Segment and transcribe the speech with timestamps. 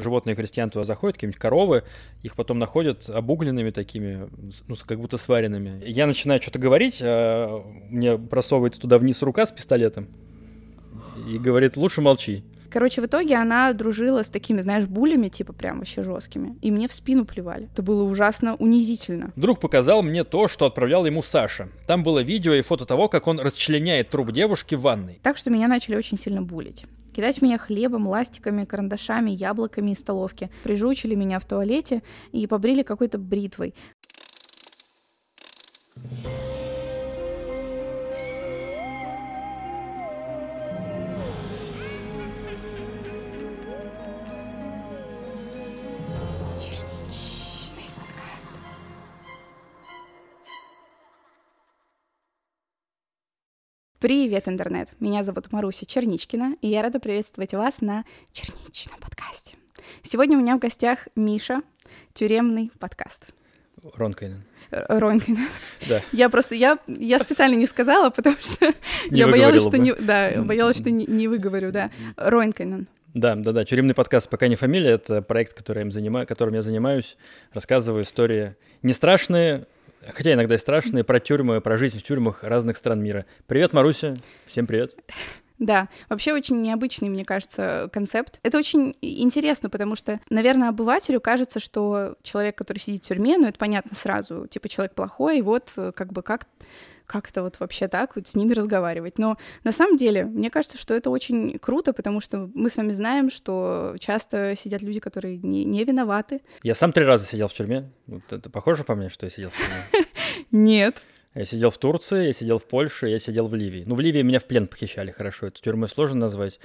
[0.00, 1.82] Животные крестьян туда заходят, какие-нибудь коровы,
[2.22, 4.28] их потом находят обугленными такими,
[4.68, 5.82] ну, как будто сваренными.
[5.84, 10.06] Я начинаю что-то говорить, а мне просовывается туда вниз рука с пистолетом
[11.28, 12.44] и говорит, лучше молчи.
[12.70, 16.56] Короче, в итоге она дружила с такими, знаешь, булями, типа прям вообще жесткими.
[16.62, 17.68] И мне в спину плевали.
[17.72, 19.32] Это было ужасно унизительно.
[19.34, 21.70] Друг показал мне то, что отправлял ему Саша.
[21.88, 25.18] Там было видео и фото того, как он расчленяет труп девушки в ванной.
[25.24, 26.86] Так что меня начали очень сильно булить.
[27.18, 30.50] Кидать меня хлебом, ластиками, карандашами, яблоками из столовки.
[30.62, 33.74] Прижучили меня в туалете и побрили какой-то бритвой.
[54.00, 54.88] Привет, интернет!
[55.00, 59.56] Меня зовут Маруся Черничкина, и я рада приветствовать вас на Черничном подкасте.
[60.02, 61.62] Сегодня у меня в гостях Миша,
[62.14, 63.24] тюремный подкаст.
[63.96, 64.44] Ронкайнен.
[64.70, 65.48] Ронкайнен.
[65.88, 66.02] Да.
[66.12, 68.66] Я просто, я, я специально не сказала, потому что
[69.10, 69.78] Не я боялась, что бы.
[69.78, 71.90] не, да, боялась, что не, не выговорю, да.
[72.16, 72.86] Ронкайнен.
[73.14, 73.64] Да, да, да.
[73.64, 74.90] Тюремный подкаст пока не фамилия.
[74.90, 77.16] Это проект, который я им занима- которым я занимаюсь.
[77.52, 79.66] Рассказываю истории не страшные,
[80.12, 83.26] хотя иногда и страшные, про тюрьмы, про жизнь в тюрьмах разных стран мира.
[83.46, 84.14] Привет, Маруся.
[84.46, 84.94] Всем привет.
[85.58, 88.38] Да, вообще очень необычный, мне кажется, концепт.
[88.44, 93.48] Это очень интересно, потому что, наверное, обывателю кажется, что человек, который сидит в тюрьме, ну
[93.48, 96.46] это понятно сразу, типа человек плохой, и вот э, как бы как
[97.08, 99.18] как это вот вообще так, вот с ними разговаривать.
[99.18, 102.92] Но на самом деле, мне кажется, что это очень круто, потому что мы с вами
[102.92, 106.42] знаем, что часто сидят люди, которые не, не виноваты.
[106.62, 107.90] Я сам три раза сидел в тюрьме.
[108.06, 110.06] Вот это похоже по мне, что я сидел в тюрьме?
[110.50, 110.96] Нет.
[111.34, 113.84] Я сидел в Турции, я сидел в Польше, я сидел в Ливии.
[113.86, 116.58] Ну, в Ливии меня в плен похищали, хорошо, эту тюрьмой сложно назвать.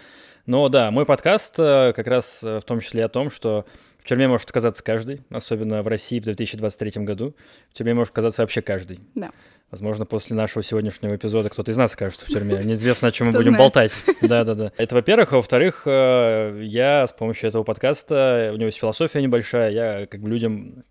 [0.46, 3.66] Но да, мой подкаст э, как раз э, в том числе о том, что
[4.04, 7.36] в тюрьме может оказаться каждый, особенно в России в 2023 году.
[7.70, 9.00] В тюрьме может оказаться вообще каждый.
[9.16, 9.32] Да.
[9.74, 12.64] Возможно, после нашего сегодняшнего эпизода кто-то из нас окажется в тюрьме.
[12.64, 13.92] Неизвестно, о чем мы будем болтать.
[14.22, 14.72] Да-да-да.
[14.78, 15.34] Это во-первых.
[15.34, 20.22] А во-вторых, э, я с помощью этого подкаста, у него есть философия небольшая, я как
[20.22, 20.84] бы людям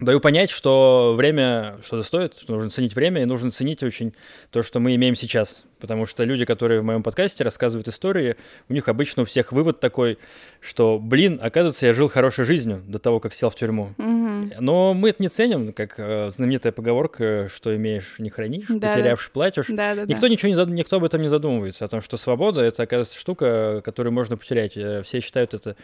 [0.00, 4.14] даю понять, что время что-то стоит, что нужно ценить время, и нужно ценить очень
[4.50, 5.64] то, что мы имеем сейчас.
[5.80, 8.36] Потому что люди, которые в моем подкасте рассказывают истории,
[8.68, 10.18] у них обычно у всех вывод такой,
[10.60, 13.94] что, блин, оказывается, я жил хорошей жизнью до того, как сел в тюрьму.
[13.96, 14.52] Мгм.
[14.60, 18.92] Но мы это не ценим, как э, знаменитая поговорка, что имеешь, не хранишь, Да-да.
[18.92, 19.66] потерявший, платишь.
[19.68, 20.12] Да-да-да.
[20.12, 23.18] Никто ничего не зад- никто об этом не задумывается, о том, что свобода это, оказывается,
[23.18, 24.76] штука, которую можно потерять.
[24.76, 25.76] Э, Все считают это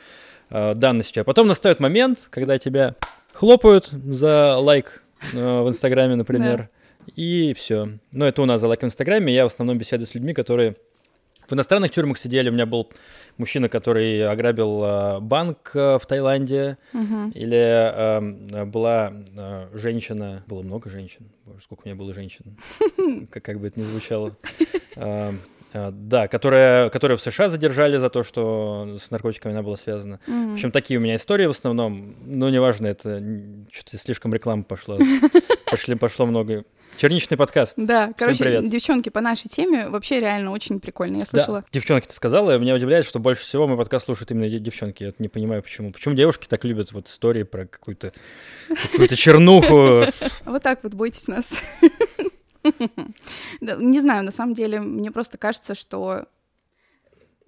[0.50, 1.20] э, данностью.
[1.20, 2.96] А потом настает момент, когда тебя
[3.34, 5.02] хлопают за лайк
[5.32, 6.70] э, в Инстаграме, например,
[7.14, 7.98] и все.
[8.12, 9.34] Но это у нас за лайк в Инстаграме.
[9.34, 10.76] Я в основном беседую с людьми, которые
[11.46, 12.48] в иностранных тюрьмах сидели.
[12.48, 12.90] У меня был
[13.36, 16.78] мужчина, который ограбил э, банк э, в Таиланде.
[17.34, 22.56] Или была э, женщина, было много женщин, боже, сколько у меня было женщин,
[23.30, 24.36] как, как бы это ни звучало,
[25.74, 30.20] да, которая, которую в США задержали за то, что с наркотиками она была связана.
[30.26, 30.52] В Мгм.
[30.54, 33.22] общем, такие у меня истории в основном, но неважно, это
[33.72, 34.98] что-то слишком реклама пошла,
[35.70, 36.64] Пошли, пошло много.
[36.96, 37.74] Черничный подкаст.
[37.76, 38.70] Да, Всем короче, привет.
[38.70, 41.16] девчонки, по нашей теме вообще реально очень прикольно.
[41.16, 41.64] Я Да, слышала.
[41.72, 45.02] девчонки, ты сказала, и меня удивляет, что больше всего мой подкаст слушают именно де- девчонки.
[45.02, 45.90] Я не понимаю, почему.
[45.90, 48.12] Почему девушки так любят вот истории про какую-то
[48.92, 50.04] какую-то чернуху?
[50.44, 51.60] Вот так вот бойтесь нас.
[53.60, 56.26] Не знаю, на самом деле, мне просто кажется, что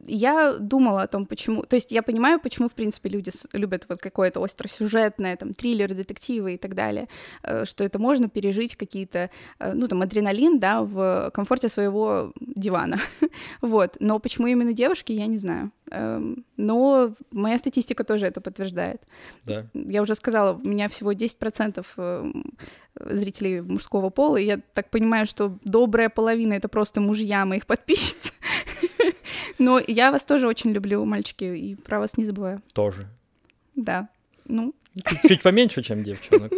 [0.04, 1.62] я думала о том, почему...
[1.62, 6.54] То есть я понимаю, почему, в принципе, люди любят вот какое-то остросюжетное, там, триллеры, детективы
[6.54, 7.08] и так далее,
[7.42, 13.00] э, что это можно пережить какие-то, э, ну, там, адреналин, да, в комфорте своего дивана.
[13.60, 13.96] Вот.
[14.00, 15.70] Но почему именно девушки, я не знаю.
[15.90, 19.02] Эм, Но моя статистика тоже это подтверждает.
[19.44, 19.66] Да.
[19.74, 22.56] Я уже сказала, у меня всего 10% эм,
[22.98, 28.32] зрителей мужского пола, и я так понимаю, что добрая половина— это просто мужья моих подписчиц.
[29.58, 32.62] Но я вас тоже очень люблю, мальчики, и про вас не забываю.
[32.72, 33.06] Тоже.
[33.74, 34.08] Да.
[34.46, 34.74] Ну,
[35.04, 36.50] Чуть, чуть поменьше, чем девчонок.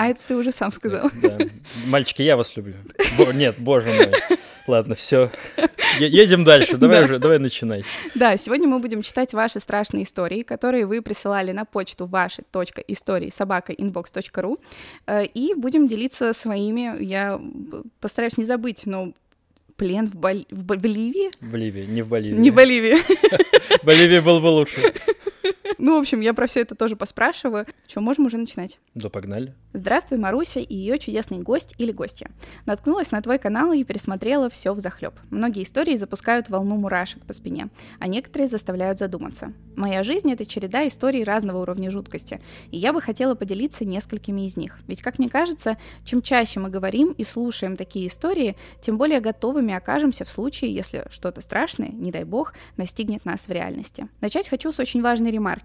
[0.00, 1.10] А это ты уже сам сказал.
[1.22, 1.38] да.
[1.86, 2.74] Мальчики, я вас люблю.
[3.16, 4.12] Бо- нет, боже мой.
[4.66, 5.30] Ладно, все.
[6.00, 6.76] Едем дальше.
[6.76, 7.04] Давай Да.
[7.04, 7.84] уже, давай начинай.
[8.16, 13.72] Да, сегодня мы будем читать ваши страшные истории, которые вы присылали на почту ваши.истории собака
[13.72, 14.58] inbox.ru
[15.06, 17.00] э, и будем делиться своими.
[17.02, 17.40] Я
[18.00, 19.12] постараюсь не забыть, но
[19.78, 21.30] плен в, Бол- в Бол- в Ливии?
[21.86, 22.38] Не в Боливии.
[22.38, 22.96] Не Боливии.
[23.80, 24.92] В Боливии был бы лучше.
[25.76, 27.66] Ну, в общем, я про все это тоже поспрашиваю.
[27.86, 28.78] Что, можем уже начинать?
[28.94, 29.54] Да, погнали.
[29.74, 32.30] Здравствуй, Маруся и ее чудесный гость или гостья.
[32.64, 35.14] Наткнулась на твой канал и пересмотрела все в захлеб.
[35.30, 37.68] Многие истории запускают волну мурашек по спине,
[37.98, 39.52] а некоторые заставляют задуматься.
[39.76, 42.40] Моя жизнь— это череда историй разного уровня жуткости,
[42.70, 44.78] и я бы хотела поделиться несколькими из них.
[44.88, 49.74] Ведь, как мне кажется, чем чаще мы говорим и слушаем такие истории, тем более готовыми
[49.74, 54.08] окажемся в случае, если что-то страшное, не дай бог, настигнет нас в реальности.
[54.20, 55.57] Начать хочу с очень важной ремарки.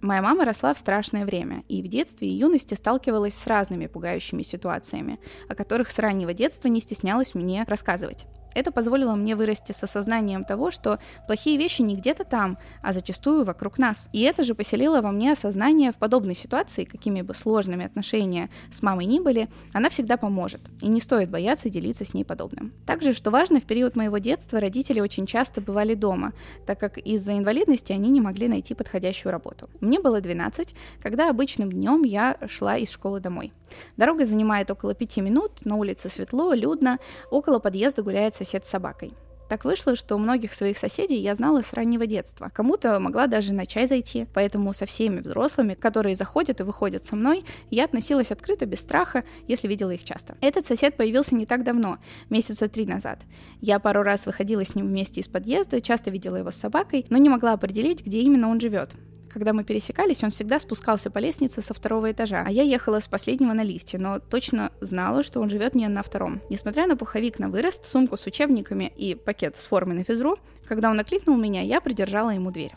[0.00, 4.42] Моя мама росла в страшное время и в детстве и юности сталкивалась с разными пугающими
[4.42, 5.18] ситуациями,
[5.48, 8.26] о которых с раннего детства не стеснялась мне рассказывать.
[8.54, 13.44] Это позволило мне вырасти с осознанием того, что плохие вещи не где-то там, а зачастую
[13.44, 14.08] вокруг нас.
[14.12, 18.82] И это же поселило во мне осознание в подобной ситуации, какими бы сложными отношения с
[18.82, 22.72] мамой ни были, она всегда поможет, и не стоит бояться делиться с ней подобным.
[22.86, 26.32] Также, что важно, в период моего детства родители очень часто бывали дома,
[26.66, 29.68] так как из-за инвалидности они не могли найти подходящую работу.
[29.80, 33.52] Мне было 12, когда обычным днем я шла из школы домой.
[33.96, 36.98] Дорога занимает около пяти минут, на улице светло, людно,
[37.30, 39.12] около подъезда гуляет сосед с собакой.
[39.48, 42.50] Так вышло, что у многих своих соседей я знала с раннего детства.
[42.52, 47.16] Кому-то могла даже на чай зайти, поэтому со всеми взрослыми, которые заходят и выходят со
[47.16, 50.36] мной, я относилась открыто, без страха, если видела их часто.
[50.42, 51.96] Этот сосед появился не так давно,
[52.28, 53.20] месяца три назад.
[53.62, 57.16] Я пару раз выходила с ним вместе из подъезда, часто видела его с собакой, но
[57.16, 58.90] не могла определить, где именно он живет.
[59.38, 63.06] Когда мы пересекались, он всегда спускался по лестнице со второго этажа, а я ехала с
[63.06, 66.40] последнего на лифте, но точно знала, что он живет не на втором.
[66.50, 70.90] Несмотря на пуховик на вырост, сумку с учебниками и пакет с формой на физру, когда
[70.90, 72.74] он окликнул меня, я придержала ему дверь.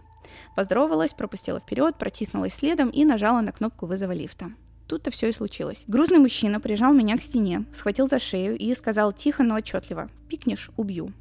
[0.56, 4.52] Поздоровалась, пропустила вперед, протиснулась следом и нажала на кнопку вызова лифта.
[4.86, 5.86] Тут-то все и случилось.
[5.88, 10.70] Грузный мужчина прижал меня к стене, схватил за шею и сказал тихо, но отчетливо «Пикнешь–
[10.78, 11.12] убью».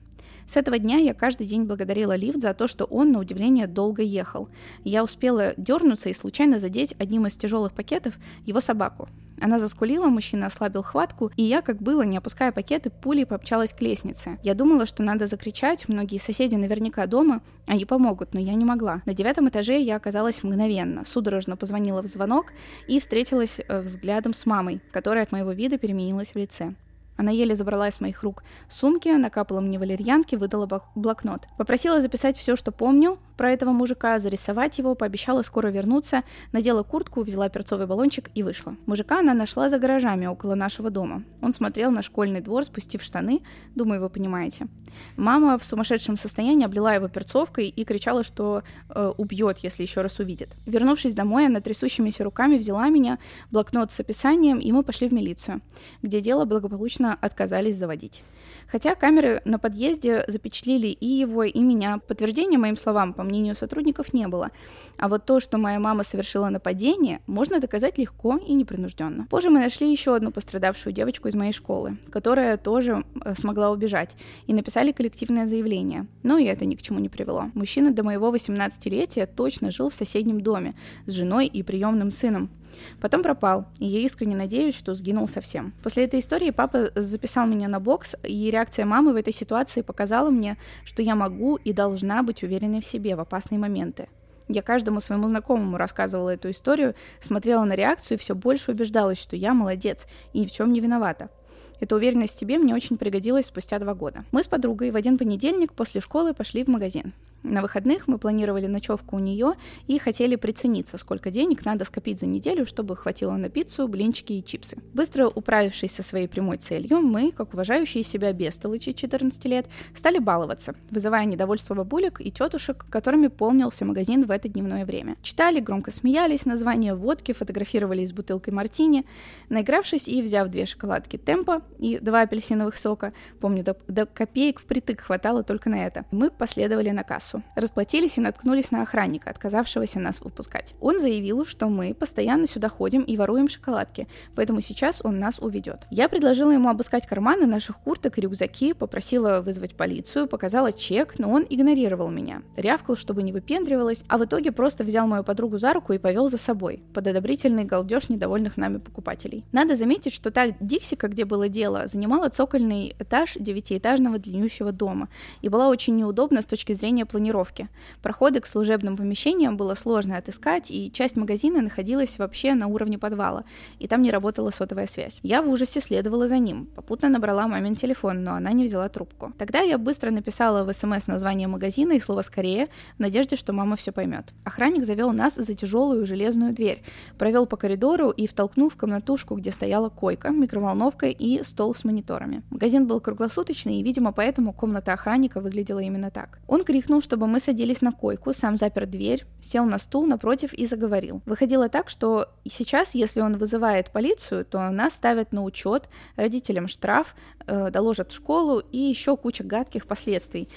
[0.51, 4.03] С этого дня я каждый день благодарила лифт за то, что он, на удивление, долго
[4.03, 4.49] ехал.
[4.83, 9.09] Я успела дернуться и случайно задеть одним из тяжелых пакетов его собаку.
[9.41, 13.81] Она заскулила, мужчина ослабил хватку, и я, как было, не опуская пакеты, пулей помчалась к
[13.81, 14.41] лестнице.
[14.43, 19.03] Я думала, что надо закричать, многие соседи наверняка дома, они помогут, но я не могла.
[19.07, 22.47] На девятом этаже я оказалась мгновенно, судорожно позвонила в звонок
[22.89, 26.75] и встретилась э, взглядом с мамой, которая от моего вида переменилась в лице.
[27.21, 31.49] Она еле забрала из моих рук сумки, накапала мне валерьянки, выдала блокнот.
[31.59, 37.23] Попросила записать все, что помню про этого мужика, зарисовать его, пообещала скоро вернуться, надела куртку,
[37.23, 38.75] взяла перцовый баллончик и вышла.
[38.87, 41.23] Мужика она нашла за гаражами около нашего дома.
[41.43, 43.43] Он смотрел на школьный двор, спустив штаны,
[43.75, 44.69] думаю, вы понимаете.
[45.17, 50.19] Мама в сумасшедшем состоянии облила его перцовкой и кричала, что э, убьет, если еще раз
[50.19, 50.57] увидит.
[50.67, 53.19] Вернувшись домой, она трясущимися руками взяла меня,
[53.51, 55.61] блокнот с описанием, и мы пошли в милицию,
[56.03, 58.23] где дело благополучно отказались заводить.
[58.67, 61.99] Хотя камеры на подъезде запечатлели и его, и меня.
[61.99, 64.51] Подтверждения моим словам, по мнению сотрудников, не было.
[64.97, 69.27] А вот то, что моя мама совершила нападение, можно доказать легко и непринужденно.
[69.29, 74.17] Позже мы нашли еще одну пострадавшую девочку из моей школы, которая тоже э, смогла убежать,
[74.47, 76.07] и написали коллективное заявление.
[76.23, 77.51] Но и это ни к чему не привело.
[77.55, 80.75] Мужчина до моего 18-летия точно жил в соседнем доме
[81.07, 82.51] с женой и приемным сыном.
[83.01, 85.73] Потом пропал, и я искренне надеюсь, что сгинул совсем.
[85.83, 90.31] После этой истории папа записал меня на бокс, и реакция мамы в этой ситуации показала
[90.31, 94.09] мне, что я могу и должна быть уверенной в себе в опасные моменты.
[94.49, 99.37] Я каждому своему знакомому рассказывала эту историю, смотрела на реакцию и все больше убеждалась, что
[99.37, 101.31] я молодец и ни в чем не виновата.
[101.79, 104.25] Эта уверенность в себе мне очень пригодилась спустя два года.
[104.33, 107.15] Мы с подругой в один понедельник после школы пошли в магазин.
[107.43, 109.55] На выходных мы планировали ночевку у нее
[109.87, 114.45] и хотели прицениться, сколько денег надо скопить за неделю, чтобы хватило на пиццу, блинчики и
[114.45, 114.77] чипсы.
[114.93, 120.75] Быстро управившись со своей прямой целью, мы, как уважающие себя бестолычи 14 лет, стали баловаться,
[120.91, 125.17] вызывая недовольство бабулек и тетушек, которыми полнился магазин в это дневное время.
[125.23, 129.07] Читали, громко смеялись, названия водки, фотографировали с бутылкой мартини.
[129.49, 135.01] Наигравшись и взяв две шоколадки темпа и два апельсиновых сока, помню, до, до копеек впритык
[135.01, 137.43] хватало только на это, мы последовали на кассу.
[137.55, 140.75] Расплатились и наткнулись на охранника, отказавшегося нас выпускать.
[140.81, 145.87] Он заявил, что мы постоянно сюда ходим и воруем шоколадки, поэтому сейчас он нас уведет.
[145.91, 151.31] Я предложила ему обыскать карманы наших курток и рюкзаки, попросила вызвать полицию, показала чек, но
[151.31, 152.43] он игнорировал меня.
[152.57, 156.29] Рявкал, чтобы не выпендривалась, а в итоге просто взял мою подругу за руку и повел
[156.29, 159.45] за собой, под одобрительный галдеж недовольных нами покупателей.
[159.53, 165.09] Надо заметить, что та Диксика, где было дело, занимала цокольный этаж девятиэтажного длиннющего дома
[165.43, 167.69] и была очень неудобна с точки зрения планирования планировки.
[168.03, 173.45] Проходы к служебным помещениям было сложно отыскать, и часть магазина находилась вообще на уровне подвала,
[173.79, 175.21] и там не работала сотовая связь.
[175.23, 179.33] Я в ужасе следовала за ним, попутно набрала мамин телефон, но она не взяла трубку.
[179.39, 183.77] Тогда я быстро написала в СМС название магазина и слово «скорее», в надежде, что мама
[183.77, 184.33] все поймет.
[184.45, 186.83] Охранник завел нас за тяжелую железную дверь,
[187.19, 192.43] провел по коридору и втолкнул в комнатушку, где стояла койка, микроволновка и стол с мониторами.
[192.51, 196.39] Магазин был круглосуточный, и, видимо, поэтому комната охранника выглядела именно так.
[196.47, 200.65] Он крикнул, чтобы мы садились на койку, сам запер дверь, сел на стул напротив и
[200.65, 201.23] заговорил.
[201.27, 207.17] Выходило так, что сейчас, если он вызывает полицию, то нас ставят на учет, родителям штраф,
[207.49, 210.49] э, доложат в школу и еще куча гадких последствий.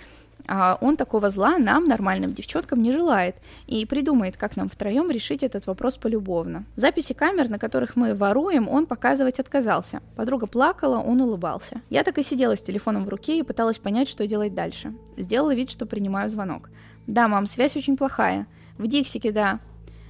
[0.47, 3.35] А он такого зла нам, нормальным девчонкам, не желает
[3.65, 6.65] и придумает, как нам втроем решить этот вопрос полюбовно.
[6.75, 10.01] Записи камер, на которых мы воруем, он показывать отказался.
[10.15, 11.81] Подруга плакала, он улыбался.
[11.89, 14.93] Я так и сидела с телефоном в руке и пыталась понять, что делать дальше.
[15.17, 16.69] Сделала вид, что принимаю звонок.
[17.07, 18.47] «Да, мам, связь очень плохая.
[18.77, 19.59] В Диксике, да.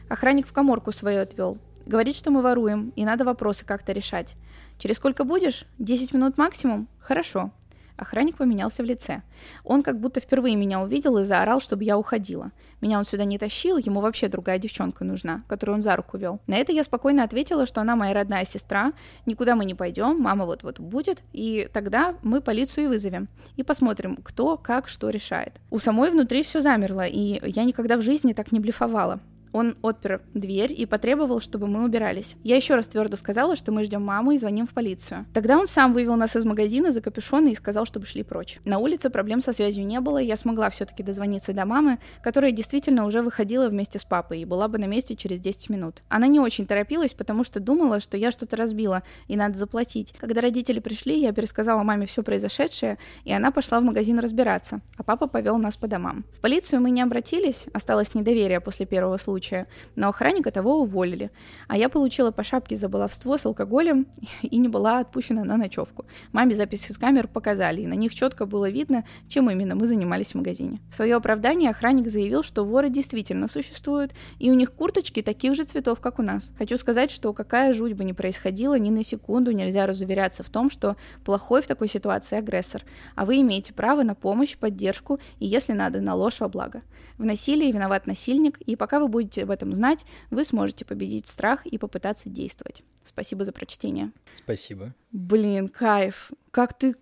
[0.09, 1.57] Охранник в коморку свою отвел.
[1.85, 4.35] Говорит, что мы воруем, и надо вопросы как-то решать.
[4.77, 5.65] Через сколько будешь?
[5.79, 6.87] Десять минут максимум?
[6.99, 7.51] Хорошо.
[7.97, 9.21] Охранник поменялся в лице.
[9.63, 12.51] Он как будто впервые меня увидел и заорал, чтобы я уходила.
[12.81, 16.39] Меня он сюда не тащил, ему вообще другая девчонка нужна, которую он за руку вел.
[16.47, 18.93] На это я спокойно ответила, что она моя родная сестра,
[19.25, 23.29] никуда мы не пойдем, мама вот-вот будет, и тогда мы полицию и вызовем.
[23.57, 25.53] И посмотрим, кто, как, что решает.
[25.69, 29.19] У самой внутри все замерло, и я никогда в жизни так не блефовала.
[29.53, 32.35] Он отпер дверь и потребовал, чтобы мы убирались.
[32.43, 35.27] Я еще раз твердо сказала, что мы ждем маму и звоним в полицию.
[35.31, 38.59] Тогда он сам вывел нас из магазина за капюшон и сказал, чтобы шли прочь.
[38.65, 43.05] На улице проблем со связью не было, я смогла все-таки дозвониться до мамы, которая действительно
[43.05, 46.01] уже выходила вместе с папой и была бы на месте через 10 минут.
[46.09, 50.15] Она не очень торопилась, потому что думала, что я что-то разбила и надо заплатить.
[50.17, 55.03] Когда родители пришли, я пересказала маме все произошедшее, и она пошла в магазин разбираться, а
[55.03, 56.25] папа повел нас по домам.
[56.33, 61.29] В полицию мы не обратились, осталось недоверие после первого случая случая, но охранника того уволили.
[61.67, 64.07] А я получила по шапке за баловство с алкоголем
[64.41, 66.05] и не была отпущена на ночевку.
[66.31, 70.31] Маме записи с камер показали, и на них четко было видно, чем именно мы занимались
[70.31, 70.79] в магазине.
[70.89, 75.63] В свое оправдание охранник заявил, что воры действительно существуют, и у них курточки таких же
[75.63, 76.51] цветов, как у нас.
[76.57, 80.69] Хочу сказать, что какая жуть бы ни происходила, ни на секунду нельзя разуверяться в том,
[80.69, 80.95] что
[81.25, 82.83] плохой в такой ситуации агрессор,
[83.15, 86.81] а вы имеете право на помощь, поддержку и, если надо, на ложь во благо.
[87.17, 91.65] В насилии виноват насильник, и пока вы будете об этом знать, вы сможете победить страх
[91.65, 92.83] и попытаться действовать.
[93.03, 94.11] Спасибо за прочтение.
[94.35, 94.93] Спасибо.
[95.11, 96.31] Блин, кайф.
[96.51, 96.95] Как ты...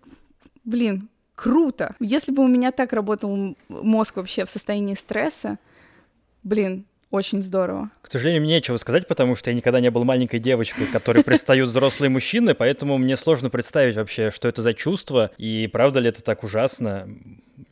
[0.64, 1.96] Блин, круто.
[2.00, 5.58] Если бы у меня так работал мозг вообще в состоянии стресса,
[6.42, 7.90] блин, очень здорово.
[8.00, 11.68] К сожалению, мне нечего сказать, потому что я никогда не был маленькой девочкой, которой пристают
[11.68, 16.22] взрослые мужчины, поэтому мне сложно представить вообще, что это за чувство, и правда ли это
[16.22, 17.06] так ужасно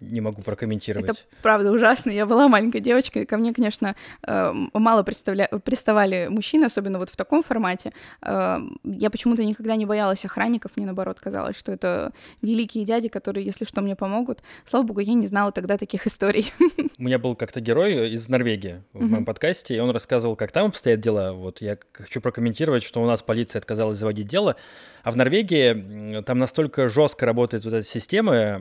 [0.00, 1.10] не могу прокомментировать.
[1.10, 2.10] Это правда ужасно.
[2.10, 3.94] Я была маленькой девочкой, ко мне, конечно,
[4.26, 5.48] э, мало представля...
[5.64, 7.92] приставали мужчины, особенно вот в таком формате.
[8.22, 13.44] Э, я почему-то никогда не боялась охранников, мне наоборот казалось, что это великие дяди, которые,
[13.44, 14.42] если что, мне помогут.
[14.64, 16.52] Слава богу, я не знала тогда таких историй.
[16.98, 20.66] У меня был как-то герой из Норвегии в моем подкасте, и он рассказывал, как там
[20.66, 21.32] обстоят дела.
[21.32, 24.56] Вот я хочу прокомментировать, что у нас полиция отказалась заводить дело,
[25.02, 28.60] а в Норвегии там настолько жестко работает вот эта система,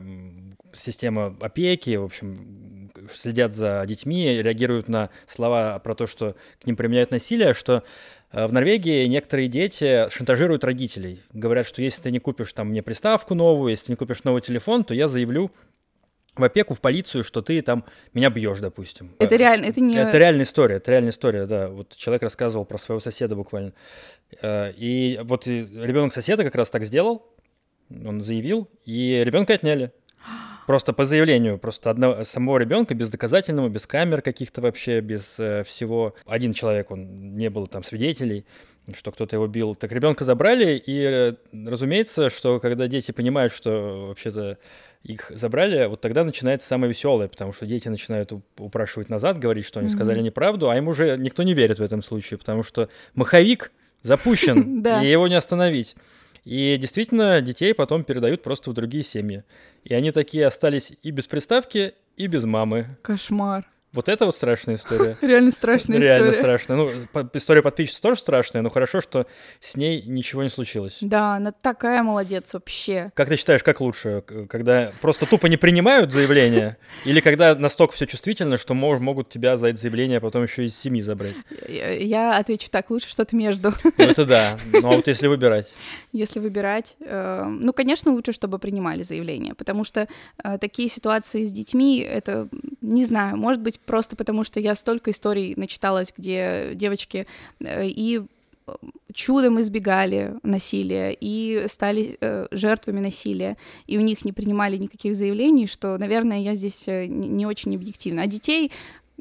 [0.74, 6.76] система опеки, в общем, следят за детьми, реагируют на слова про то, что к ним
[6.76, 7.84] применяют насилие, что
[8.32, 11.22] э, в Норвегии некоторые дети шантажируют родителей.
[11.34, 14.42] Говорят, что если ты не купишь там мне приставку новую, если ты не купишь новый
[14.42, 15.52] телефон, то я заявлю
[16.36, 17.84] в опеку, в полицию, что ты там
[18.14, 19.16] меня бьешь, допустим.
[19.20, 19.96] Это реально, это не...
[19.96, 21.70] Это реальная история, это реальная история, да.
[21.70, 23.74] Вот человек рассказывал про своего соседа буквально.
[24.42, 27.26] Э, и вот ребенок соседа как раз так сделал,
[27.90, 29.92] он заявил, и ребенка отняли.
[30.70, 35.64] Просто по заявлению просто одного, самого ребенка, без доказательного, без камер каких-то вообще, без э,
[35.64, 36.14] всего.
[36.28, 38.46] Один человек, он не был там свидетелей,
[38.94, 39.74] что кто-то его бил.
[39.74, 44.60] Так ребенка забрали, и э, разумеется, что когда дети понимают, что вообще-то
[45.02, 49.80] их забрали, вот тогда начинается самое веселое, потому что дети начинают упрашивать назад, говорить, что
[49.80, 49.94] они mm-hmm.
[49.96, 53.72] сказали неправду, а им уже никто не верит в этом случае, потому что маховик
[54.04, 55.96] запущен, и его не остановить.
[56.50, 59.44] И действительно, детей потом передают просто в другие семьи.
[59.84, 62.98] И они такие остались и без приставки, и без мамы.
[63.04, 63.68] Кошмар.
[63.92, 65.18] Вот это вот страшная история.
[65.22, 66.18] Реально страшная история.
[66.18, 66.78] Реально страшная.
[66.78, 66.92] Ну,
[67.34, 69.26] история подписчицы тоже страшная, но хорошо, что
[69.60, 71.00] с ней ничего не случилось.
[71.02, 73.12] Да, она такая молодец вообще.
[73.16, 74.24] Как ты считаешь, как лучше?
[74.48, 76.78] Когда просто тупо не принимают заявление?
[77.06, 81.02] Или когда настолько все чувствительно, что могут тебя за это заявление потом еще из семьи
[81.02, 81.36] забрать?
[81.68, 83.74] Я, я отвечу так, лучше что-то между.
[83.98, 84.58] Ну это да.
[84.72, 85.74] Ну а вот если выбирать?
[86.14, 90.08] Если выбирать, э, ну, конечно, лучше, чтобы принимали заявление, потому что
[90.44, 92.48] э, такие ситуации с детьми— это
[92.82, 97.28] не знаю, может быть, просто потому что я столько историй начиталась, где девочки
[97.60, 98.22] э, и
[99.14, 103.58] чудом избегали насилия и стали э, жертвами насилия,
[103.88, 108.24] и у них не принимали никаких заявлений, что, наверное, я здесь э, не очень объективна.
[108.24, 108.72] А детей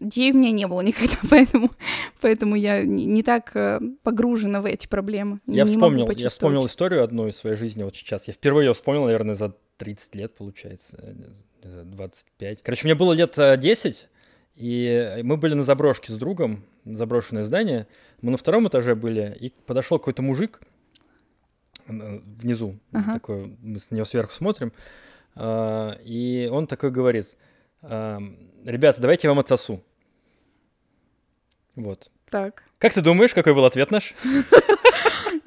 [0.00, 1.72] Детей у меня не было никогда, поэтому,
[2.20, 5.40] поэтому я не, так э, погружена в эти проблемы.
[5.46, 8.28] Я не вспомнил, я вспомнил историю одну из своей жизни вот сейчас.
[8.28, 11.16] Я впервые ее вспомнил, наверное, за 30 лет, получается,
[11.64, 12.62] за 25.
[12.62, 14.08] Короче, мне было лет 10,
[14.58, 17.86] и мы были на заброшке с другом, заброшенное здание.
[18.22, 20.60] Мы на втором этаже были, и подошел какой-то мужик
[21.86, 23.14] внизу, ага.
[23.14, 24.72] такой, мы с него сверху смотрим,
[25.34, 27.36] а, и он такой говорит,
[27.82, 29.82] ребята, давайте я вам отсосу.
[31.76, 32.10] Вот.
[32.28, 32.64] Так.
[32.78, 34.14] Как ты думаешь, какой был ответ наш?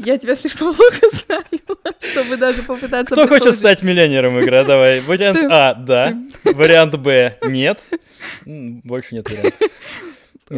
[0.05, 1.45] Я тебя слишком плохо знаю,
[1.99, 3.13] чтобы даже попытаться...
[3.15, 4.63] Кто хочет стать миллионером, игра?
[4.63, 5.01] Давай.
[5.01, 6.13] Вариант А, да.
[6.43, 7.81] Вариант Б, нет.
[8.45, 9.69] Больше нет вариантов.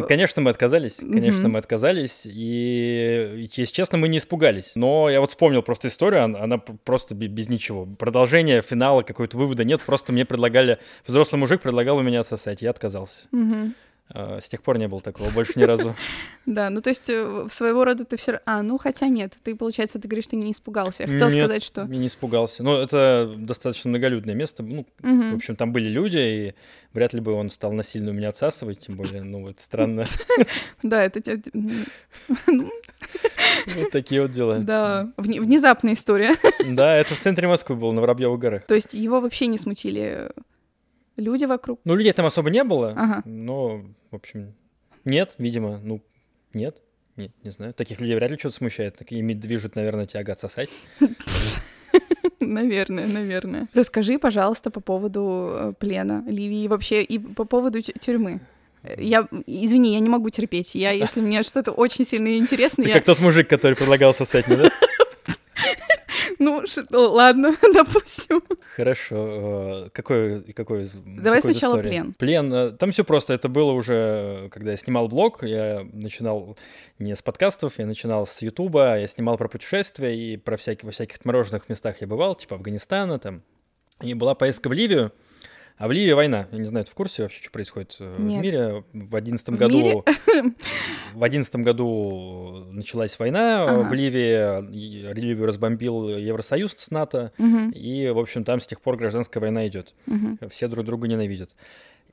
[0.08, 0.96] Конечно, мы отказались.
[0.96, 2.22] Конечно, мы отказались.
[2.24, 4.72] И, если честно, мы не испугались.
[4.74, 7.86] Но я вот вспомнил просто историю, она просто без ничего.
[7.86, 9.80] Продолжения, финала, какой-то вывода нет.
[9.82, 10.78] Просто мне предлагали...
[11.06, 12.62] Взрослый мужик предлагал у меня отсосать.
[12.62, 13.22] Я отказался.
[14.10, 15.96] С тех пор не было такого, больше ни разу.
[16.46, 19.98] Да, ну то есть э, своего рода ты все А, ну хотя нет, ты, получается,
[19.98, 21.04] ты говоришь, ты не испугался.
[21.04, 21.84] Я хотел сказать, что...
[21.84, 22.62] не испугался.
[22.62, 24.62] Но это достаточно многолюдное место.
[24.62, 26.54] Ну, в общем, там были люди, и
[26.92, 30.04] вряд ли бы он стал насильно у меня отсасывать, тем более, ну, это странно.
[30.82, 31.22] Да, это...
[33.66, 34.58] Вот такие вот дела.
[34.58, 36.36] Да, внезапная история.
[36.66, 38.66] Да, это в центре Москвы был, на Воробьевых горах.
[38.66, 40.30] То есть его вообще не смутили
[41.16, 41.80] люди вокруг?
[41.84, 43.22] Ну, людей там особо не было, ага.
[43.24, 44.54] но, в общем,
[45.04, 46.02] нет, видимо, ну,
[46.52, 46.80] нет.
[47.16, 47.72] Не, не знаю.
[47.74, 48.96] Таких людей вряд ли что-то смущает.
[48.96, 50.70] Так ими движет, наверное, тяга отсосать.
[52.40, 53.68] Наверное, наверное.
[53.72, 58.40] Расскажи, пожалуйста, по поводу э, плена Ливии вообще и по поводу тюрьмы.
[58.98, 60.74] Я, извини, я не могу терпеть.
[60.74, 62.96] Я, если мне что-то очень сильно интересно, Ты я...
[62.96, 64.70] как тот мужик, который предлагал сосать, да?
[66.38, 68.42] Ну, ладно, допустим.
[68.76, 69.86] Хорошо.
[69.86, 71.88] Э, какой, какой Давай какой сначала истории?
[71.88, 72.14] плен.
[72.14, 72.52] Плен.
[72.52, 73.32] Э, там все просто.
[73.34, 75.44] Это было уже, когда я снимал блог.
[75.44, 76.56] Я начинал
[76.98, 78.98] не с подкастов, я начинал с Ютуба.
[78.98, 83.18] Я снимал про путешествия и про всякие, во всяких отмороженных местах я бывал, типа Афганистана
[83.18, 83.42] там.
[84.02, 85.12] И была поездка в Ливию.
[85.76, 86.46] А в Ливии война.
[86.52, 88.38] Я не знаю, ты в курсе вообще, что происходит э, Нет.
[88.38, 88.84] в мире?
[88.92, 90.04] В одиннадцатом году...
[91.14, 93.88] В одиннадцатом году началась война ага.
[93.88, 95.12] в Ливии.
[95.12, 97.32] Ливию разбомбил Евросоюз с НАТО.
[97.38, 97.70] Угу.
[97.74, 99.94] И, в общем, там с тех пор гражданская война идет.
[100.06, 100.48] Угу.
[100.50, 101.50] Все друг друга ненавидят.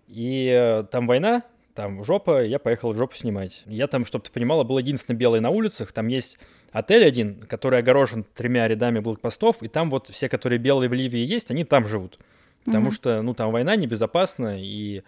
[0.08, 1.44] И э, там война,
[1.76, 3.62] там жопа, я поехал жопу снимать.
[3.68, 5.92] Я там, чтобы ты понимала, был единственный белый на улицах.
[5.92, 6.40] Там есть
[6.72, 11.20] отель один, который огорожен тремя рядами блокпостов, и там вот все, которые белые в Ливии
[11.20, 12.18] есть, они там живут.
[12.66, 12.94] Потому mm-hmm.
[12.94, 15.04] что, ну, там война небезопасна, и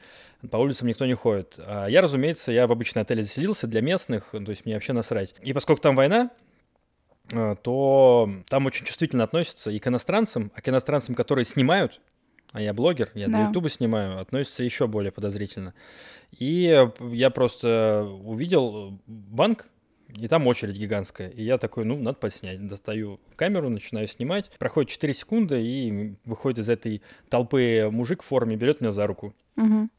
[0.49, 1.59] по улицам никто не ходит.
[1.59, 5.35] А я, разумеется, я в обычный отель заселился для местных, то есть мне вообще насрать.
[5.41, 6.31] И поскольку там война,
[7.31, 12.01] э, то там очень чувствительно относятся и к иностранцам, а к иностранцам, которые снимают,
[12.51, 13.33] а я блогер, я да.
[13.33, 15.73] для Ютуба снимаю, относятся еще более подозрительно.
[16.31, 19.67] И я просто увидел банк,
[20.15, 21.29] и там очередь гигантская.
[21.29, 22.65] И я такой, ну, надо подснять.
[22.67, 24.49] Достаю камеру, начинаю снимать.
[24.59, 29.33] Проходит 4 секунды, и выходит из этой толпы мужик в форме, берет меня за руку.
[29.57, 29.89] Угу.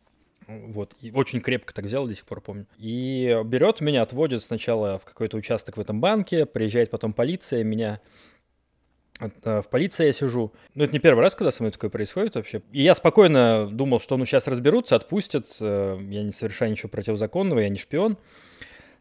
[0.46, 2.66] Вот, и очень крепко так взял, до сих пор помню.
[2.76, 8.00] И берет меня, отводит сначала в какой-то участок в этом банке, приезжает потом полиция, меня
[9.20, 10.52] э, в полиции я сижу.
[10.74, 12.60] Ну, это не первый раз, когда со мной такое происходит вообще.
[12.72, 15.46] И я спокойно думал, что ну сейчас разберутся, отпустят.
[15.60, 18.18] Э, я не совершаю ничего противозаконного, я не шпион.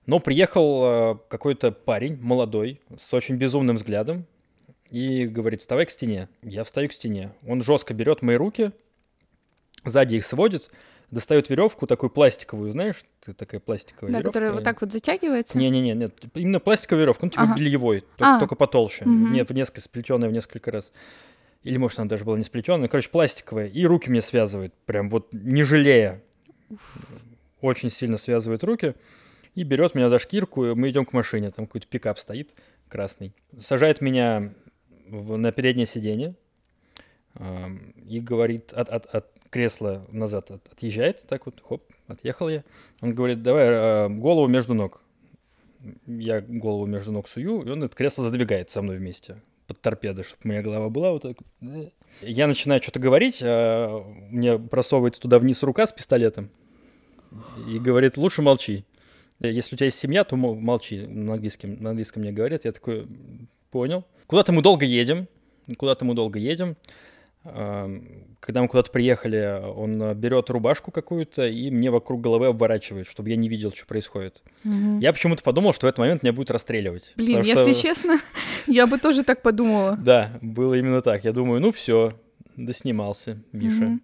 [0.06, 4.26] Но приехал э, какой-то парень, молодой, с очень безумным взглядом,
[4.90, 6.30] и говорит, вставай к стене.
[6.42, 7.32] Я встаю к стене.
[7.48, 8.72] Он жестко берет мои руки,
[9.86, 10.70] сзади их сводит,
[11.10, 13.04] достает веревку такую пластиковую, знаешь,
[13.38, 14.32] такая пластиковая да, веревка.
[14.32, 15.58] которая вот так вот затягивается.
[15.58, 17.56] Не, не, не, нет, именно пластиковая веревка, ну типа ага.
[17.56, 18.40] бельевой, только, а.
[18.40, 19.12] только потолще, угу.
[19.12, 20.92] нет, в несколько сплетенная в несколько раз.
[21.64, 25.32] Или может она даже была не сплетенная, короче пластиковая, и руки мне связывает, прям вот
[25.32, 26.22] не жалея,
[26.70, 27.22] Уф.
[27.62, 28.96] очень сильно связывает руки
[29.56, 32.54] и берет меня за шкирку, и мы идем к машине, там какой-то пикап стоит
[32.88, 34.54] красный, сажает меня
[35.08, 36.36] в, на переднее сиденье
[37.36, 37.68] э,
[38.08, 42.64] и говорит, от, от, от кресла назад от, отъезжает, так вот, хоп, отъехал я.
[43.02, 45.04] Он говорит, давай э, голову между ног.
[46.08, 50.24] Я голову между ног сую, и он это кресло задвигает со мной вместе под торпедо,
[50.24, 51.38] чтобы моя голова была вот так.
[52.22, 56.50] Я начинаю что-то говорить, а мне просовывается туда вниз рука с пистолетом
[57.68, 58.86] и говорит, лучше молчи.
[59.48, 61.06] Если у тебя есть семья, то молчи.
[61.06, 62.66] На английском, на английском мне говорят.
[62.66, 63.08] Я такой,
[63.72, 64.06] понял.
[64.28, 65.28] Куда-то мы долго едем.
[65.78, 66.76] Куда-то мы долго едем.
[67.44, 73.36] когда мы куда-то приехали, он берет рубашку какую-то и мне вокруг головы обворачивает, чтобы я
[73.36, 74.42] не видел, что происходит.
[74.64, 75.00] Мгм.
[75.00, 77.12] Я почему-то подумал, что в этот момент меня будет расстреливать.
[77.18, 78.20] Блин, если что- честно,
[78.68, 79.98] я бы тоже так подумала.
[79.98, 81.24] Да, было именно так.
[81.26, 82.14] Я думаю, ну все,
[82.56, 83.76] доснимался Миша.
[83.76, 84.02] Мгм.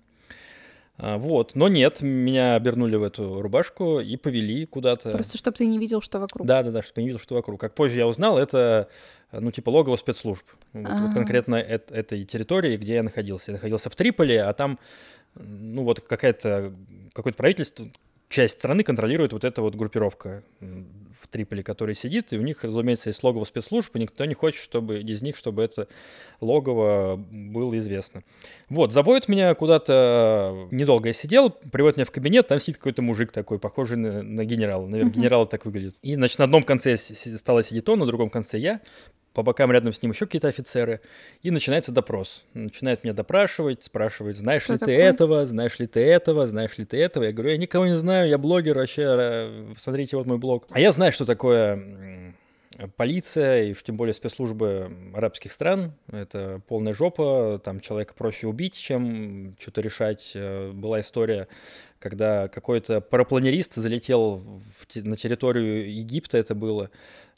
[1.01, 5.11] А, вот, но нет, меня обернули в эту рубашку и повели куда-то.
[5.11, 6.45] Просто чтобы ты не видел, что вокруг.
[6.45, 7.59] Да, да, да, чтобы я не видел, что вокруг.
[7.59, 8.89] Как позже я узнал, это,
[9.31, 10.43] ну, типа логово спецслужб.
[10.73, 11.13] Вот, вот А.
[11.13, 13.51] конкретно эт- этой территории, где я находился.
[13.51, 14.77] Я находился в Триполи, а там,
[15.35, 16.73] ну, вот какая-то,
[17.13, 17.85] какое-то правительство,
[18.27, 20.43] часть страны контролирует вот эта вот группировка
[21.19, 24.61] в Триполи, которая сидит, и у них, разумеется, есть логово спецслужб, и никто не хочет,
[24.61, 25.87] чтобы из них, чтобы это
[26.41, 28.23] логово было известно.
[28.69, 33.31] Вот, заводит меня куда-то, недолго я сидел, приводит меня в кабинет, там сидит какой-то мужик
[33.31, 35.19] такой, похожий на, на генерала, наверное, Мгм.
[35.19, 35.95] генерал так выглядит.
[36.01, 38.81] И, значит, на одном конце стола сидит он, на другом конце я,
[39.33, 41.01] по бокам рядом с ним еще какие-то офицеры,
[41.43, 42.43] и начинается допрос.
[42.53, 44.95] Начинает меня допрашивать, спрашивает, знаешь Кто ли ты такой?
[44.95, 47.23] этого, знаешь ли ты этого, знаешь ли ты этого.
[47.23, 50.65] Я говорю, я никого не знаю, я блогер вообще, смотрите, вот мой блог.
[50.71, 52.33] А я знаю, что такое
[52.95, 55.93] полиция и уж тем более спецслужбы арабских стран.
[56.11, 60.31] Это полная жопа, там человека проще убить, чем что-то решать.
[60.33, 61.47] Э, Была история,
[61.99, 64.37] когда какой-то парапланерист залетел
[64.77, 66.89] в на территорию Египта, это было,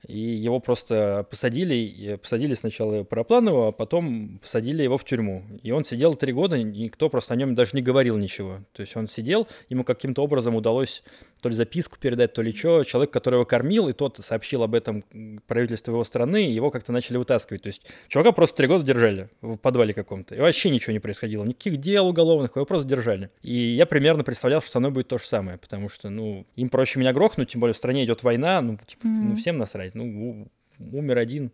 [0.07, 5.43] и его просто посадили, посадили сначала Парапланова, а потом посадили его в тюрьму.
[5.61, 8.59] И он сидел три года, никто просто о нем даже не говорил ничего.
[8.73, 11.03] То есть он сидел, ему каким-то образом удалось
[11.41, 12.83] то ли записку передать, то ли что.
[12.83, 15.03] Человек, который его кормил, и тот сообщил об этом
[15.47, 17.61] правительству его страны, и его как-то начали вытаскивать.
[17.61, 20.33] То есть чувака просто три года держали в подвале каком-то.
[20.35, 21.43] И вообще ничего не происходило.
[21.43, 23.29] Никаких дел уголовных, его просто держали.
[23.43, 26.69] И я примерно представлял, что со мной будет то же самое, потому что, ну, им
[26.69, 29.35] проще меня грохнуть, тем более в стране идет война, ну, типа, ну, Мгм.
[29.37, 29.95] всем насрать.
[29.95, 30.47] Ну,
[30.79, 31.51] умер один,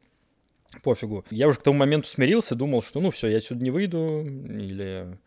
[0.83, 1.23] пофигу.
[1.29, 5.17] Я уже к тому моменту смирился, думал, что, ну, все, я отсюда не выйду, или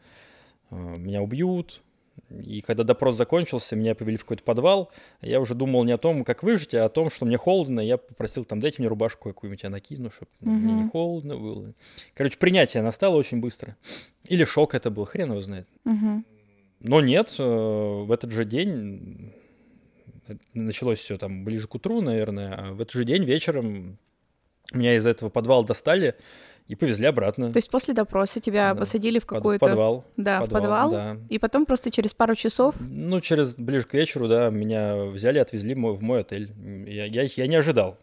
[0.70, 1.82] э, меня убьют.
[2.28, 4.90] И когда допрос закончился, меня повели в какой-то подвал.
[5.22, 7.80] Я уже думал не о том, как выжить, а о том, что мне холодно.
[7.80, 11.72] Я попросил там, дайте мне рубашку какую-нибудь, я накину, чтобы мне не холодно было.
[12.14, 13.76] Короче, принятие настало очень быстро.
[14.28, 15.66] Или шок это был, хрен его знает.
[15.84, 16.24] Мгм.
[16.80, 19.32] Но нет, э, в этот же день,
[20.28, 23.98] э, началось все там ближе к утру, наверное, а в этот же день вечером
[24.72, 26.14] меня из этого подвала достали
[26.68, 27.52] и повезли обратно.
[27.52, 28.80] То есть после допроса тебя Да.
[28.80, 29.66] посадили в какой-то...
[29.66, 30.04] подвал.
[30.16, 30.90] Да, в подвал.
[30.92, 31.16] да.
[31.28, 32.76] И потом просто через пару часов...
[32.80, 36.52] Ну, через ближе к вечеру, да, меня взяли, отвезли в мой отель.
[36.86, 37.98] Я, я, я не ожидал.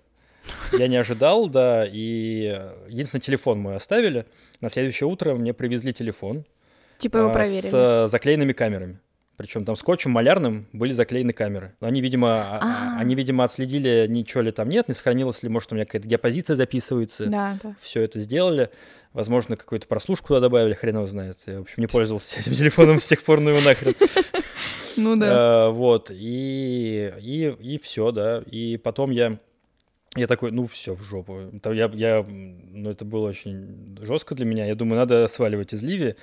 [0.78, 4.26] Я не ожидал, да, и э, единственный телефон мой оставили.
[4.60, 6.46] На следующее утро мне привезли телефон
[6.98, 7.62] Типа его а, проверили.
[7.62, 9.00] с э, заклеенными камерами.
[9.38, 11.76] Причем там скотчем малярным были заклеены камеры.
[11.80, 12.60] Они, видимо, а-
[12.96, 13.00] А.
[13.00, 16.56] они, видимо, отследили, ничего ли там нет, не сохранилось ли, может, у меня какая-то геопозиция
[16.56, 17.28] записывается.
[17.28, 17.76] Да, да.
[17.80, 18.72] Все это сделали.
[19.14, 21.38] Возможно, какую-то прослушку туда добавили, хрен его знает.
[21.46, 23.94] Я, в общем, не пользовался этим телефоном с тех пор, ну его нахрен.
[25.00, 25.68] Ну да.
[25.68, 28.42] А, Вот, и, и, и все, да.
[28.48, 29.38] И потом я,
[30.16, 31.52] я такой, ну все, в жопу.
[31.62, 34.66] Там Я, я, ну это было очень жестко для меня.
[34.66, 36.16] Я думаю, надо сваливать из Ливии.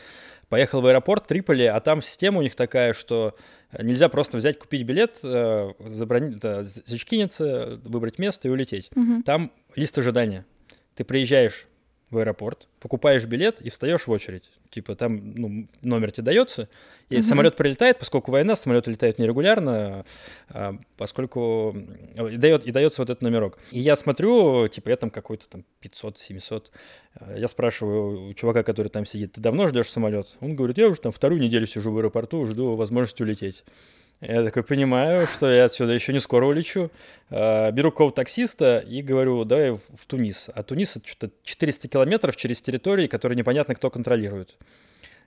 [0.54, 3.34] Поехал в аэропорт Триполи, а там система у них такая, что
[3.76, 6.38] нельзя просто взять, купить билет, э, заброни-
[6.86, 8.88] зачкиниться, выбрать место и улететь.
[8.94, 9.24] Мгм.
[9.24, 10.46] Там лист ожидания.
[10.94, 11.66] Ты приезжаешь
[12.14, 14.50] в аэропорт, покупаешь билет и встаешь в очередь.
[14.70, 16.68] Типа там ну, номер тебе дается,
[17.10, 17.22] и Мгм.
[17.22, 20.04] самолет прилетает, поскольку война, самолеты летают нерегулярно,
[20.48, 23.58] а, поскольку м, и, дает, и дается вот этот номерок.
[23.70, 26.70] И я смотрю, типа я там какой-то там 500-700.
[27.16, 30.36] А, Я спрашиваю у чувака, который там сидит, ты давно ждешь самолет?
[30.40, 33.64] Он говорит, я уже там вторую неделю сижу в аэропорту, жду возможности улететь.
[34.20, 36.90] Я такой понимаю, что я отсюда еще не скоро улечу.
[37.30, 40.48] А, Беру какого-то таксиста и говорю, давай в Тунис.
[40.54, 44.56] А Тунис это что-то 400 километров через территории, которые непонятно кто контролирует.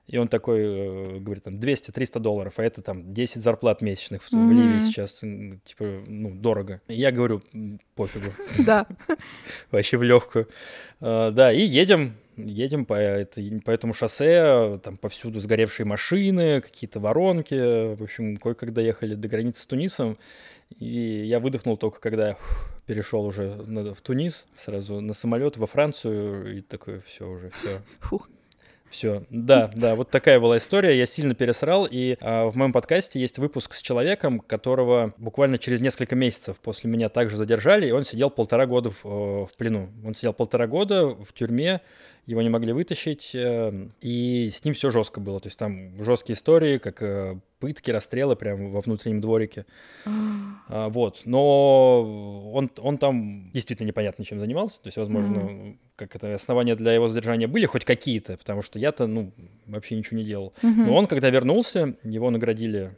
[0.07, 4.31] И он такой э, говорит, там, 200-300 долларов, а это там 10 зарплат месячных в,
[4.31, 6.79] в Ливии сейчас, типа, ну, дорого.
[6.87, 8.31] И я говорю, «М, пофигу,
[8.65, 8.87] Да.
[9.71, 10.47] вообще в легкую.
[11.01, 17.95] Да, и едем, едем по, этой- по этому шоссе, там повсюду сгоревшие машины, какие-то воронки.
[17.95, 20.17] В общем, кое-как доехали до границы с Тунисом.
[20.79, 22.37] И я выдохнул только, когда
[22.85, 27.81] перешел уже на- в Тунис, сразу на самолет во Францию, и такой, все уже, все.
[27.99, 28.29] Фух.
[28.89, 30.97] Все, да, да, вот такая была история.
[30.97, 35.81] Я сильно пересрал, и а, в моем подкасте есть выпуск с человеком, которого буквально через
[35.81, 39.89] несколько месяцев после меня также задержали, и он сидел полтора года в, э, в плену.
[40.05, 41.81] Он сидел полтора года в тюрьме,
[42.25, 45.39] его не могли вытащить, э, и с ним все жестко было.
[45.41, 49.65] То есть там жесткие истории, как э, пытки, расстрелы прямо во внутреннем дворике.
[50.69, 55.77] А, Вот, но он, он там действительно непонятно чем занимался, то есть, возможно, mm-hmm.
[55.95, 59.31] как это основания для его задержания были хоть какие-то, потому что я-то, ну,
[59.65, 60.53] вообще ничего не делал.
[60.61, 60.85] Mm-hmm.
[60.87, 62.97] Но он, когда вернулся, его наградили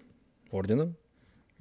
[0.49, 0.95] орденом,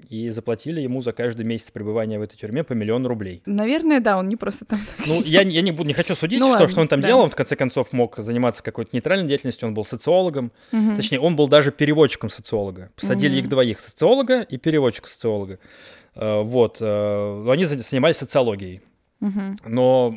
[0.09, 3.43] и заплатили ему за каждый месяц пребывания в этой тюрьме по миллиону рублей.
[3.47, 6.47] Наверное, да, он не просто там Ну, я, я не, буду, не хочу судить, ну,
[6.47, 7.09] что, ладно, что он там да.
[7.09, 7.23] делал.
[7.23, 9.69] Он, в конце концов, мог заниматься какой-то нейтральной деятельностью.
[9.69, 10.53] Он был социологом.
[10.73, 10.97] Угу.
[10.97, 12.91] Точнее, он был даже переводчиком социолога.
[12.97, 13.41] Посадили угу.
[13.41, 15.59] их двоих, социолога и переводчика социолога.
[16.15, 16.81] Uh, вот.
[16.81, 18.83] Uh, они занимались социологией.
[19.21, 19.41] Угу.
[19.67, 20.15] Но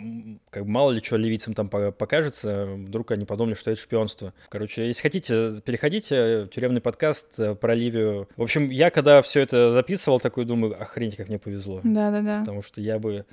[0.50, 4.34] как бы мало ли что ливийцам там покажется, вдруг они подумали, что это шпионство.
[4.50, 8.30] Короче, если хотите, переходите, тюремный подкаст э, про Ливию.
[8.38, 11.82] В общем, я когда все это записывал, такой думаю, охренеть, как мне повезло.
[11.84, 12.42] Да-да-да.
[12.42, 13.26] Потому что я бы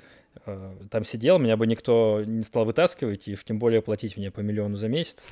[0.45, 4.31] э, там сидел, меня бы никто не стал вытаскивать, и уж тем более платить мне
[4.31, 5.27] по миллиону за месяц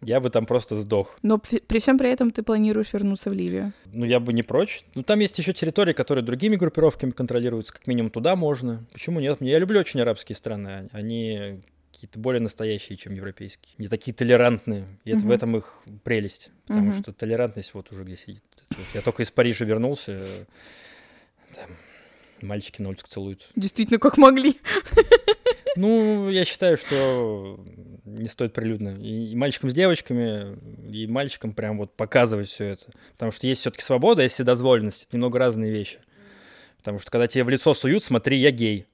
[0.00, 1.18] я бы там просто сдох.
[1.22, 3.72] Но при всем при этом ты планируешь вернуться в Ливию?
[3.86, 4.84] Ну, я бы не прочь.
[4.94, 7.72] Ну, там есть еще территории, которые другими группировками контролируются.
[7.72, 8.84] Как минимум туда можно.
[8.92, 9.38] Почему нет?
[9.40, 10.88] Я люблю очень арабские страны.
[10.92, 11.60] Они
[11.92, 13.74] какие-то более настоящие, чем европейские.
[13.78, 14.86] Не такие толерантные.
[15.04, 15.28] И это, угу.
[15.28, 16.50] в этом их прелесть.
[16.66, 16.98] Потому угу.
[16.98, 18.42] что толерантность вот уже где сидит.
[18.94, 20.20] Я только из Парижа вернулся.
[21.54, 21.70] Там
[22.42, 23.46] мальчики на улицах целуются.
[23.56, 24.56] Действительно, как могли.
[25.76, 27.64] Ну, я считаю, что
[28.04, 28.98] не стоит прилюдно.
[29.00, 30.56] И, и мальчикам с девочками,
[30.90, 32.86] и мальчикам прям вот показывать все это.
[33.12, 35.04] Потому что есть все-таки свобода, есть вседозволенность.
[35.04, 36.00] Это немного разные вещи.
[36.78, 38.86] Потому что когда тебе в лицо суют, смотри, я гей.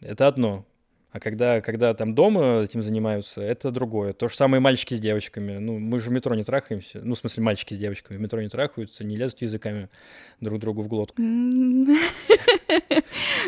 [0.00, 0.64] Это одно.
[1.12, 4.12] А когда, когда там дома этим занимаются, это другое.
[4.12, 5.58] То же самое мальчики с девочками.
[5.58, 7.00] Ну, мы же в метро не трахаемся.
[7.02, 9.88] Ну, в смысле, мальчики с девочками в метро не трахаются, не лезут языками
[10.40, 11.20] друг другу в глотку.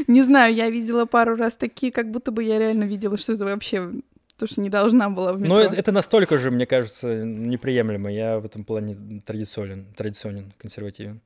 [0.08, 3.44] Не знаю, я видела пару раз такие, как будто бы я реально видела, что это
[3.44, 3.92] вообще
[4.36, 5.54] то, что не должна была в метро.
[5.54, 8.10] Но это настолько же, мне кажется, неприемлемо.
[8.10, 11.20] Я в этом плане традиционен, традиционен, консервативен.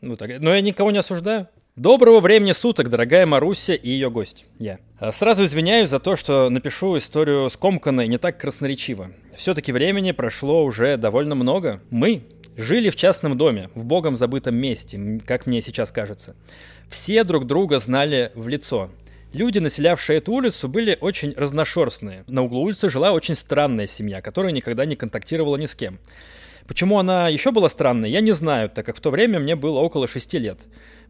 [0.00, 1.48] Ну так, но я никого не осуждаю.
[1.76, 4.44] Доброго времени суток, дорогая Маруся и ее гость.
[4.60, 4.78] Я.
[4.96, 9.10] А сразу извиняюсь за то, что напишу историю скомканно и не так красноречиво.
[9.34, 11.80] Все-таки времени прошло уже довольно много.
[11.90, 16.36] Мы жили в частном доме, в богом забытом месте, как мне сейчас кажется.
[16.88, 18.88] Все друг друга знали в лицо.
[19.32, 22.22] Люди, населявшие эту улицу, были очень разношерстные.
[22.28, 25.98] На углу улицы жила очень странная семья, которая никогда не контактировала ни с кем.
[26.66, 29.80] Почему она еще была странной, я не знаю, так как в то время мне было
[29.80, 30.60] около шести лет.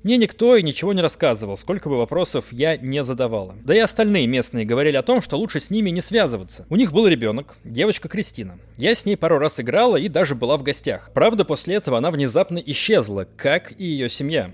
[0.03, 3.55] Мне никто и ничего не рассказывал, сколько бы вопросов я не задавала.
[3.64, 6.67] Да и остальные местные говорили о том, что лучше с ними не связываться.
[6.69, 8.59] У них был ребенок, девочка Кристина.
[8.77, 11.11] Я с ней пару раз играла и даже была в гостях.
[11.14, 14.51] Правда, после этого она внезапно исчезла, как и ее семья.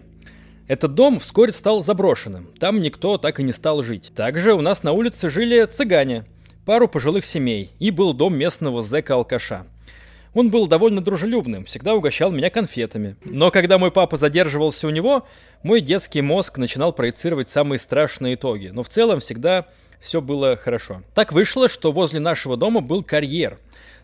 [0.68, 4.12] Этот дом вскоре стал заброшенным, там никто так и не стал жить.
[4.14, 6.26] Также у нас на улице жили цыгане,
[6.64, 9.66] пару пожилых семей, и был дом местного зэка-алкаша.
[10.32, 13.16] Он был довольно дружелюбным, всегда угощал меня конфетами.
[13.24, 15.26] Но когда мой папа задерживался у него,
[15.62, 18.68] мой детский мозг начинал проецировать самые страшные итоги.
[18.68, 19.66] Но в целом всегда
[20.00, 21.02] все было хорошо.
[21.14, 23.58] Так вышло, что возле нашего дома был карьер.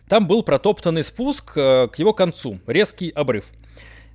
[0.09, 3.45] Там был протоптанный спуск э, к его концу, резкий обрыв.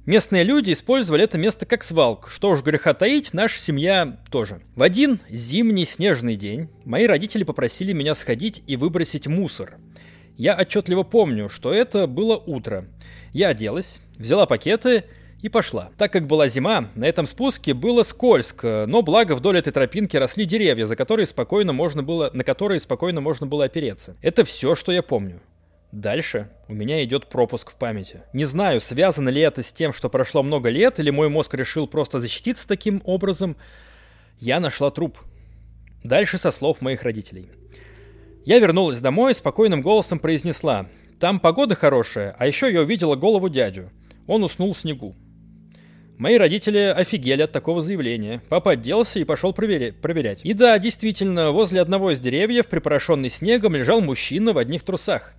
[0.04, 2.28] Местные люди использовали это место как свалку.
[2.28, 4.60] Что уж греха таить, наша семья тоже.
[4.74, 9.76] В один зимний снежный день мои родители попросили меня сходить и выбросить мусор–
[10.36, 12.86] я отчетливо помню, что это было утро.
[13.32, 15.04] Я оделась, взяла пакеты
[15.42, 15.90] и пошла.
[15.98, 20.44] Так как была зима, на этом спуске было скользко, но благо вдоль этой тропинки росли
[20.44, 24.16] деревья, за которые спокойно можно было, на которые спокойно можно было опереться.
[24.22, 25.40] Это все, что я помню.
[25.90, 28.22] Дальше у меня идет пропуск в памяти.
[28.32, 31.86] Не знаю, связано ли это с тем, что прошло много лет, или мой мозг решил
[31.86, 33.56] просто защититься таким образом.
[34.38, 35.18] Я нашла труп.
[36.02, 37.50] Дальше со слов моих родителей.
[38.44, 40.86] Я вернулась домой и спокойным голосом произнесла.
[41.20, 43.90] Там погода хорошая, а еще я увидела голову дядю.
[44.26, 45.14] Он уснул в снегу.
[46.18, 48.42] Мои родители офигели от такого заявления.
[48.48, 50.40] Папа оделся и пошел проверя- проверять.
[50.44, 55.34] И да, действительно, возле одного из деревьев, припорошенный снегом, лежал мужчина в одних трусах.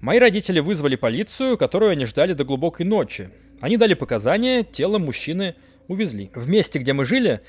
[0.00, 3.30] Мои родители вызвали полицию, которую они ждали до глубокой ночи.
[3.60, 5.54] Они дали показания, тело мужчины
[5.88, 6.30] увезли.
[6.34, 7.40] В месте, где мы жили,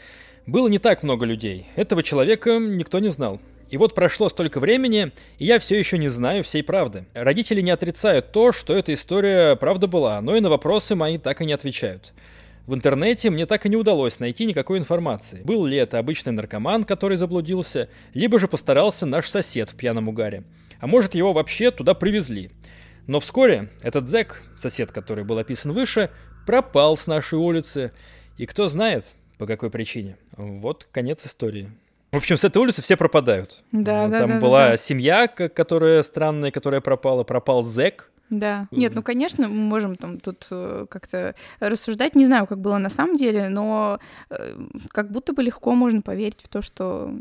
[0.46, 1.68] было не так много людей.
[1.76, 3.42] Этого человека никто не знал.
[3.70, 7.06] И вот прошло столько времени, и я все еще не знаю всей правды.
[7.14, 11.42] Родители не отрицают то, что эта история правда была, но и на вопросы мои так
[11.42, 12.14] и не отвечают.
[12.66, 15.42] В интернете мне так и не удалось найти никакой информации.
[15.44, 20.44] Был ли это обычный наркоман, который заблудился, либо же постарался наш сосед в пьяном угаре.
[20.80, 22.52] А может его вообще туда привезли.
[23.08, 26.10] Но вскоре этот зэк, сосед, который был описан выше,
[26.46, 27.94] пропал с нашей улицы.
[28.38, 30.18] И кто знает, по какой причине.
[30.36, 31.72] Вот конец истории.
[32.18, 33.64] В общем, с этой улицы все пропадают.
[33.72, 34.78] Да, Там да, Там да, была да.
[34.78, 37.24] семья, которая странная, которая пропала.
[37.24, 38.10] Пропал зэк.
[38.32, 38.68] Да.
[38.72, 42.16] Нет, ну, конечно, мы можем там тут э, как-то рассуждать.
[42.16, 44.00] Не знаю, как было на самом деле, но
[44.32, 44.56] э,
[44.90, 47.12] как будто бы легко можно поверить в то, что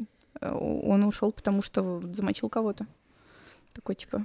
[0.40, 2.86] э, он ушел, потому что замочил кого-то.
[3.74, 4.24] Такой, типа,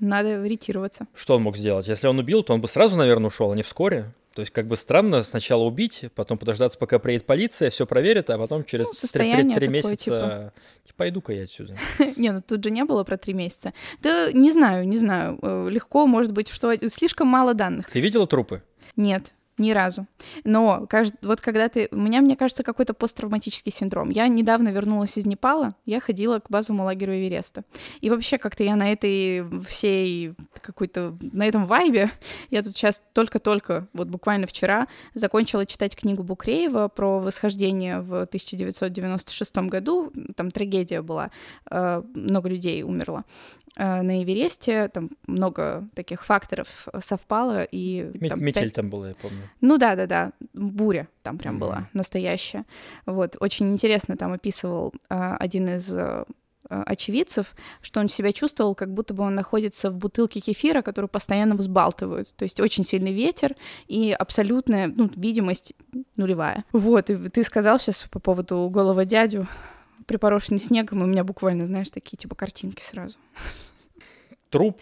[0.00, 1.06] надо ретироваться.
[1.14, 1.88] Что он мог сделать?
[1.88, 4.12] Если он убил, то он бы сразу, наверное, ушел, а не вскоре.
[4.34, 8.38] То есть как бы странно сначала убить, потом подождаться, пока приедет полиция, все проверит, а
[8.38, 10.52] потом через Ну, три состояние такое, месяца типа.
[10.84, 11.76] типа, пойду-ка я отсюда.
[12.16, 13.72] Не, ну тут же не было про три месяца.
[14.02, 15.38] Да не знаю, не знаю.
[15.42, 17.90] Э, Легко, может быть, что слишком мало данных.
[17.90, 18.62] Ты видела трупы?
[18.96, 20.06] Нет, ни разу.
[20.44, 20.88] Но
[21.22, 21.88] вот когда ты...
[21.92, 24.10] У меня, мне кажется, какой-то посттравматический синдром.
[24.10, 27.64] Я недавно вернулась из Непала, я ходила к базовому лагерю Эвереста.
[28.00, 31.16] И вообще как-то я на этой всей какой-то...
[31.20, 32.10] На этом вайбе
[32.50, 39.56] я тут сейчас только-только, вот буквально вчера, закончила читать книгу Букреева про восхождение в 1996
[39.68, 40.12] году.
[40.36, 41.30] Там трагедия была,
[41.70, 43.24] э, много людей умерло
[43.76, 49.48] на Эвересте, там много таких факторов совпало, и там Метель пять- там была, я помню.
[49.60, 51.60] ну да, да, да, буря там прям Мгм.
[51.60, 52.64] была настоящая.
[53.06, 56.24] Вот очень интересно там описывал а, один из а,
[56.68, 61.54] очевидцев, что он себя чувствовал, как будто бы он находится в бутылке кефира, которую постоянно
[61.56, 62.32] взбалтывают.
[62.36, 63.54] То есть очень сильный ветер
[63.88, 65.74] и абсолютная ну, видимость
[66.16, 66.64] нулевая.
[66.72, 69.48] Вот, и ты сказал сейчас по поводу голого дядю,
[70.10, 73.16] припорошенный снегом, и у меня буквально, знаешь, такие типа картинки сразу.
[74.48, 74.80] Труп,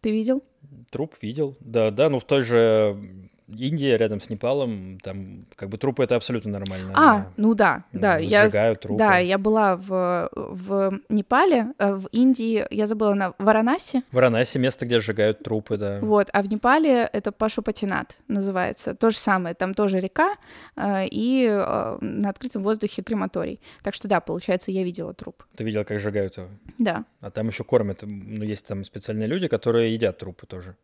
[0.00, 0.42] Ты видел?
[0.90, 1.54] труп видел.
[1.60, 6.16] Да, да, ну в той же Индии, рядом с Непалом, там как бы трупы это
[6.16, 6.92] абсолютно нормально.
[6.94, 8.98] А, ну да, Ну, да, я трупы.
[8.98, 14.86] Да, я была в, в Непале, э, в Индии, я забыла, на Варанаси, Варанаси место,
[14.86, 15.98] где сжигают трупы, да.
[16.00, 20.34] вот, а в Непале это Пашупатинат называется, то же самое, там тоже река
[20.76, 23.60] э, и э, на открытом воздухе крематорий.
[23.82, 25.44] Так что да, получается, я видела труп.
[25.56, 26.48] Ты видел, как сжигают его?
[26.78, 28.00] Да, А там еще кормят.
[28.02, 30.76] Ну, есть там специальные люди, которые едят трупы тоже.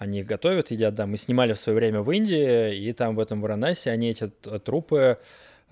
[0.00, 1.06] Они их готовят, едят, да.
[1.06, 4.28] Мы снимали в свое время в Индии, и там в этом Варанасе они эти
[4.64, 5.18] трупы,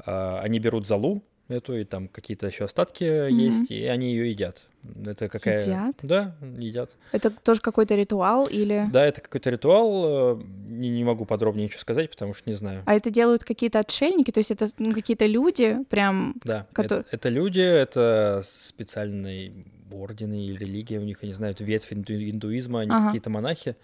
[0.05, 3.39] а, они берут залу эту, и там какие-то еще остатки Мгм.
[3.39, 4.67] есть, и они ее едят.
[5.07, 5.63] Это какая...
[5.63, 5.97] Едят?
[6.03, 6.91] Да, едят.
[7.11, 8.85] это тоже какой-то ритуал или...
[8.93, 10.37] Да, это какой-то ритуал.
[10.39, 12.83] э, Не, не могу подробнее ничего сказать, потому что не знаю.
[12.85, 16.35] А это делают какие-то отшельники, то есть это ну, какие-то люди прям...
[16.45, 19.53] Да, Кото- это, это люди, это специальные
[19.93, 23.07] ордены и религия у них, я не знаю, ветвь инду- индуизма, они Ага.
[23.07, 23.77] какие-то монахи.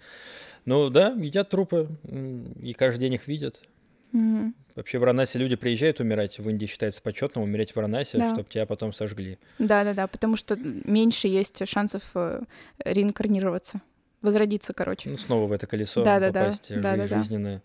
[0.65, 1.89] Ну да, едят трупы,
[2.61, 3.61] и каждый день их видят.
[4.11, 4.55] Мгм.
[4.75, 8.33] Вообще в Варанаси люди приезжают умирать, в Индии считается почетным умереть в Варанаси, Да.
[8.33, 9.37] чтобы тебя потом сожгли.
[9.59, 12.41] Да-да-да, потому что меньше есть шансов э,
[12.83, 13.81] реинкарнироваться,
[14.21, 15.09] возродиться, короче.
[15.09, 17.21] Ну, снова в это колесо Да-да-да, попасть жи- да-да-да.
[17.21, 17.61] жизненное.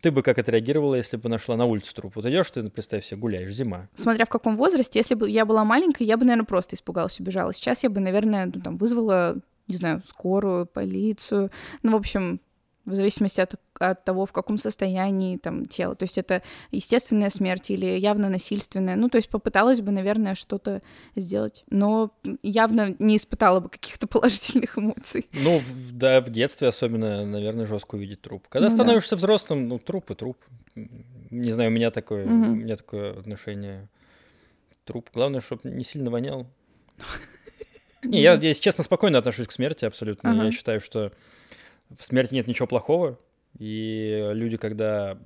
[0.00, 2.12] Ты бы как отреагировала, если бы нашла на улице труп?
[2.16, 3.88] Вот идешь, ты, представь себе, гуляешь, зима.
[3.94, 7.52] Смотря в каком возрасте, если бы я была маленькой, я бы, наверное, просто испугалась, убежала.
[7.52, 9.36] Сейчас я бы, наверное, ну, там, вызвала,
[9.68, 11.50] не знаю, скорую, полицию.
[11.82, 12.40] Ну, в общем,
[12.86, 15.94] в зависимости от, от того, в каком состоянии там тело.
[15.94, 18.96] То есть это естественная смерть или явно насильственная.
[18.96, 20.80] Ну, то есть попыталась бы, наверное, что-то
[21.16, 21.64] сделать.
[21.68, 25.26] Но явно не испытала бы каких-то положительных эмоций.
[25.32, 25.60] Ну,
[25.92, 28.46] да, в детстве особенно, наверное, жестко увидеть труп.
[28.48, 28.82] Когда Ну да.
[28.82, 30.38] становишься взрослым, ну, труп и труп.
[31.30, 32.52] Не знаю, у меня такое, Мгм.
[32.52, 33.88] у меня такое отношение.
[34.84, 35.10] Труп.
[35.12, 36.46] Главное, чтобы не сильно вонял.
[38.04, 40.30] Не, я, если честно, спокойно отношусь к смерти абсолютно.
[40.30, 40.44] Ага.
[40.44, 41.12] Я считаю, что
[41.96, 43.18] в смерти нет ничего плохого.
[43.58, 45.18] И люди, когда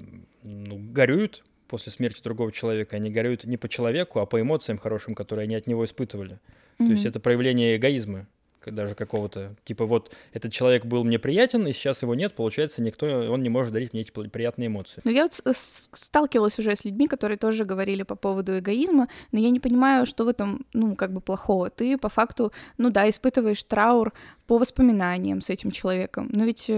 [0.42, 5.14] ну, горюют после смерти другого человека, они горюют не по человеку, а по эмоциям хорошим,
[5.14, 6.38] которые они от него испытывали.
[6.78, 8.26] То есть это проявление эгоизма
[8.66, 9.54] даже какого-то.
[9.64, 13.48] Типа вот этот человек был мне приятен, и сейчас его нет, получается, никто, он не
[13.48, 15.00] может дарить мне эти приятные эмоции.
[15.04, 19.50] Ну, я вот сталкивалась уже с людьми, которые тоже говорили по поводу эгоизма, но я
[19.50, 21.70] не понимаю, что в этом, ну, как бы плохого.
[21.70, 24.12] Ты по факту, ну да, испытываешь траур
[24.46, 26.28] по воспоминаниям с этим человеком.
[26.32, 26.70] Но ведь...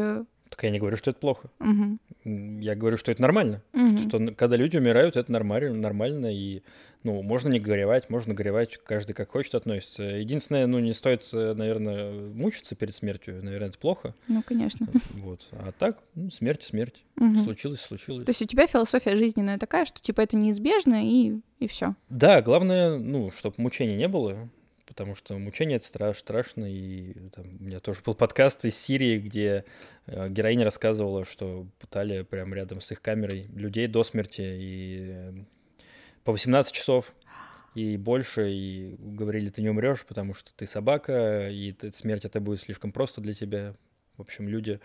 [0.52, 1.48] Так я не говорю, что это плохо.
[1.60, 3.62] М, Я говорю, что это нормально.
[3.72, 3.96] мгм.
[3.96, 6.60] Что н- когда люди умирают, это нормально, нормально, и
[7.04, 10.02] ну, можно не горевать, можно горевать, каждый как хочет относится.
[10.02, 14.14] Единственное, ну, не стоит, э, наверное, мучиться перед смертью, наверное, это плохо.
[14.28, 14.86] Ну, конечно.
[15.14, 15.48] Вот.
[15.52, 17.02] А так, ну, смерть, смерть.
[17.16, 17.44] Мгм.
[17.44, 18.24] Случилось, случилось.
[18.24, 21.94] То есть у тебя философия жизненная такая, что типа это неизбежно и, и все.
[22.10, 24.50] Да, главное, ну, чтобы мучений не было,
[24.92, 26.66] потому что мучение это страш, страшно.
[26.70, 29.64] И там, у меня тоже был подкаст из Сирии, где
[30.06, 35.32] э, героиня рассказывала, что пытали прямо рядом с их камерой людей до смерти и э,
[36.24, 37.14] по 18 часов
[37.74, 42.60] и больше, и говорили, ты не умрешь, потому что ты собака, и смерть это будет
[42.60, 43.74] слишком просто для тебя.
[44.18, 44.78] В общем, люди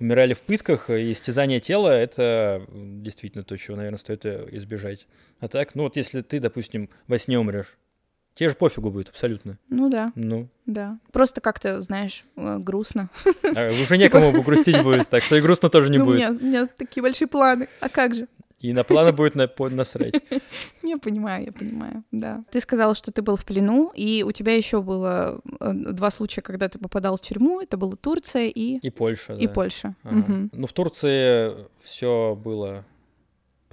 [0.00, 5.06] умирали в пытках, и истязание тела— это действительно то, чего, наверное, стоит э, избежать.
[5.40, 7.76] А так, ну вот если ты, допустим, во сне умрешь,
[8.34, 9.58] Тебе же пофигу будет абсолютно.
[9.68, 10.98] Ну да, Ну, да.
[11.12, 13.10] Просто как-то, знаешь, э, грустно.
[13.54, 16.30] а уже некому грустить будет, так что и грустно тоже не Ну, будет.
[16.42, 17.68] у меня такие большие планы.
[17.80, 18.26] А как же?
[18.60, 20.14] И на планы будет на- насрать.
[20.84, 22.44] Я понимаю, я понимаю, да.
[22.52, 26.42] Ты сказала, что ты был в плену, и у тебя еще было э, два случая,
[26.42, 27.60] когда ты попадал в тюрьму.
[27.60, 29.52] Это была Турция и, И Польша, и да.
[29.52, 29.94] Польша.
[30.04, 30.14] Ага.
[30.16, 30.50] Мгм.
[30.52, 32.84] Ну, в Турции все было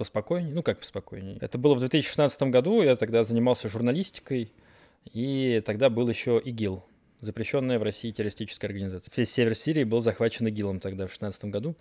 [0.00, 0.54] поспокойнее.
[0.54, 1.36] Ну, как поспокойнее.
[1.42, 4.50] Это было в 2016 году, я тогда занимался журналистикой,
[5.12, 6.82] и тогда был еще ИГИЛ,
[7.20, 9.12] запрещенная в России террористическая организация.
[9.14, 11.76] Весь север Сирии был захвачен ИГИЛом тогда, в 2016 году.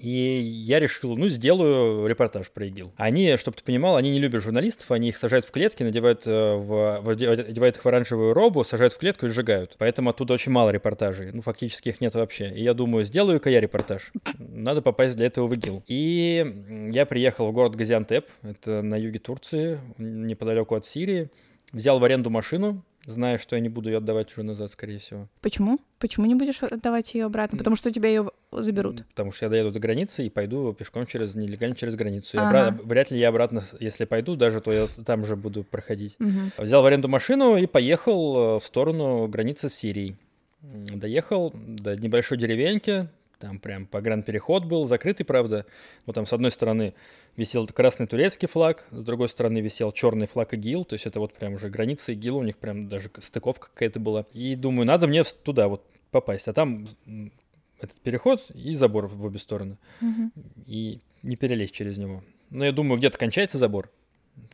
[0.00, 2.92] И я решил, ну, сделаю репортаж про ИГИЛ.
[2.96, 6.54] Они, чтобы ты понимал, они не любят журналистов, они их сажают в клетки, надевают, э,
[6.54, 9.74] в, в- одевают их в оранжевую робу, сажают в клетку и сжигают.
[9.78, 11.32] Поэтому оттуда очень мало репортажей.
[11.32, 12.50] Ну, фактически их нет вообще.
[12.54, 14.12] И я думаю, сделаю-ка я репортаж.
[14.38, 15.82] Надо попасть для этого в ИГИЛ.
[15.88, 21.28] И я приехал в город Газиантеп, это на юге Турции, неподалеку от Сирии.
[21.72, 25.28] Взял в аренду машину, зная, что я не буду ее отдавать уже назад, скорее всего.
[25.40, 25.78] Почему?
[25.98, 27.58] Почему не будешь отдавать ее обратно?
[27.58, 29.04] Потому что у тебя ее заберут.
[29.08, 32.36] Потому что я доеду до границы и пойду пешком через нелегально через границу.
[32.36, 32.68] И Ага.
[32.70, 36.16] обра- вряд ли я обратно, если пойду, даже то я там же буду проходить.
[36.18, 36.52] Мгм.
[36.58, 40.16] Взял в аренду машину и поехал э, в сторону границы с Сирией.
[40.62, 45.64] Доехал до небольшой деревеньки, там прям погранпереход был, закрытый, правда.
[46.06, 46.94] Вот там с одной стороны
[47.36, 51.32] висел красный турецкий флаг, с другой стороны висел черный флаг ИГИЛ, то есть это вот
[51.34, 54.26] прям уже граница ИГИЛ, у них прям даже стыковка какая-то была.
[54.32, 56.86] И думаю, надо мне туда вот попасть, а там
[57.80, 60.32] этот переход и забор в обе стороны, Мгм.
[60.66, 62.24] и не перелезть через него.
[62.50, 63.90] Но я думаю, где-то кончается забор,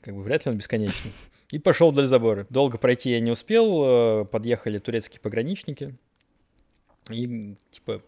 [0.03, 1.13] как бы вряд ли он бесконечный.
[1.51, 2.47] И пошел вдоль забора.
[2.51, 5.95] Долго пройти я не успел, э, подъехали турецкие пограничники.
[7.11, 8.03] И типа,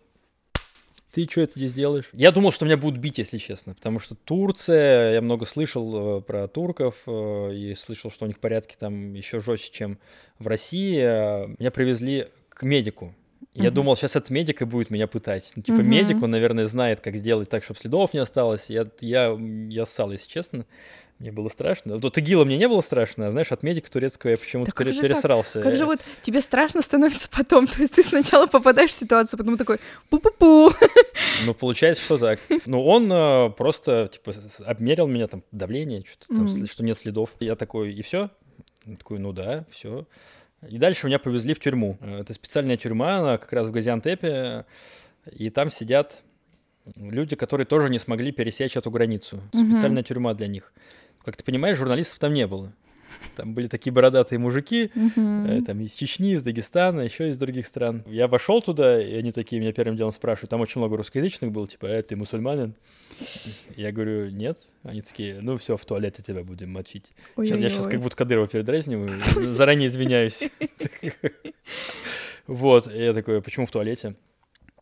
[1.17, 2.11] ты что это здесь делаешь?
[2.13, 6.21] Я думал, что меня будут бить, если честно, потому что Турция, я много слышал э,
[6.21, 9.99] про турков, э, и слышал, что у них порядки там еще жестче, чем
[10.39, 11.01] в России.
[11.59, 13.15] Меня привезли к медику.
[13.55, 13.77] Я Мгм.
[13.77, 15.53] думал, сейчас этот медик и будет меня пытать.
[15.57, 15.89] Ну, типа, Мгм.
[15.89, 18.69] медик, он, наверное, знает, как сделать так, чтобы следов не осталось.
[18.69, 19.35] Я, я,
[19.71, 20.67] я ссал, если честно.
[21.19, 21.97] Мне было страшно.
[21.97, 24.79] Вот ИГИЛа мне не было страшно, а знаешь, от медика турецкого я почему-то Да как
[24.85, 25.11] пере- же так?
[25.11, 25.63] пересрался.
[25.63, 27.67] Как же вот тебе страшно становится потом?
[27.67, 29.79] То есть ты сначала попадаешь в ситуацию, потом такой
[30.11, 30.73] пу-пу-пу.
[31.47, 32.39] Ну, получается, что так.
[32.67, 34.35] Ну, он э, просто, типа,
[34.67, 37.31] обмерил меня, там, давление, что-то там, сли- что нет следов.
[37.41, 38.31] Я такой, и все?
[38.99, 40.07] такой, ну да, все.
[40.69, 41.97] И дальше меня повезли в тюрьму.
[42.03, 44.67] Э, Это специальная тюрьма, она как раз в Газиантепе,
[45.33, 46.23] и там сидят
[46.95, 49.41] люди, которые тоже не смогли пересечь эту границу.
[49.49, 50.73] Специальная тюрьма для них.
[51.27, 52.73] Как ты понимаешь, журналистов там не было.
[53.35, 54.91] Там были такие бородатые мужики.
[55.49, 58.03] Э, Там из Чечни, из Дагестана, еще из других стран.
[58.07, 60.51] Я вошел туда, и они такие меня первым делом спрашивают.
[60.51, 62.75] Там очень много русскоязычных было, типа, э, ты мусульманин?
[63.77, 64.59] Я говорю, нет.
[64.83, 67.11] Они такие, ну все, в туалете тебя будем мочить.
[67.37, 69.09] Сейчас, я сейчас как будто Кадырова передразниваю,
[69.53, 70.43] заранее извиняюсь.
[72.47, 74.15] Вот, я такой, почему в туалете?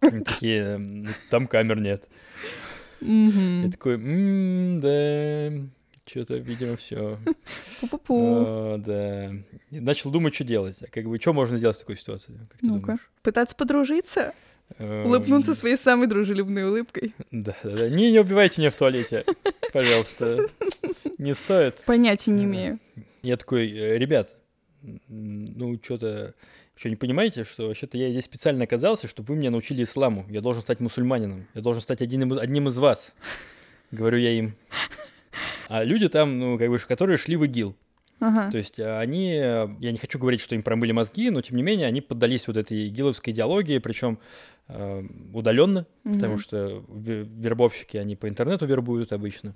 [0.01, 2.09] Они такие, «М, там камер нет.
[3.01, 5.51] Я такой, «М, да,
[6.07, 7.19] что-то, видимо, все.
[7.81, 8.79] Пу-пу-пу.
[8.79, 9.31] да.
[9.71, 10.83] И начал думать, что делать.
[10.83, 12.33] А как бы, что можно сделать в такой ситуации?
[12.51, 12.81] Как ты Ну-ка.
[12.81, 13.11] думаешь?
[13.23, 14.35] Пытаться подружиться,
[14.79, 17.15] Эм, улыбнуться своей самой дружелюбной улыбкой.
[17.31, 17.89] Да, да, да.
[17.91, 19.25] Не, не убивайте меня в туалете,
[19.73, 20.47] пожалуйста.
[21.19, 21.83] Не стоит.
[21.85, 22.79] Понятия не Э, имею.
[23.23, 24.35] Я такой, «Э, ребят,
[25.09, 26.35] ну что-то,
[26.77, 30.27] что не понимаете, что вообще-то я здесь специально оказался, чтобы вы меня научили исламу.
[30.29, 31.47] Я должен стать мусульманином.
[31.55, 33.15] Я должен стать одним, одним из вас.
[33.91, 34.57] Говорю я им.
[35.69, 37.75] А люди там, ну, как бы, которые шли в ИГИЛ.
[38.21, 38.51] Ага.
[38.51, 41.57] То есть а, они, э, я не хочу говорить, что им промыли мозги, но тем
[41.57, 44.19] не менее они поддались вот этой игиловской идеологии, причем
[45.35, 46.39] удаленно, потому Мгм.
[46.39, 49.55] что ве- вербовщики, они по интернету вербуют обычно.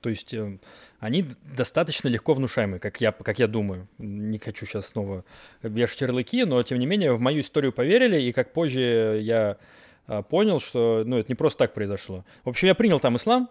[0.00, 0.58] То есть э,
[1.00, 3.88] они достаточно легко внушаемы, как я, как я думаю.
[3.98, 5.24] Не хочу сейчас снова
[5.62, 9.58] вешать ярлыки, но тем не менее в мою историю поверили, и как позже я
[10.06, 12.24] а, понял, что ну, это не просто так произошло.
[12.44, 13.50] В общем, я принял там ислам,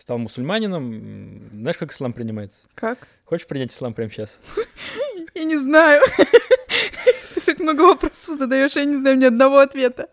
[0.00, 1.48] стал мусульманином.
[1.52, 2.66] Знаешь, как ислам принимается?
[2.74, 3.08] Как?
[3.24, 4.40] Хочешь принять ислам прямо сейчас?
[5.34, 6.02] Я не знаю.
[7.34, 10.08] Ты так много вопросов задаешь, я не знаю ни одного ответа.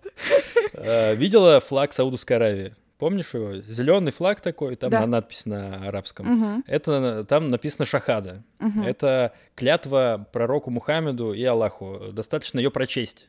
[0.74, 2.76] Э, Видела флаг Саудовской Аравии?
[3.00, 3.56] Помнишь его?
[3.56, 5.02] Зеленый флаг такой, там Да.
[5.02, 6.26] на- надпись на арабском.
[6.28, 8.44] Мгм, Это там написано шахада.
[8.60, 8.84] мгм.
[8.84, 12.10] Это клятва пророку Мухаммеду и Аллаху.
[12.12, 13.28] Достаточно ее прочесть.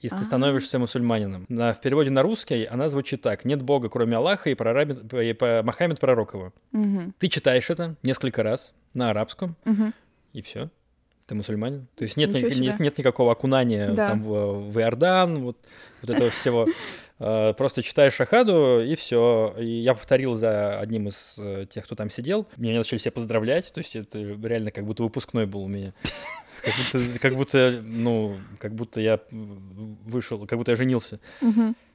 [0.00, 0.18] И ты А.
[0.18, 1.44] становишься мусульманином.
[1.48, 3.44] На, в переводе на русский она звучит так.
[3.44, 6.52] Нет Бога, кроме Аллаха, и, прорабит- и по- Мухаммед пророк его.
[6.72, 9.92] Мгм, Ты читаешь это несколько раз на арабском, мгм.
[10.32, 10.70] и все.
[11.26, 11.88] Ты мусульманин?
[11.96, 14.08] То есть нет, ни- нет, нет никакого окунания Да.
[14.08, 15.58] там в, в Иордан, вот,
[16.00, 16.66] вот этого всего.
[17.18, 19.54] Э, Просто читаешь шахаду, и все.
[19.58, 22.46] И я повторил за одним из э, тех, кто там сидел.
[22.56, 23.70] Меня начали все поздравлять.
[23.74, 25.92] То есть это реально как будто выпускной был у меня.
[26.64, 31.20] Как будто, как будто, ну, как будто я вышел, как будто я женился.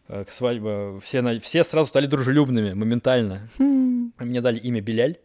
[0.07, 0.99] Э, К свадьбе.
[1.01, 3.47] Все, все сразу стали дружелюбными, моментально.
[3.57, 5.17] Хм, Мне дали имя Беляль.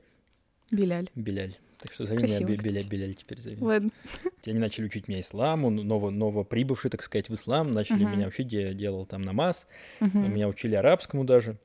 [0.70, 1.10] Биляль.
[1.14, 1.56] Беляль.
[1.80, 2.56] Так что зови меня Красиво.
[2.62, 3.56] Беляль, Беляль теперь зови.
[3.60, 3.90] Ладно.
[4.46, 8.12] Они начали учить меня исламу, ново, новоприбывший, так сказать, в ислам, начали Мгм.
[8.12, 9.66] меня учить, я делал там намаз,
[10.00, 10.32] Мгм.
[10.32, 11.56] меня учили арабскому даже.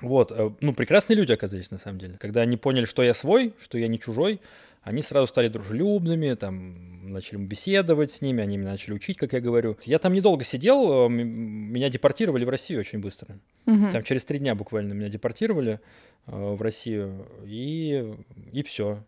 [0.00, 2.16] Вот, э, ну, прекрасные люди оказались, на самом деле.
[2.18, 4.40] Когда они поняли, что я свой, что я не чужой,
[4.84, 9.40] они сразу стали дружелюбными, там, начали беседовать с ними, они меня начали учить, как я
[9.40, 9.78] говорю.
[9.84, 13.38] Я там недолго сидел, э, меня депортировали в Россию очень быстро.
[13.64, 13.92] Мгм.
[13.92, 15.80] Там через три дня буквально меня депортировали
[16.26, 18.14] э, в Россию, и,
[18.52, 19.02] и все.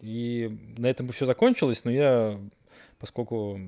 [0.00, 2.40] И на этом бы все закончилось, но я,
[2.98, 3.60] поскольку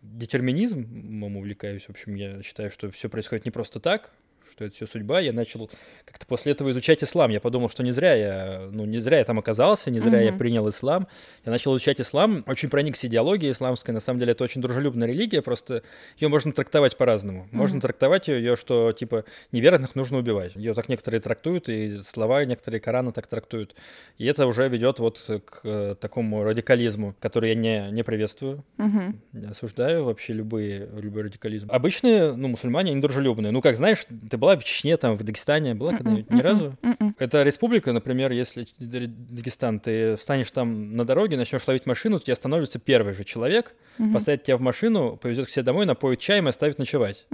[0.00, 4.12] детерминизмом увлекаюсь, в общем, я считаю, что все происходит не просто так,
[4.50, 5.20] что это все судьба.
[5.20, 5.70] Я начал
[6.04, 7.30] как-то после этого изучать ислам.
[7.30, 10.30] Я подумал, что не зря я, ну, не зря я там оказался, не зря я
[10.30, 10.38] Мгм.
[10.38, 11.06] принял ислам.
[11.44, 13.92] Я начал изучать ислам, очень проникся идеологией исламской.
[13.92, 15.82] На самом деле это очень дружелюбная религия, просто
[16.18, 17.48] ее можно трактовать по-разному.
[17.52, 17.82] Можно Мгм.
[17.82, 20.54] трактовать ее, что типа неверных нужно убивать.
[20.56, 23.74] Ее так некоторые трактуют, и слова некоторые Корана так трактуют.
[24.16, 28.64] И это уже ведет вот к э, такому радикализму, который я не, не приветствую.
[28.78, 29.20] Мгм.
[29.32, 31.68] Я осуждаю вообще любые, любой радикализм.
[31.70, 33.52] Обычные, ну, мусульмане, они дружелюбные.
[33.52, 36.30] Ну, как знаешь, ты была в Чечне, там, в Дагестане, была когда-нибудь?
[36.30, 36.42] Ни Мгм.
[36.42, 36.76] разу?
[36.82, 37.16] Мгм.
[37.18, 42.78] Это республика, например, если Дагестан, ты встанешь там на дороге, начнешь ловить машину, тебе остановится
[42.78, 43.74] первый же человек,
[44.12, 47.26] посадит тебя в машину, повезет к себе домой, напоит чаем и оставит ночевать.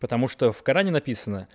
[0.00, 1.46] Потому что в Коране написано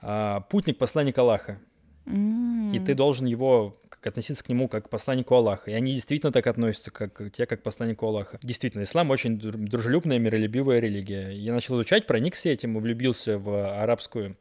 [0.00, 1.60] а, «путник посланник Аллаха»,
[2.06, 5.70] И ты должен его как относиться к нему как к посланнику Аллаха.
[5.70, 8.38] И они действительно так относятся как к тебе, как к посланнику Аллаха.
[8.42, 11.30] Действительно, ислам очень дру- дружелюбная, миролюбивая религия.
[11.30, 14.36] Я начал изучать, проникся этим и влюбился в арабскую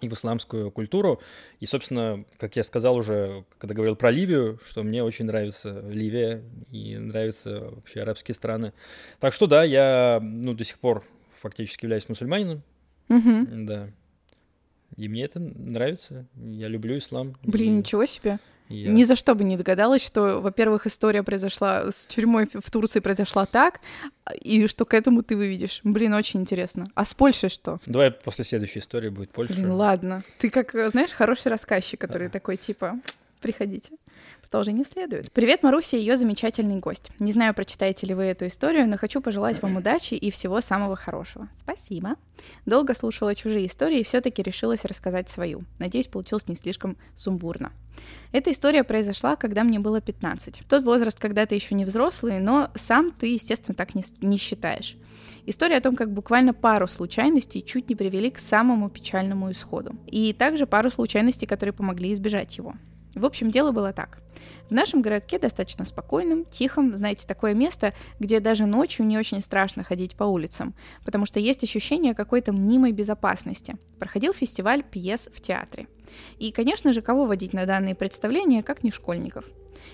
[0.00, 1.20] и в исламскую культуру.
[1.60, 6.42] И, собственно, как я сказал уже, когда говорил про Ливию, что мне очень нравится Ливия
[6.70, 8.72] и нравятся вообще арабские страны.
[9.20, 11.04] Так что да, я ну, до сих пор
[11.40, 12.62] фактически являюсь мусульманином.
[13.08, 13.66] Мгм.
[13.66, 13.90] Да.
[14.96, 16.26] И мне это нравится.
[16.36, 17.34] Я люблю ислам.
[17.42, 18.38] Блин, И ничего себе.
[18.68, 23.00] я- Ни за что бы не догадалась, что, во-первых, история произошла с тюрьмой в Турции
[23.00, 23.80] произошла так,
[24.40, 25.80] и что к этому ты выведешь.
[25.84, 26.86] Блин, очень интересно.
[26.94, 27.78] А с Польшей что?
[27.86, 29.54] Давай после следующей истории будет Польша.
[29.54, 30.22] Блин, ладно.
[30.38, 32.98] Ты как, э, знаешь, хороший рассказчик, который такой, типа,
[33.40, 33.90] приходите.
[34.52, 35.32] Продолжение следует.
[35.32, 37.10] Привет, Маруся и ее замечательный гость.
[37.18, 40.94] Не знаю, прочитаете ли вы эту историю, но хочу пожелать вам удачи и всего самого
[40.94, 41.48] хорошего.
[41.58, 42.16] Спасибо.
[42.66, 45.62] Долго слушала чужие истории и все-таки решилась рассказать свою.
[45.78, 47.72] Надеюсь, получилось не слишком сумбурно.
[48.30, 50.64] Эта история произошла, когда мне было 15.
[50.68, 54.98] Тот возраст, когда ты еще не взрослый, но сам ты, естественно, так не, не считаешь.
[55.46, 59.96] История о том, как буквально пару случайностей чуть не привели к самому печальному исходу.
[60.08, 62.74] И также пару случайностей, которые помогли избежать его.
[63.14, 64.18] В общем, дело было так.
[64.70, 69.84] В нашем городке достаточно спокойном, тихом, знаете, такое место, где даже ночью не очень страшно
[69.84, 73.76] ходить по улицам, потому что есть ощущение какой-то мнимой безопасности.
[73.98, 75.88] Проходил фестиваль пьес в театре.
[76.38, 79.44] И, конечно же, кого водить на данные представления, как не школьников.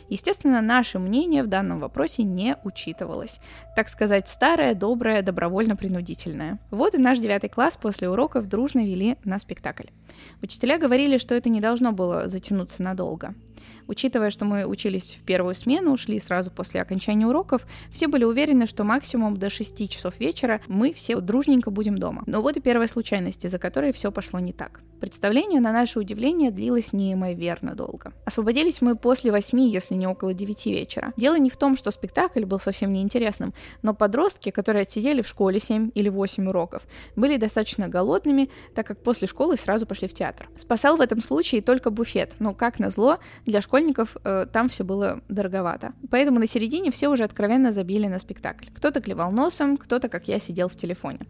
[0.08, 3.40] Естественно, наше мнение в данном вопросе не учитывалось.
[3.76, 6.58] Так сказать, старое, доброе, добровольно-принудительное.
[6.70, 9.88] Вот и наш девятый класс после уроков дружно вели на спектакль.
[10.42, 13.34] Учителя говорили, что это не должно было затянуться надолго.
[13.86, 18.66] Учитывая, что мы учились в первую смену, ушли сразу после окончания уроков, все были уверены,
[18.66, 22.22] что максимум до 6 часов вечера мы все дружненько будем дома.
[22.26, 24.80] Но вот и первая случайность, из-за которой все пошло не так.
[25.00, 28.12] Представление, на наше удивление, длилось неимоверно долго.
[28.24, 31.12] Освободились мы после 8, если не около 9 вечера.
[31.16, 35.60] Дело не в том, что спектакль был совсем неинтересным, но подростки, которые отсидели в школе
[35.60, 36.82] 7 или 8 уроков,
[37.14, 40.48] были достаточно голодными, так как после школы сразу пошли в театр.
[40.56, 45.20] Спасал в этом случае только буфет, но, как назло, для школьников э, там все было
[45.28, 45.92] дороговато.
[46.10, 48.66] Поэтому на середине все уже откровенно забили на спектакль.
[48.74, 51.20] Кто-то клевал носом, кто-то, как я, сидел в телефоне.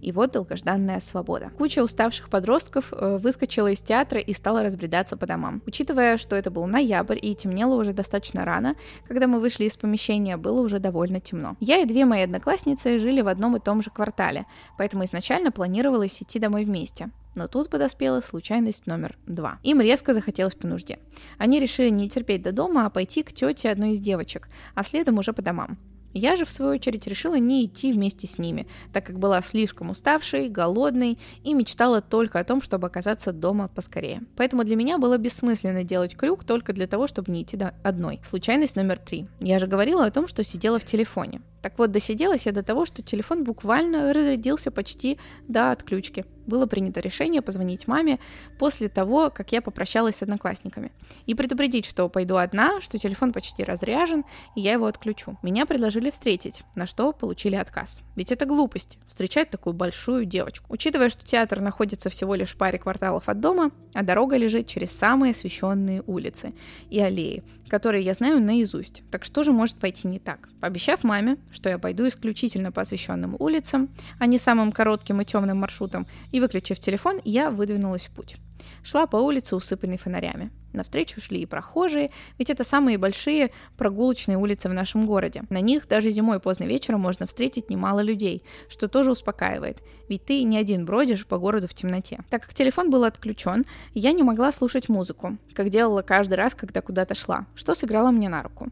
[0.00, 1.50] И вот долгожданная свобода.
[1.56, 5.62] Куча уставших подростков э, выскочила из театра и стала разбредаться по домам.
[5.66, 8.76] Учитывая, что это был ноябрь и темнело уже достаточно рано,
[9.06, 11.56] когда мы вышли из помещения, было уже довольно темно.
[11.60, 14.46] Я и две мои одноклассницы жили в одном и том же квартале,
[14.78, 17.10] поэтому изначально планировалось идти домой вместе.
[17.36, 19.60] Но тут подоспела случайность номер два.
[19.62, 20.98] Им резко захотелось по нужде.
[21.38, 25.18] Они решили не терпеть до дома, а пойти к тете одной из девочек, а следом
[25.18, 25.78] уже по домам.
[26.18, 29.90] Я же, в свою очередь, решила не идти вместе с ними, так как была слишком
[29.90, 34.22] уставшей, голодной и мечтала только о том, чтобы оказаться дома поскорее.
[34.34, 38.22] Поэтому для меня было бессмысленно делать крюк только для того, чтобы не идти одной.
[38.26, 39.26] Случайность номер три.
[39.40, 41.42] Я же говорила о том, что сидела в телефоне.
[41.66, 46.24] Так вот, досиделась я до того, что телефон буквально разрядился почти до отключки.
[46.46, 48.20] Было принято решение позвонить маме
[48.56, 50.92] после того, как я попрощалась с одноклассниками.
[51.26, 55.38] И предупредить, что пойду одна, что телефон почти разряжен, и я его отключу.
[55.42, 58.00] Меня предложили встретить, на что получили отказ.
[58.14, 60.66] Ведь это глупость, встречать такую большую девочку.
[60.68, 64.92] Учитывая, что театр находится всего лишь в паре кварталов от дома, а дорога лежит через
[64.92, 66.54] самые освещенные улицы
[66.90, 69.02] и аллеи, которые я знаю наизусть.
[69.10, 70.48] Так что же может пойти не так?
[70.60, 73.88] Пообещав маме, что я пойду исключительно по освещенным улицам,
[74.18, 78.36] а не самым коротким и темным маршрутом, и выключив телефон, я выдвинулась в путь.
[78.84, 80.50] Шла по улице, усыпанной фонарями.
[80.76, 85.42] Навстречу шли и прохожие, ведь это самые большие прогулочные улицы в нашем городе.
[85.48, 90.42] На них даже зимой поздно вечером можно встретить немало людей, что тоже успокаивает, ведь ты
[90.42, 92.20] не один бродишь по городу в темноте.
[92.30, 93.64] Так как телефон был отключен,
[93.94, 98.28] я не могла слушать музыку, как делала каждый раз, когда куда-то шла, что сыграло мне
[98.28, 98.68] на руку.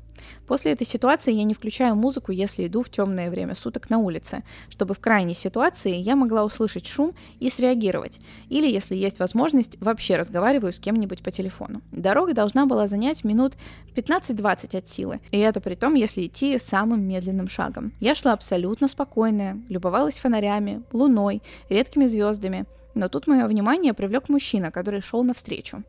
[0.46, 4.44] После этой ситуации я не включаю музыку, если иду в темное время суток на улице,
[4.68, 10.16] чтобы в крайней ситуации я могла услышать шум и среагировать, или, если есть возможность, вообще
[10.16, 11.80] разговариваю с кем-нибудь по телефону.
[11.97, 13.55] Дорога должна была занять минут
[13.95, 17.92] 15-20 от силы, и это при том, если идти самым медленным шагом.
[18.01, 24.70] Я шла абсолютно спокойная, любовалась фонарями, луной, редкими звездами, но тут мое внимание привлек мужчина,
[24.70, 25.82] который шел навстречу.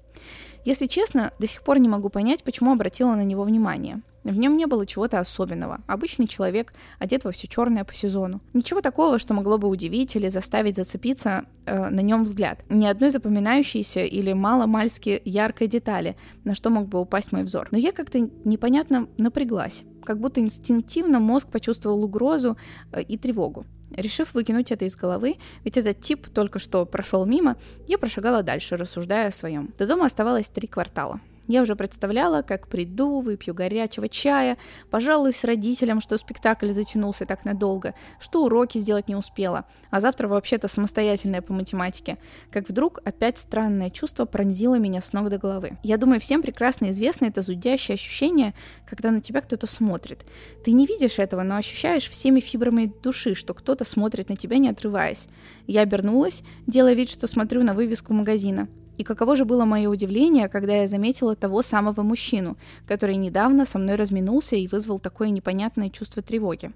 [0.63, 4.01] Если честно, до сих пор не могу понять, почему обратила на него внимание.
[4.25, 5.81] В нем не было чего-то особенного.
[5.85, 8.41] Обычный человек, одет во все черное по сезону.
[8.53, 12.63] Ничего такого, что могло бы удивить или заставить зацепиться э, на нем взгляд.
[12.67, 17.67] Ни одной запоминающейся или мало-мальски яркой детали, на что мог бы упасть мой взор.
[17.69, 19.83] Но я как-то непонятно напряглась.
[20.03, 22.57] Как будто инстинктивно мозг почувствовал угрозу
[22.91, 23.63] э, и тревогу.
[23.91, 27.57] Решив выкинуть это из головы, ведь этот тип только что прошел мимо,
[27.87, 29.71] я прошагала дальше, рассуждая о своем.
[29.77, 31.21] До дома оставалось три квартала.
[31.47, 34.57] Я уже представляла, как приду, выпью горячего чая,
[34.89, 40.67] пожалуюсь родителям, что спектакль затянулся так надолго, что уроки сделать не успела, а завтра вообще-то
[40.67, 42.17] самостоятельная по математике.
[42.51, 45.77] Как вдруг опять странное чувство пронзило меня с ног до головы.
[45.83, 48.53] Я думаю, всем прекрасно известно это зудящее ощущение,
[48.87, 50.25] когда на тебя кто-то смотрит.
[50.63, 54.69] Ты не видишь этого, но ощущаешь всеми фибрами души, что кто-то смотрит на тебя, не
[54.69, 55.27] отрываясь.
[55.67, 58.67] Я обернулась, делая вид, что смотрю на вывеску магазина.
[58.97, 63.77] И каково же было мое удивление, когда я заметила того самого мужчину, который недавно со
[63.77, 66.71] мной разминулся и вызвал такое непонятное чувство тревоги.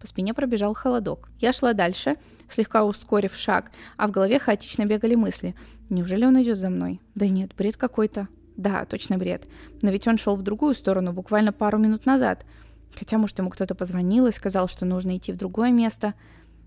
[0.00, 1.28] По спине пробежал холодок.
[1.38, 2.16] Я шла дальше,
[2.48, 5.54] слегка ускорив шаг, а в голове хаотично бегали мысли.
[5.90, 7.00] Неужели он идет за мной?
[7.14, 8.26] Да нет, бред какой-то.
[8.56, 9.46] Да, точно бред.
[9.80, 12.44] Но ведь он шел в другую сторону буквально пару минут назад.
[12.98, 16.14] Хотя, может, ему кто-то позвонил и сказал, что нужно идти в другое место.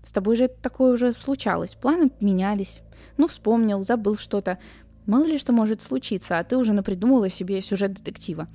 [0.02, 1.74] С тобой же такое уже случалось.
[1.74, 2.80] Планы менялись.
[3.16, 4.58] Ну, вспомнил, забыл что-то.
[5.06, 8.48] Мало ли что может случиться, а ты уже напридумывала себе сюжет детектива.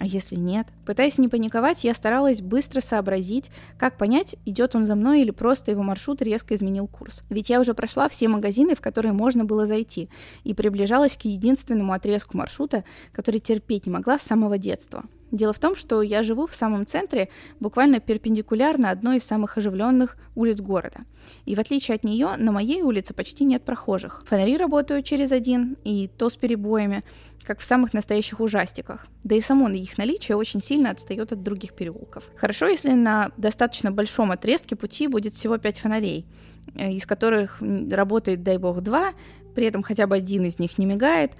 [0.00, 0.66] А если нет?
[0.86, 5.72] Пытаясь не паниковать, я старалась быстро сообразить, как понять, идет он за мной или просто
[5.72, 7.22] его маршрут резко изменил курс.
[7.28, 10.08] Ведь я уже прошла все магазины, в которые можно было зайти,
[10.42, 15.04] и приближалась к единственному отрезку маршрута, который терпеть не могла с самого детства.
[15.30, 17.28] Дело в том, что я живу в самом центре,
[17.60, 21.00] буквально перпендикулярно одной из самых оживленных улиц города.
[21.44, 24.24] И в отличие от нее, на моей улице почти нет прохожих.
[24.26, 27.04] Фонари работают через один, и то с перебоями,
[27.44, 29.06] как в самых настоящих ужастиках.
[29.22, 32.24] Да и само их наличие очень сильно отстает от других переулков.
[32.36, 36.26] Хорошо, если на достаточно большом отрезке пути будет всего 5 фонарей,
[36.74, 39.12] э, из которых работает, дай бог, два,
[39.54, 41.32] при этом хотя бы один из них не мигает,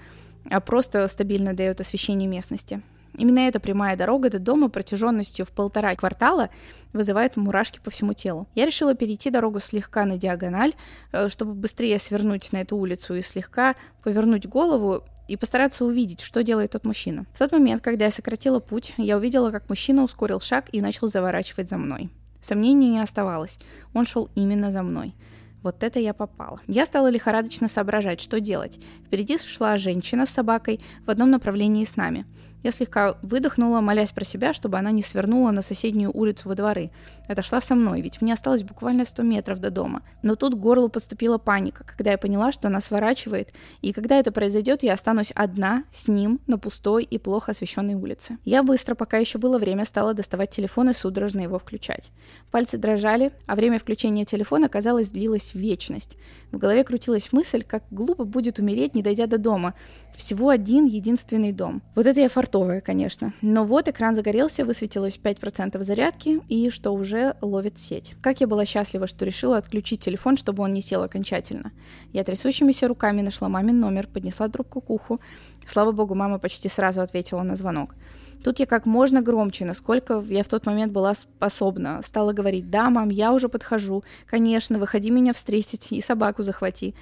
[0.49, 2.83] а просто стабильно дает освещение местности.
[3.17, 6.51] Именно эта прямая дорога до дома протяженностью в полтора квартала
[6.93, 8.49] вызывает мурашки по всему телу.
[8.55, 10.75] Я решила перейти дорогу слегка на диагональ,
[11.13, 16.43] э, чтобы быстрее свернуть на эту улицу и слегка повернуть голову и постараться увидеть, что
[16.43, 17.27] делает тот мужчина.
[17.35, 21.07] В тот момент, когда я сократила путь, я увидела, как мужчина ускорил шаг и начал
[21.07, 22.11] заворачивать за мной.
[22.41, 23.59] Сомнений не оставалось.
[23.95, 25.15] Он шел именно за мной.
[25.63, 26.59] Вот это я попала.
[26.67, 28.81] Я стала лихорадочно соображать, что делать.
[29.05, 32.25] Впереди шла женщина с собакой в одном направлении с нами.
[32.63, 36.91] Я слегка выдохнула, молясь про себя, чтобы она не свернула на соседнюю улицу во дворы.
[37.27, 40.03] Отошла со мной, ведь мне осталось буквально 100 метров до дома.
[40.23, 44.33] Но тут к горлу подступила паника, когда я поняла, что она сворачивает, и когда это
[44.33, 48.39] произойдет, я останусь одна с ним на пустой и плохо освещенной улице.
[48.45, 52.11] Я быстро, пока еще было время, стала доставать телефон и судорожно его включать.
[52.51, 56.17] Пальцы дрожали, а время включения телефона, казалось, длилось вечность.
[56.51, 59.75] В голове крутилась мысль, как глупо будет умереть, не дойдя до дома.
[60.17, 61.81] Всего один единственный дом.
[61.95, 63.33] Вот это я фартовая, конечно.
[63.41, 68.15] Но вот экран загорелся, высветилось 5% зарядки, и что уже ловит сеть.
[68.21, 71.71] Как я была счастлива, что решила отключить телефон, чтобы он не сел окончательно.
[72.13, 75.21] Я трясущимися руками нашла мамин номер, поднесла трубку к уху.
[75.67, 77.95] Слава богу, мама почти сразу ответила на звонок.
[78.43, 82.89] Тут я как можно громче, насколько я в тот момент была способна, стала говорить, да,
[82.89, 86.95] мам, я уже подхожу, конечно, выходи меня встретить и собаку захвати.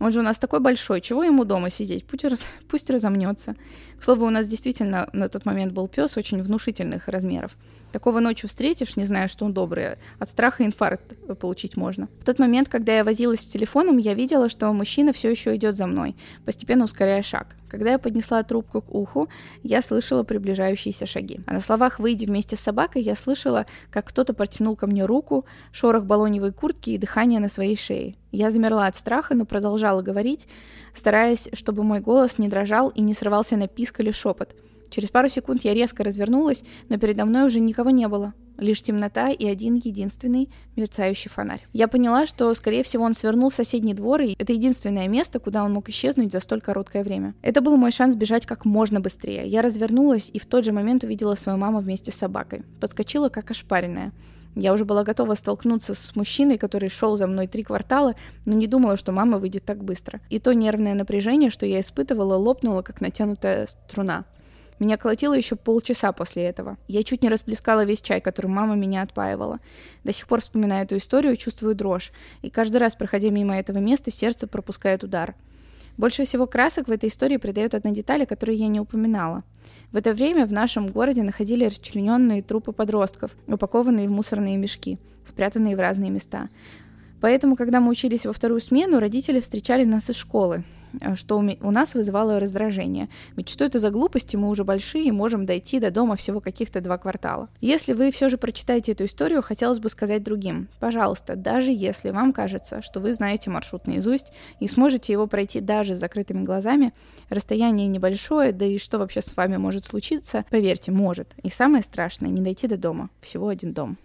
[0.00, 2.04] Он же у нас такой большой, чего ему дома сидеть?
[2.04, 3.54] Пусть, раз, пусть разомнется.
[4.04, 7.56] К слову, у нас действительно на тот момент был пес очень внушительных размеров.
[7.90, 12.08] Такого ночью встретишь, не зная, что он добрый, от страха инфаркт получить можно.
[12.20, 15.78] В тот момент, когда я возилась с телефоном, я видела, что мужчина все еще идет
[15.78, 17.56] за мной, постепенно ускоряя шаг.
[17.70, 19.28] Когда я поднесла трубку к уху,
[19.62, 21.40] я слышала приближающиеся шаги.
[21.46, 25.46] А на словах «выйди вместе с собакой» я слышала, как кто-то протянул ко мне руку,
[25.72, 28.16] шорох балоневой куртки и дыхание на своей шее.
[28.32, 30.48] Я замерла от страха, но продолжала говорить,
[30.94, 34.54] стараясь, чтобы мой голос не дрожал и не срывался на писк или шепот.
[34.90, 38.32] Через пару секунд я резко развернулась, но передо мной уже никого не было.
[38.58, 41.66] Лишь темнота и один единственный мерцающий фонарь.
[41.72, 45.64] Я поняла, что, скорее всего, он свернул в соседний двор, и это единственное место, куда
[45.64, 47.34] он мог исчезнуть за столь короткое время.
[47.42, 49.48] Это был мой шанс бежать как можно быстрее.
[49.48, 52.62] Я развернулась и в тот же момент увидела свою маму вместе с собакой.
[52.80, 54.12] Подскочила, как ошпаренная.
[54.54, 58.66] Я уже была готова столкнуться с мужчиной, который шел за мной три квартала, но не
[58.66, 60.20] думала, что мама выйдет так быстро.
[60.30, 64.24] И то нервное напряжение, что я испытывала, лопнуло, как натянутая струна.
[64.78, 66.76] Меня колотило еще полчаса после этого.
[66.88, 69.60] Я чуть не расплескала весь чай, которым мама меня отпаивала.
[70.02, 72.12] До сих пор, вспоминая эту историю, чувствую дрожь.
[72.42, 75.34] И каждый раз, проходя мимо этого места, сердце пропускает удар.
[75.96, 79.44] Больше всего красок в этой истории придает одна деталь, о которой я не упоминала.
[79.92, 85.76] В это время в нашем городе находили расчлененные трупы подростков, упакованные в мусорные мешки, спрятанные
[85.76, 86.48] в разные места.
[87.20, 90.64] Поэтому, когда мы учились во вторую смену, родители встречали нас из школы.
[91.00, 93.08] Э, что у нас вызывало раздражение.
[93.36, 96.80] Ведь что это за глупости, мы уже большие и можем дойти до дома всего каких-то
[96.80, 97.48] два квартала.
[97.60, 100.68] Если вы все же прочитаете эту историю, хотелось бы сказать другим.
[100.80, 105.94] Пожалуйста, даже если вам кажется, что вы знаете маршрут наизусть и сможете его пройти даже
[105.94, 106.92] с закрытыми глазами,
[107.28, 111.34] расстояние небольшое, да и что вообще с вами может случиться, поверьте, может.
[111.42, 113.10] И самое страшное, не дойти до дома.
[113.20, 113.98] Всего один дом.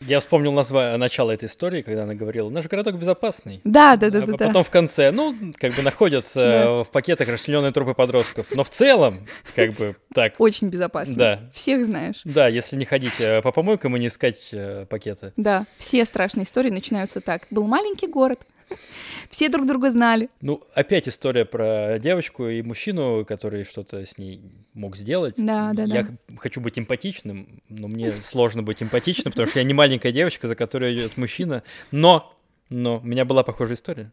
[0.00, 0.96] Я вспомнил назва...
[0.96, 3.60] начало этой истории, когда она говорила, наш городок безопасный.
[3.64, 4.32] Да, да, да, а да.
[4.32, 4.62] Потом да.
[4.62, 8.46] в конце, ну, как бы находятся в пакетах расчлененные трупы подростков.
[8.54, 10.34] Но в целом, как бы так.
[10.38, 11.14] Очень безопасно.
[11.14, 11.40] Да.
[11.54, 12.20] Всех знаешь.
[12.24, 15.32] Да, если не ходить э, по помойкам и не искать э, пакеты.
[15.36, 17.42] Да, все страшные истории начинаются так.
[17.50, 18.40] Был маленький город,
[19.30, 20.28] все друг друга знали.
[20.40, 24.40] Ну, опять история про девочку и мужчину, который что-то с ней
[24.74, 25.34] мог сделать.
[25.36, 26.36] Да, да, я да.
[26.38, 30.54] хочу быть эмпатичным, но мне сложно быть эмпатичным, потому что я не маленькая девочка, за
[30.54, 31.62] которой идет мужчина.
[31.90, 32.36] Но,
[32.68, 34.12] но у меня была похожая история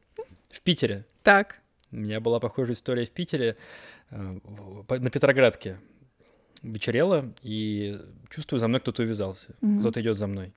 [0.49, 1.05] в Питере.
[1.23, 1.59] Так.
[1.91, 3.57] У меня была похожая история в Питере
[4.09, 4.39] э,
[4.89, 5.77] на Петроградке.
[6.61, 7.99] Вечерело, и
[8.29, 9.55] чувствую, за мной кто-то увязался.
[9.61, 9.79] Мгм.
[9.81, 10.53] Кто-то идет за мной.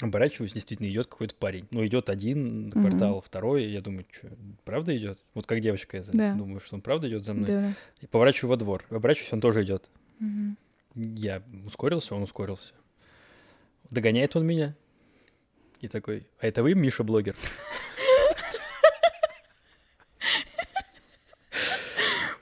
[0.00, 1.68] Оборачиваюсь, действительно идет какой-то парень.
[1.70, 3.66] Ну, идет один квартал, второй.
[3.66, 4.28] Я думаю, что,
[4.64, 5.20] правда идет?
[5.34, 6.10] Вот как девочка это.
[6.12, 6.34] Да.
[6.34, 7.46] Думаю, что он правда идет за мной.
[7.46, 7.74] Да.
[8.00, 8.84] И поворачиваю во двор.
[8.90, 9.88] Оборачиваюсь, он тоже идет.
[10.18, 10.58] Мгм.
[10.94, 12.72] Я ускорился, он ускорился.
[13.90, 14.74] Догоняет он меня.
[15.80, 17.36] И такой, а это вы, Миша, блогер?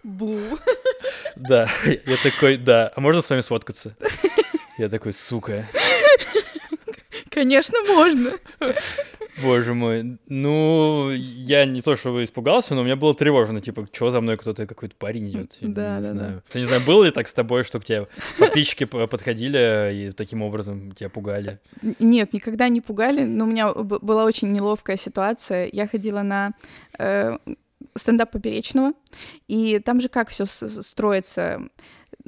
[0.03, 0.59] Бу.
[1.37, 1.71] Да.
[1.85, 2.91] Я такой, да.
[2.95, 3.97] А можно с вами сфоткаться?
[4.79, 5.69] Я такой, сука.
[7.33, 8.33] Конечно, можно.
[9.43, 10.19] Боже мой.
[10.29, 13.61] Ну, я не то чтобы испугался, но у меня было тревожно.
[13.61, 15.57] Типа, что за мной кто-то, какой-то парень идет?
[15.61, 16.43] Да, не да, знаю.
[16.53, 18.07] Я не знаю, было ли так с тобой, что к тебе
[18.39, 21.59] подписчики подходили и таким образом тебя пугали?
[21.99, 25.69] Нет, никогда не пугали, но у меня была очень неловкая ситуация.
[25.73, 26.53] Я ходила на
[26.99, 27.39] э,
[27.97, 28.93] стендап Поперечного,
[29.49, 31.63] и там же как все строится,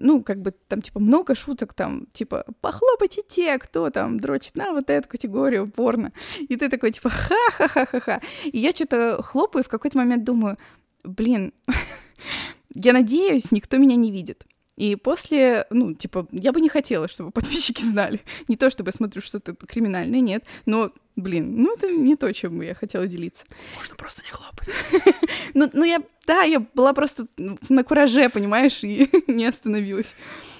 [0.05, 4.73] ну, как бы там, типа, много шуток, там, типа, похлопайте те, кто там дрочит на
[4.73, 6.13] вот эту категорию порно.
[6.39, 8.21] И ты такой, типа, ха-ха-ха-ха-ха.
[8.45, 10.59] И я что-то хлопаю, и в какой-то момент думаю,
[11.05, 11.55] блин,
[12.75, 14.45] я надеюсь, никто меня не видит.
[14.77, 18.21] И после, ну, типа, я бы не хотела, чтобы подписчики знали.
[18.49, 20.45] Не то, чтобы я смотрю что-то криминальное, нет.
[20.67, 23.47] Но, блин, ну это не то, чем я хотела делиться.
[23.79, 24.69] Можно просто не хлопать.
[25.57, 27.27] Ну, ну я, Да, я была просто
[27.69, 30.15] на кураже, понимаешь, и не остановилась.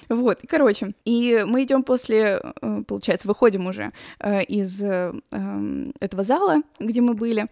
[0.09, 5.93] Вот, и, короче, и мы идем после, э, получается, выходим уже э, из э, эм,
[5.99, 7.47] этого зала, где мы были,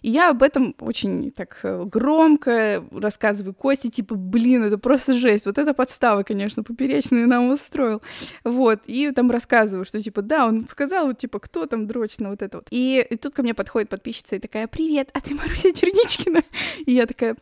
[0.00, 5.58] и я об этом очень так громко рассказываю Косте, типа, блин, это просто жесть, вот
[5.58, 8.00] это подстава, конечно, поперечная нам устроил,
[8.44, 12.42] вот, и там рассказываю, что, типа, да, он сказал, вот, типа, кто там дрочно, вот
[12.42, 12.68] это вот.
[12.70, 16.42] И, и тут ко мне подходит подписчица и такая, привет, а ты Маруся Черничкина?
[16.86, 17.36] И я такая,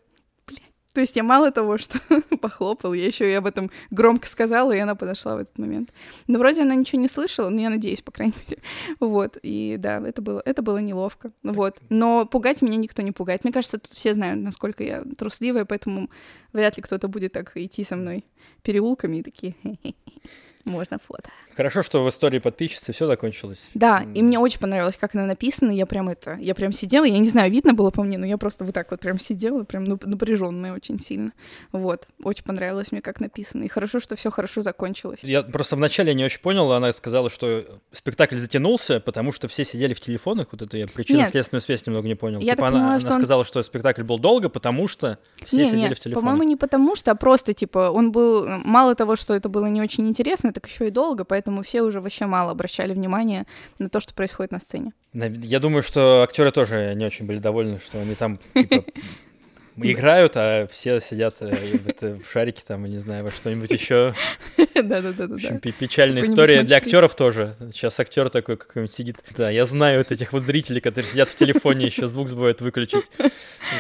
[0.97, 1.99] то есть я мало того, что
[2.41, 5.91] похлопал, я еще и об этом громко сказала, и она подошла в этот момент.
[6.27, 8.63] Но вроде она ничего не слышала, но я надеюсь, по крайней мере.
[8.99, 11.33] Вот, и да, это было, это было неловко.
[11.43, 13.45] Вот, но пугать меня никто не пугает.
[13.45, 16.09] Мне кажется, тут все знают, насколько я трусливая, поэтому
[16.57, 18.25] вряд ли кто-то будет так идти со мной
[18.63, 19.55] переулками и такие,
[20.67, 21.31] можно фото.
[21.57, 23.65] Хорошо, что в истории подписчицы все закончилось.
[23.73, 25.71] Да, и мне очень понравилось, как она написана.
[25.71, 28.37] Я прям это, я прям сидела, я не знаю, видно было по мне, но я
[28.37, 31.33] просто вот так вот прям сидела, прям напряженная очень сильно.
[31.73, 33.63] Вот, очень понравилось мне, как написано.
[33.63, 35.21] И хорошо, что все хорошо закончилось.
[35.23, 39.95] Я просто вначале не очень понял, она сказала, что спектакль затянулся, потому что все сидели
[39.95, 40.49] в телефонах.
[40.51, 42.41] Вот это я причинно-следственную связь немного не понял.
[42.41, 43.19] Я типа так она, поняла, она что он...
[43.19, 46.25] сказала, что спектакль был долго, потому что все не, сидели не, в телефонах.
[46.25, 49.83] По-моему, не потому что, а просто типа он был мало того, что это было не
[49.83, 53.47] очень интересно, так еще и долго, поэтому все уже вообще мало обращали внимание
[53.79, 54.93] на то, что происходит на сцене.
[55.13, 58.85] Я думаю, что актеры тоже не очень были довольны, что они там типа,
[59.77, 64.15] играют, а все сидят э, в шарике там, не знаю, во что-нибудь еще.
[64.75, 65.27] Да-да-да.
[65.79, 67.57] Печальная история для актеров тоже.
[67.73, 69.17] Сейчас актер такой какой-нибудь сидит.
[69.37, 73.05] Да, я знаю вот этих вот зрителей, которые сидят в телефоне, еще звук забывают выключить.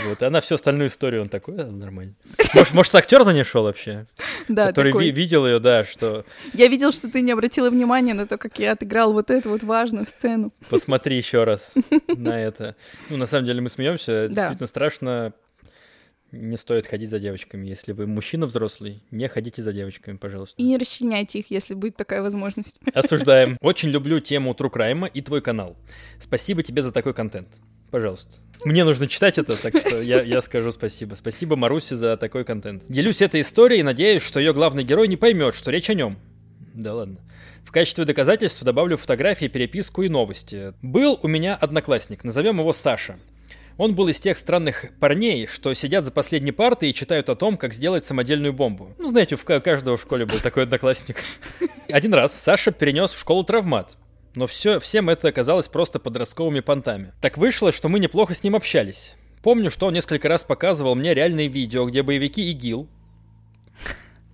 [0.06, 2.14] Вот, а на всю остальную историю он такой, нормально.
[2.54, 4.06] Может, может актер за ней шел вообще?
[4.48, 6.24] Да, Который видел ее, да, что...
[6.52, 9.62] Я видел, что ты не обратила внимания на то, как я отыграл вот эту вот
[9.62, 10.52] важную сцену.
[10.68, 11.74] Посмотри еще раз
[12.08, 12.76] на это.
[13.08, 15.32] Ну, на самом деле мы смеемся, действительно страшно
[16.32, 17.66] не стоит ходить за девочками.
[17.66, 20.54] Если вы мужчина взрослый, не ходите за девочками, пожалуйста.
[20.60, 22.78] И не расчленяйте их, если будет такая возможность.
[22.94, 23.56] Осуждаем.
[23.60, 25.76] Очень люблю тему True Crime и твой канал.
[26.18, 27.48] Спасибо тебе за такой контент.
[27.90, 28.38] Пожалуйста.
[28.64, 31.14] Мне нужно читать это, так что я, я скажу спасибо.
[31.14, 32.82] Спасибо Марусе за такой контент.
[32.88, 36.18] Делюсь этой историей и надеюсь, что ее главный герой не поймет, что речь о нем.
[36.74, 37.18] Да ладно.
[37.64, 40.72] В качестве доказательства добавлю фотографии, переписку и новости.
[40.82, 43.16] Был у меня одноклассник, назовем его Саша.
[43.78, 47.58] Он был из тех странных парней, что сидят за последней партой и читают о том,
[47.58, 48.94] как сделать самодельную бомбу.
[48.98, 51.18] Ну, знаете, у каждого в школе был такой одноклассник.
[51.90, 53.98] Один раз Саша перенес в школу травмат.
[54.34, 57.12] Но все, всем это оказалось просто подростковыми понтами.
[57.20, 59.14] Так вышло, что мы неплохо с ним общались.
[59.42, 62.88] Помню, что он несколько раз показывал мне реальные видео, где боевики ИГИЛ,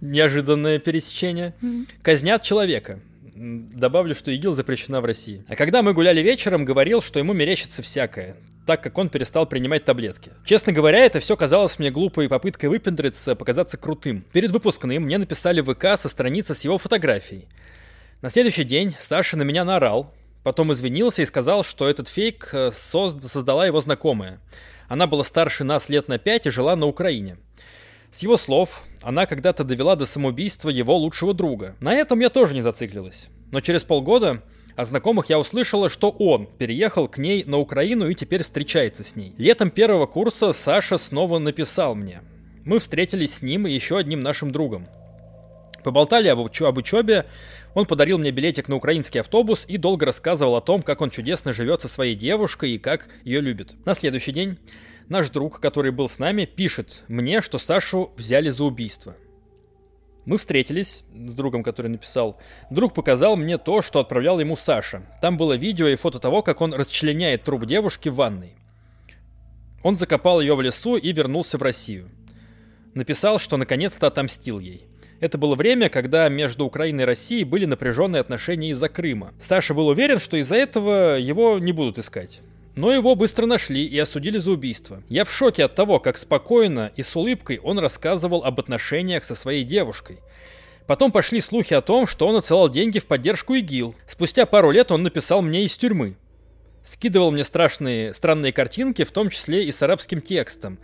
[0.01, 1.55] неожиданное пересечение,
[2.03, 3.01] казнят человека.
[3.35, 5.45] Добавлю, что ИГИЛ запрещена в России.
[5.49, 8.37] А когда мы гуляли вечером, говорил, что ему мерещится всякое
[8.67, 10.33] так как он перестал принимать таблетки.
[10.45, 14.25] Честно говоря, это все казалось мне глупой попыткой выпендриться, показаться крутым.
[14.33, 17.49] Перед выпускным мне написали в ВК со страницы с его фотографией.
[18.21, 22.71] На следующий день Саша на меня наорал, потом извинился и сказал, что этот фейк э,
[22.71, 24.41] созд- создала его знакомая.
[24.89, 27.39] Она была старше нас лет на пять и жила на Украине.
[28.13, 31.77] С его слов, она когда-то довела до самоубийства его лучшего друга.
[31.81, 33.29] На этом я тоже не зациклилась.
[33.51, 34.43] Но через полгода
[34.77, 39.17] от знакомых я услышала, что он переехал к ней на Украину и теперь встречается с
[39.17, 39.35] ней.
[39.39, 42.21] Летом первого курса Саша снова написал мне.
[42.65, 44.87] Мы встретились с ним и еще одним нашим другом.
[45.85, 47.27] Поболтали об, уч- об учебе,
[47.75, 51.53] он подарил мне билетик на украинский автобус и долго рассказывал о том, как он чудесно
[51.53, 53.75] живет со своей девушкой и как ее любит.
[53.85, 54.59] На следующий день
[55.09, 59.17] наш друг, который был с нами, пишет мне, что Сашу взяли за убийство.
[60.25, 62.39] Мы встретились с другом, который написал.
[62.71, 65.03] Друг показал мне то, что отправлял ему Саша.
[65.21, 68.55] Там было видео и фото того, как он расчленяет труп девушки в ванной.
[69.83, 72.09] Он закопал ее в лесу и вернулся в Россию.
[72.95, 74.87] Написал, что наконец-то отомстил ей.
[75.19, 79.33] Это было время, когда между Украиной и Россией были напряженные отношения из-за Крыма.
[79.41, 82.41] Саша был уверен, что из-за этого его не будут искать.
[82.75, 85.03] Но его быстро нашли и осудили за убийство.
[85.09, 89.35] Я в шоке от того, как спокойно и с улыбкой он рассказывал об отношениях со
[89.35, 90.21] своей девушкой.
[90.87, 93.95] Потом пошли слухи о том, что он отсылал деньги в поддержку ИГИЛ.
[94.07, 96.17] Спустя пару лет он написал мне из тюрьмы.
[96.85, 100.79] Скидывал мне страшные, странные картинки, в том числе и с арабским текстом.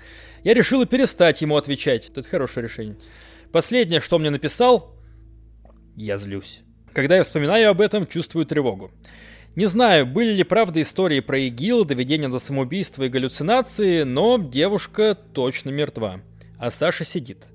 [0.44, 2.10] Я решила перестать ему отвечать.
[2.10, 2.96] Это хорошее решение.
[3.50, 4.94] Последнее, что мне написал,
[5.96, 6.60] я злюсь.
[6.92, 8.92] Когда я вспоминаю об этом, чувствую тревогу.
[9.58, 15.16] Не знаю, были ли правда истории про ИГИЛ, доведение до самоубийства и галлюцинации, но девушка
[15.16, 16.20] точно мертва.
[16.60, 17.46] А Саша сидит.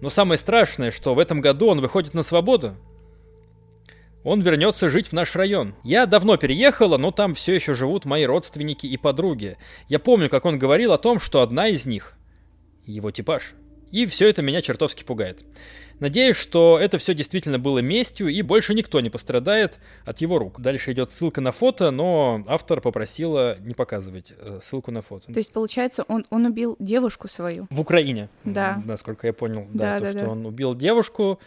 [0.00, 2.74] Но самое страшное, что в этом году он выходит на свободу.
[4.24, 5.76] Он вернется жить в наш район.
[5.84, 9.56] Я давно переехала, но там все еще живут мои родственники и подруги.
[9.88, 12.14] Я помню, как он говорил о том, что одна из них,
[12.86, 13.54] его типаж.
[13.92, 15.44] И все это меня чертовски пугает.
[15.98, 20.60] Надеюсь, что это все действительно было местью, и больше никто не пострадает от его рук.
[20.60, 25.32] Дальше идет ссылка на фото, но автор попросила не показывать э, ссылку на фото.
[25.32, 27.66] То есть, получается, он, он убил девушку свою?
[27.70, 28.82] В Украине, Да.
[28.84, 29.66] насколько я понял.
[29.72, 30.28] Да, Да, то, да, что да.
[30.32, 31.40] он убил девушку,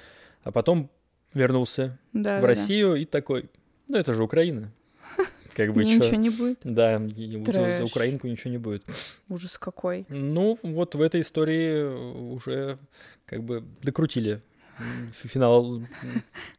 [0.44, 0.90] а потом
[1.34, 3.50] вернулся Да, в да, Россию и такой,
[3.88, 4.72] ну это же Украина.
[5.60, 6.06] Как бы Мне чё?
[6.06, 6.60] ничего не будет.
[6.64, 8.82] Да, вот за, за украинку ничего не будет.
[9.28, 10.06] Ужас какой.
[10.08, 11.84] Ну, вот в этой истории
[12.34, 12.78] уже
[13.26, 14.42] как бы докрутили
[15.26, 15.82] финал.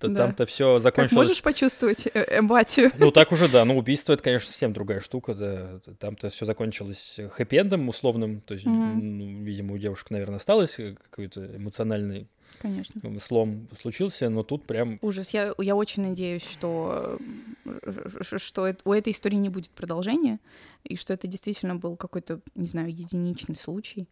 [0.03, 0.15] Да.
[0.15, 1.29] Там-то все Как закончилось.
[1.29, 2.91] можешь почувствовать э, эмпатию?
[2.99, 3.65] Ну, так уже, да.
[3.65, 5.35] Ну, убийство это, конечно, совсем другая штука.
[5.35, 5.81] Да.
[5.99, 8.43] Там-то все закончилось хэппи-эндом условным.
[8.43, 12.29] То есть, ну, видимо, у девушек, наверное, осталось э, какой-то эмоциональный
[12.61, 13.01] Конечно.
[13.21, 15.31] слом случился, но тут прям Ужас.
[15.31, 17.19] Я, я очень надеюсь, что,
[17.65, 20.41] э, что у этой истории не будет продолжения,
[20.85, 24.09] и что это действительно был какой-то, не знаю, единичный случай.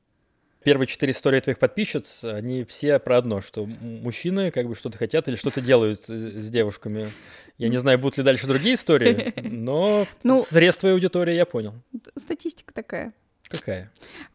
[0.65, 5.29] Первые четыре истории твоих подписчиц, они все про одно, что мужчины как бы что-то хотят
[5.29, 7.13] или что-то делают с девушками.
[7.59, 11.75] Я не знаю, будут ли дальше другие истории, но Ну- срез твоей аудитории я понял.
[12.17, 13.13] Статистика такая.
[13.49, 13.91] Какая?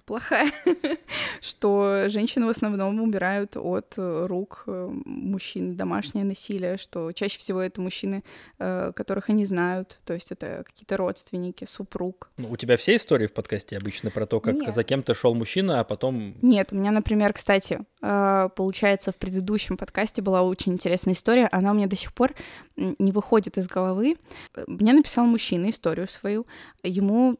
[0.05, 0.51] плохая,
[1.41, 7.61] что женщины в основном умирают от э, рук э, мужчин, домашнее насилие, что чаще всего
[7.61, 8.23] это мужчины,
[8.59, 12.29] э, которых они знают, то есть это какие-то родственники, супруг.
[12.37, 14.73] Ну, у тебя все истории в подкасте обычно про то, как Нет.
[14.73, 16.35] за кем-то шел мужчина, а потом...
[16.41, 21.73] Нет, у меня, например, кстати, получается, в предыдущем подкасте была очень интересная история, она у
[21.73, 22.33] меня до сих пор
[22.75, 24.17] не выходит из головы.
[24.67, 26.45] Мне написал мужчина историю свою,
[26.83, 27.37] ему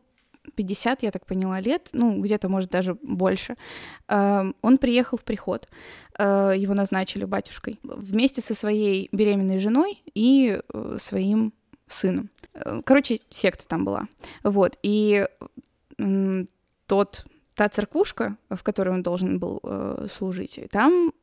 [0.56, 3.56] 50, я так поняла, лет, ну, где-то, может, даже больше.
[4.08, 5.68] Э, Он приехал в приход,
[6.18, 11.54] э, его назначили батюшкой, вместе со своей беременной женой и э, своим
[11.88, 12.30] сыном.
[12.54, 14.08] Э, Короче, секта там была.
[14.44, 15.28] Вот, и
[16.88, 17.26] тот
[17.56, 19.62] та церквушка, в которой он должен был
[20.12, 21.14] служить, там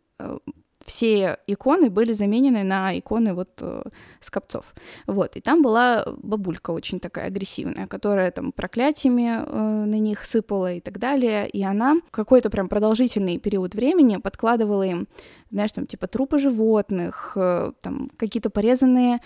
[0.86, 3.82] все иконы были заменены на иконы вот э,
[4.20, 4.74] скопцов.
[5.06, 10.72] Вот, и там была бабулька очень такая агрессивная, которая там проклятиями э, на них сыпала
[10.74, 15.08] и так далее, и она какой-то прям продолжительный период времени подкладывала им,
[15.50, 19.20] знаешь, там типа трупы животных, э, там какие-то порезанные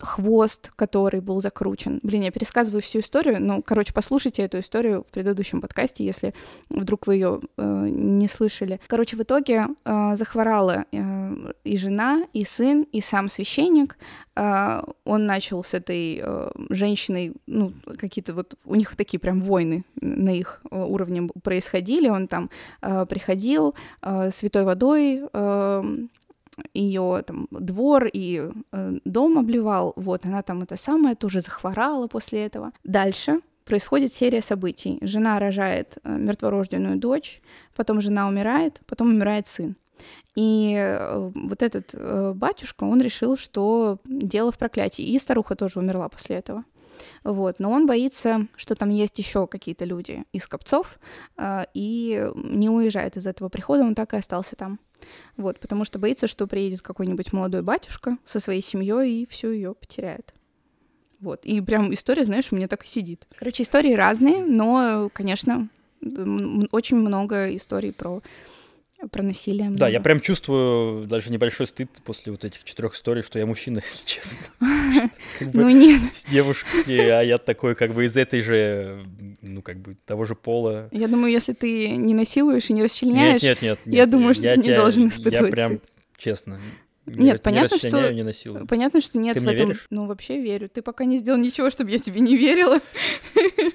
[0.00, 2.00] хвост, который был закручен.
[2.02, 3.36] Блин, я пересказываю всю историю.
[3.40, 6.34] Ну, короче, послушайте эту историю в предыдущем подкасте, если
[6.68, 8.80] вдруг вы ее э, не слышали.
[8.86, 13.96] Короче, в итоге э, захворала э, и жена, и сын, и сам священник.
[14.36, 19.84] Э, он начал с этой э, женщиной, ну, какие-то вот, у них такие прям войны
[20.00, 22.08] на их э, уровне происходили.
[22.08, 25.82] Он там э, приходил э, святой водой, э,
[26.74, 32.44] ее там двор и э, дом обливал, вот, она там это самое тоже захворала после
[32.44, 32.72] этого.
[32.84, 34.98] Дальше происходит серия событий.
[35.02, 37.40] Жена рожает э, мертворожденную дочь,
[37.74, 39.76] потом жена умирает, потом умирает сын.
[40.34, 45.04] И э, вот этот э, батюшка, он решил, что дело в проклятии.
[45.04, 46.64] И старуха тоже умерла после этого.
[47.24, 50.98] Вот, но он боится, что там есть еще какие-то люди из копцов,
[51.36, 54.78] э, и не уезжает из этого прихода, он так и остался там.
[55.36, 59.74] Вот, потому что боится, что приедет какой-нибудь молодой батюшка со своей семьей и всю ее
[59.74, 60.34] потеряет.
[61.20, 61.44] Вот.
[61.44, 63.26] И прям история, знаешь, у меня так и сидит.
[63.36, 65.68] Короче, истории разные, но, конечно,
[66.72, 68.22] очень много историй про,
[69.10, 69.70] про насилие.
[69.70, 70.04] Да, я много.
[70.04, 74.38] прям чувствую даже небольшой стыд после вот этих четырех историй, что я мужчина, если честно.
[75.40, 79.04] Ну нет, С девушки, а я такой как бы из этой же,
[79.40, 80.88] ну как бы того же пола.
[80.92, 83.94] я думаю, если ты не насилуешь и не расчленяешь, Нет, нет, нет.
[83.94, 85.84] я думаю, что ты не должен Я испытывать прям, стыд.
[86.16, 86.60] честно,
[87.06, 88.66] не Нет, понятно, не что- не насилую.
[88.66, 89.68] Понятно, что нет Ты в этом.
[89.68, 89.86] веришь?
[89.90, 90.68] Ну, вообще верю.
[90.68, 92.78] Ты пока не сделал ничего, чтобы я тебе не верила.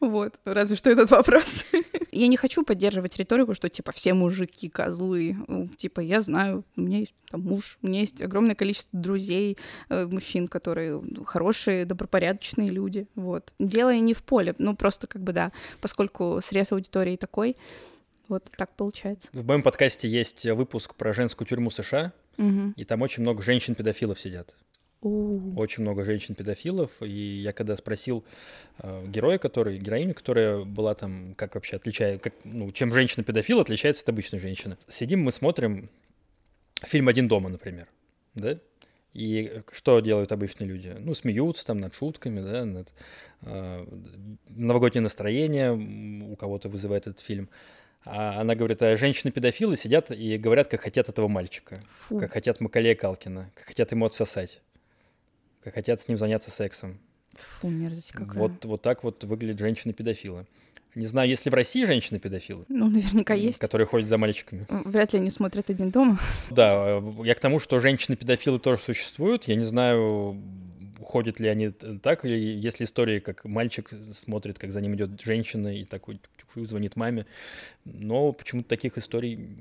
[0.00, 1.64] Вот, разве что этот вопрос.
[2.12, 5.36] Я не хочу поддерживать риторику, что типа все мужики козлы.
[5.48, 9.56] Ну, Типа я знаю, у меня есть там муж, у меня есть огромное количество друзей,
[9.88, 13.06] э, мужчин, которые ну, хорошие, добропорядочные люди.
[13.14, 13.52] Вот.
[13.58, 14.54] Дело и не в поле.
[14.58, 17.56] Ну, просто как бы да, поскольку срез аудитории такой,
[18.28, 19.28] вот так получается.
[19.32, 22.12] В моем подкасте есть выпуск про женскую тюрьму США,
[22.76, 24.54] И там очень много женщин-педофилов сидят.
[25.56, 28.24] Очень много женщин-педофилов, и я когда спросил
[28.78, 34.02] э, героя, который, героиню, которая была там, как вообще отличает, как, ну, чем женщина-педофил отличается
[34.02, 34.78] от обычной женщины.
[34.88, 35.90] Сидим, мы смотрим
[36.82, 37.88] фильм «Один дома», например,
[38.34, 38.58] да?
[39.12, 40.94] И что делают обычные люди?
[40.98, 42.92] Ну, смеются там над шутками, да, над
[43.42, 43.86] э,
[44.48, 47.48] новогоднее настроение у кого-то вызывает этот фильм.
[48.06, 52.20] А она говорит, а женщины-педофилы сидят и говорят, как хотят этого мальчика, Фу.
[52.20, 54.60] как хотят Макалея Калкина, как хотят ему отсосать,
[55.64, 57.00] как хотят с ним заняться сексом.
[57.34, 58.38] Фу, мерзость какая.
[58.38, 60.46] Вот, вот так вот выглядят женщины-педофилы.
[60.94, 62.64] Не знаю, есть ли в России женщины-педофилы?
[62.68, 63.58] Ну, наверняка есть.
[63.58, 64.66] Которые ходят за мальчиками.
[64.70, 66.18] Вряд ли они смотрят один дома.
[66.50, 69.44] Да, я к тому, что женщины-педофилы тоже существуют.
[69.44, 70.40] Я не знаю,
[71.00, 75.20] ходят ли они так, или есть ли истории, как мальчик смотрит, как за ним идет
[75.20, 76.20] женщина и такой
[76.54, 77.26] звонит маме.
[77.84, 79.56] Но почему-то таких историй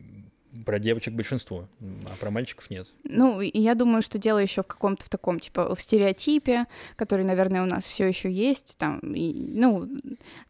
[0.66, 2.88] про девочек большинство, а про мальчиков нет.
[3.04, 7.62] Ну, я думаю, что дело еще в каком-то в таком, типа, в стереотипе, который, наверное,
[7.62, 8.78] у нас все еще есть.
[8.78, 9.90] Там, и, ну,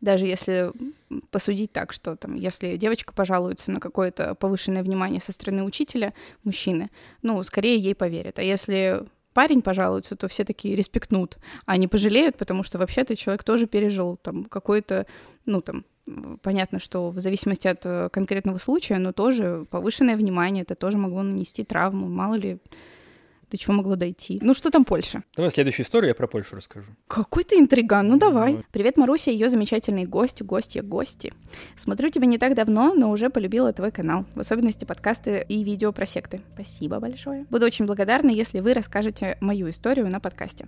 [0.01, 0.71] даже если
[1.31, 6.13] посудить так, что там, если девочка пожалуется на какое-то повышенное внимание со стороны учителя,
[6.43, 6.91] мужчины,
[7.23, 8.37] ну, скорее ей поверят.
[8.37, 9.03] А если
[9.35, 14.17] парень пожалуется, то все такие респектнут, а не пожалеют, потому что вообще-то человек тоже пережил
[14.17, 15.05] там какой-то,
[15.45, 15.83] ну, там,
[16.41, 21.21] понятно, что в зависимости от э, конкретного случая, но тоже повышенное внимание, это тоже могло
[21.21, 22.59] нанести травму, мало ли
[23.55, 24.39] до чего могло дойти.
[24.41, 25.23] Ну что там Польша?
[25.35, 26.91] Давай следующую историю я про Польшу расскажу.
[27.07, 28.51] Какой ты интриган, ну давай.
[28.51, 28.65] давай.
[28.71, 31.33] Привет, Маруся, ее замечательные гости, гости, гости.
[31.77, 35.93] Смотрю тебя не так давно, но уже полюбила твой канал, в особенности подкасты и видео
[35.93, 36.41] про секты.
[36.53, 37.45] Спасибо большое.
[37.49, 40.67] Буду очень благодарна, если вы расскажете мою историю на подкасте.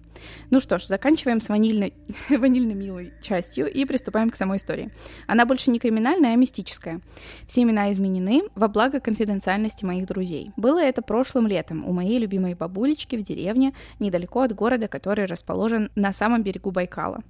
[0.50, 1.94] Ну что ж, заканчиваем с ванильной,
[2.30, 4.92] ванильно-милой частью и приступаем к самой истории.
[5.28, 7.02] Она больше не криминальная, а мистическая.
[7.48, 10.52] Все имена изменены во благо конфиденциальности моих друзей.
[10.56, 15.26] Было это прошлым летом у моей любимой бабушки бабулечки в деревне недалеко от города, который
[15.26, 17.24] расположен на самом берегу Байкала.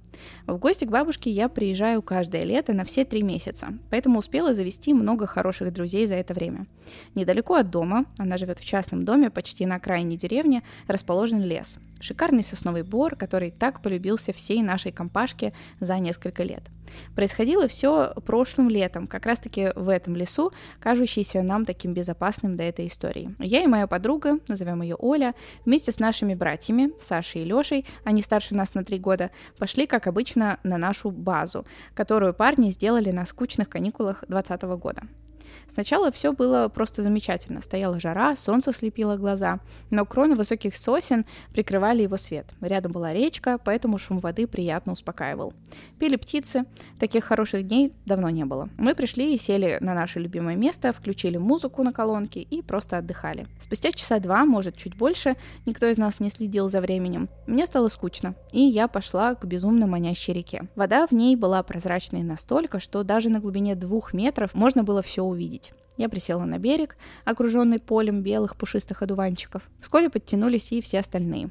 [0.46, 4.92] В гости к бабушке я приезжаю каждое лето на все три месяца, поэтому успела завести
[4.92, 6.66] много хороших друзей за это время.
[7.14, 11.78] Недалеко от дома, она живет в частном доме почти на окраине деревни, расположен лес.
[12.00, 16.62] Шикарный сосновый бор, который так полюбился всей нашей компашке за несколько лет.
[17.14, 22.86] Происходило все прошлым летом, как раз-таки в этом лесу, кажущийся нам таким безопасным до этой
[22.86, 23.34] истории.
[23.38, 25.34] Я и моя подруга, назовем ее Оля,
[25.64, 30.06] вместе с нашими братьями, Сашей и Лешей, они старше нас на три года, пошли, как
[30.06, 35.02] обычно, на нашу базу, которую парни сделали на скучных каникулах 2020 года.
[35.68, 37.62] Сначала все было просто замечательно.
[37.62, 42.54] Стояла жара, солнце слепило глаза, но кроны высоких сосен прикрывали его свет.
[42.60, 45.52] Рядом была речка, поэтому шум воды приятно успокаивал.
[45.98, 46.64] Пели птицы.
[46.98, 48.68] Таких хороших дней давно не было.
[48.76, 53.46] Мы пришли и сели на наше любимое место, включили музыку на колонке и просто отдыхали.
[53.60, 55.36] Спустя часа два, может чуть больше,
[55.66, 57.28] никто из нас не следил за временем.
[57.46, 60.68] Мне стало скучно, и я пошла к безумно манящей реке.
[60.74, 65.22] Вода в ней была прозрачной настолько, что даже на глубине двух метров можно было все
[65.22, 65.37] увидеть.
[65.96, 69.62] Я присела на берег, окруженный полем белых пушистых одуванчиков.
[69.80, 71.50] Вскоре подтянулись и все остальные.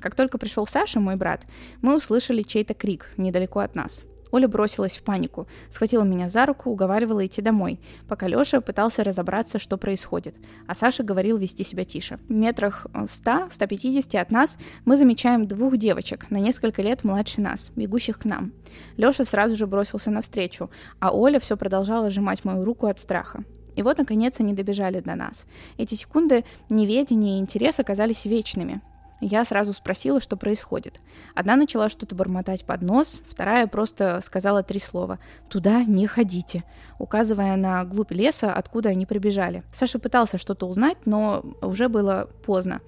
[0.00, 1.46] Как только пришел Саша, мой брат,
[1.80, 4.02] мы услышали чей-то крик недалеко от нас.
[4.32, 7.78] Оля бросилась в панику, схватила меня за руку, уговаривала идти домой,
[8.08, 10.34] пока Леша пытался разобраться, что происходит,
[10.66, 12.18] а Саша говорил вести себя тише.
[12.28, 18.18] В метрах 100-150 от нас мы замечаем двух девочек, на несколько лет младше нас, бегущих
[18.18, 18.52] к нам.
[18.96, 23.44] Леша сразу же бросился навстречу, а Оля все продолжала сжимать мою руку от страха.
[23.76, 25.46] И вот, наконец, они добежали до нас.
[25.78, 28.82] Эти секунды неведения и интерес оказались вечными.
[29.24, 31.00] Я сразу спросила, что происходит.
[31.36, 36.64] Одна начала что-то бормотать под нос, вторая просто сказала три слова «Туда не ходите»,
[36.98, 39.62] указывая на глубь леса, откуда они прибежали.
[39.72, 42.80] Саша пытался что-то узнать, но уже было поздно.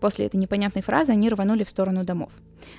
[0.00, 2.32] После этой непонятной фразы они рванули в сторону домов.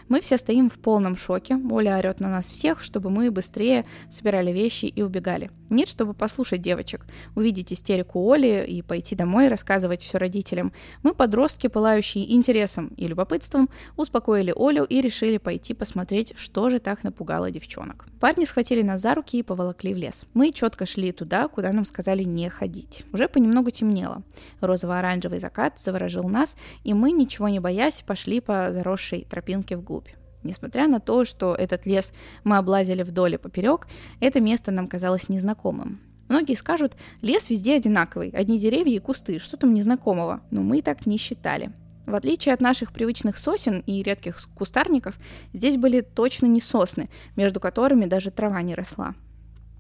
[0.07, 1.59] Мы все стоим в полном шоке.
[1.71, 5.51] Оля орет на нас всех, чтобы мы быстрее собирали вещи и убегали.
[5.69, 7.05] Нет, чтобы послушать девочек,
[7.36, 10.71] увидеть истерику Оли и пойти домой рассказывать все родителям.
[11.03, 17.03] Мы, подростки, пылающие интересом и любопытством, успокоили Олю и решили пойти посмотреть, что же так
[17.03, 18.07] напугало девчонок.
[18.19, 20.25] Парни схватили нас за руки и поволокли в лес.
[20.34, 23.03] Мы четко шли туда, куда нам сказали не ходить.
[23.11, 24.23] Уже понемногу темнело.
[24.61, 30.09] Розово-оранжевый закат заворожил нас, и мы, ничего не боясь, пошли по заросшей тропинке вглубь.
[30.43, 32.13] Несмотря на то, что этот лес
[32.43, 33.88] мы облазили вдоль и поперек,
[34.20, 35.99] это место нам казалось незнакомым.
[36.30, 41.05] Многие скажут, лес везде одинаковый, одни деревья и кусты, что там незнакомого, но мы так
[41.05, 41.72] не считали.
[42.05, 45.18] В отличие от наших привычных сосен и редких кустарников,
[45.51, 49.15] здесь были точно не сосны, между которыми даже трава не росла.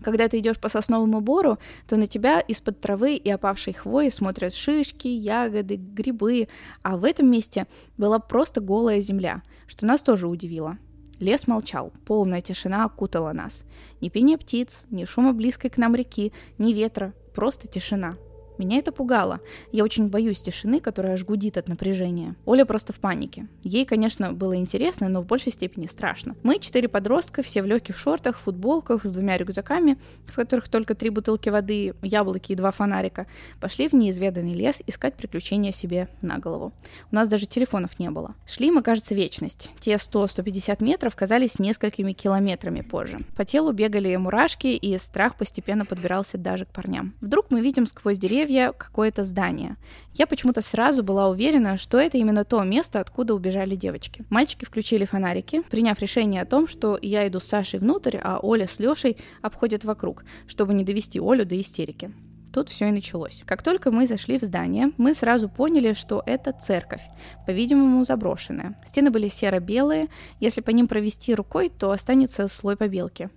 [0.01, 4.53] Когда ты идешь по сосновому бору, то на тебя из-под травы и опавшей хвои смотрят
[4.53, 6.47] шишки, ягоды, грибы,
[6.83, 7.67] а в этом месте
[7.97, 10.77] была просто голая земля, что нас тоже удивило.
[11.19, 13.63] Лес молчал, полная тишина окутала нас.
[14.01, 18.17] Ни пения птиц, ни шума близкой к нам реки, ни ветра, просто тишина.
[18.57, 19.39] Меня это пугало.
[19.71, 22.35] Я очень боюсь тишины, которая аж гудит от напряжения.
[22.45, 23.47] Оля просто в панике.
[23.63, 26.35] Ей, конечно, было интересно, но в большей степени страшно.
[26.43, 31.09] Мы, четыре подростка, все в легких шортах, футболках, с двумя рюкзаками, в которых только три
[31.09, 33.27] бутылки воды, яблоки и два фонарика,
[33.59, 36.73] пошли в неизведанный лес искать приключения себе на голову.
[37.11, 38.35] У нас даже телефонов не было.
[38.45, 39.71] Шли мы, кажется, вечность.
[39.79, 43.19] Те 100-150 метров казались несколькими километрами позже.
[43.35, 47.13] По телу бегали мурашки, и страх постепенно подбирался даже к парням.
[47.21, 49.77] Вдруг мы видим сквозь деревья какое-то здание.
[50.13, 54.25] Я почему-то сразу была уверена, что это именно то место, откуда убежали девочки.
[54.29, 58.67] Мальчики включили фонарики, приняв решение о том, что я иду с Сашей внутрь, а Оля
[58.67, 62.11] с Лешей обходят вокруг, чтобы не довести Олю до истерики.
[62.57, 63.43] Тут все и началось.
[63.45, 67.03] Как только мы зашли в здание, мы сразу поняли, что это церковь,
[67.45, 68.81] по-видимому, заброшенная.
[68.83, 70.07] Стены были серо-белые,
[70.39, 73.29] если по ним провести рукой, то останется слой побелки.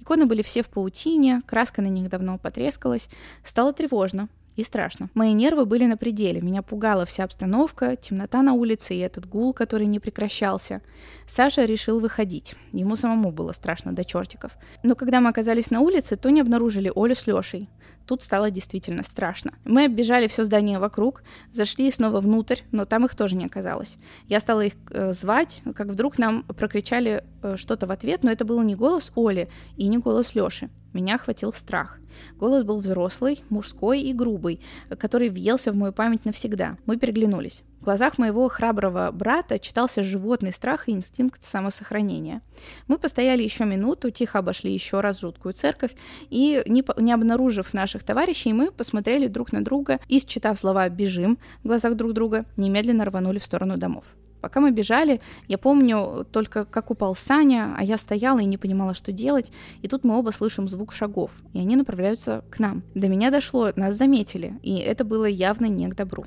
[0.00, 3.08] Иконы были все в паутине, краска на них давно потрескалась.
[3.42, 4.28] Стало тревожно
[4.58, 5.08] и страшно.
[5.14, 9.52] Мои нервы были на пределе, меня пугала вся обстановка, темнота на улице и этот гул,
[9.52, 10.82] который не прекращался.
[11.28, 12.56] Саша решил выходить.
[12.72, 14.50] Ему самому было страшно до чертиков.
[14.82, 17.70] Но когда мы оказались на улице, то не обнаружили Олю с Лешей.
[18.04, 19.52] Тут стало действительно страшно.
[19.64, 21.22] Мы оббежали все здание вокруг,
[21.52, 23.96] зашли снова внутрь, но там их тоже не оказалось.
[24.26, 28.44] Я стала их э, звать, как вдруг нам прокричали э, что-то в ответ, но это
[28.44, 30.68] был не голос Оли и не голос Леши.
[30.98, 32.00] Меня охватил страх.
[32.40, 34.60] Голос был взрослый, мужской и грубый,
[34.98, 36.76] который въелся в мою память навсегда.
[36.86, 37.62] Мы переглянулись.
[37.80, 42.42] В глазах моего храброго брата читался животный страх и инстинкт самосохранения.
[42.88, 45.94] Мы постояли еще минуту, тихо обошли еще раз жуткую церковь,
[46.30, 51.38] и, не, не обнаружив наших товарищей, мы посмотрели друг на друга и, считав слова «бежим»
[51.62, 54.16] в глазах друг друга, немедленно рванули в сторону домов.
[54.40, 58.94] Пока мы бежали, я помню только, как упал Саня, а я стояла и не понимала,
[58.94, 59.52] что делать,
[59.82, 62.82] и тут мы оба слышим звук шагов, и они направляются к нам.
[62.94, 66.24] До меня дошло, нас заметили, и это было явно не к добру.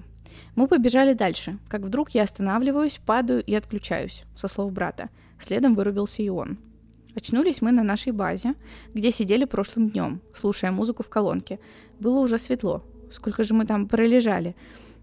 [0.56, 5.10] Мы побежали дальше, как вдруг я останавливаюсь, падаю и отключаюсь, со слов брата.
[5.40, 6.58] Следом вырубился и он.
[7.16, 8.56] Очнулись мы на нашей базе,
[8.94, 11.60] где сидели прошлым днем, слушая музыку в колонке.
[12.00, 12.84] Было уже светло.
[13.12, 14.56] Сколько же мы там пролежали?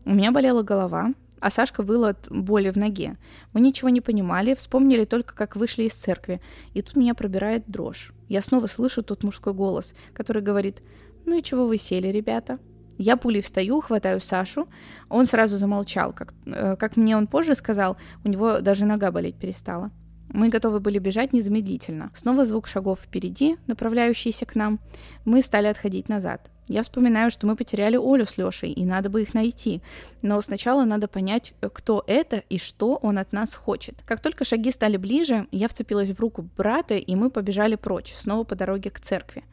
[0.04, 3.16] У меня болела голова, а Сашка выл от боли в ноге.
[3.52, 6.40] Мы ничего не понимали, вспомнили только, как вышли из церкви.
[6.74, 8.12] И тут меня пробирает дрожь.
[8.28, 10.82] Я снова слышу тот мужской голос, который говорит
[11.24, 12.58] «Ну и чего вы сели, ребята?»
[12.98, 14.68] Я пулей встаю, хватаю Сашу.
[15.08, 16.12] Он сразу замолчал.
[16.12, 19.92] Как, э, как мне он позже сказал, у него даже нога болеть перестала.
[20.30, 22.10] Мы готовы были бежать незамедлительно.
[22.14, 24.80] Снова звук шагов впереди, направляющийся к нам.
[25.24, 26.50] Мы стали отходить назад.
[26.68, 29.80] Я вспоминаю, что мы потеряли Олю с Лешей, и надо бы их найти.
[30.22, 34.02] Но сначала надо понять, кто это и что он от нас хочет.
[34.06, 38.44] Как только шаги стали ближе, я вцепилась в руку брата, и мы побежали прочь, снова
[38.44, 39.44] по дороге к церкви.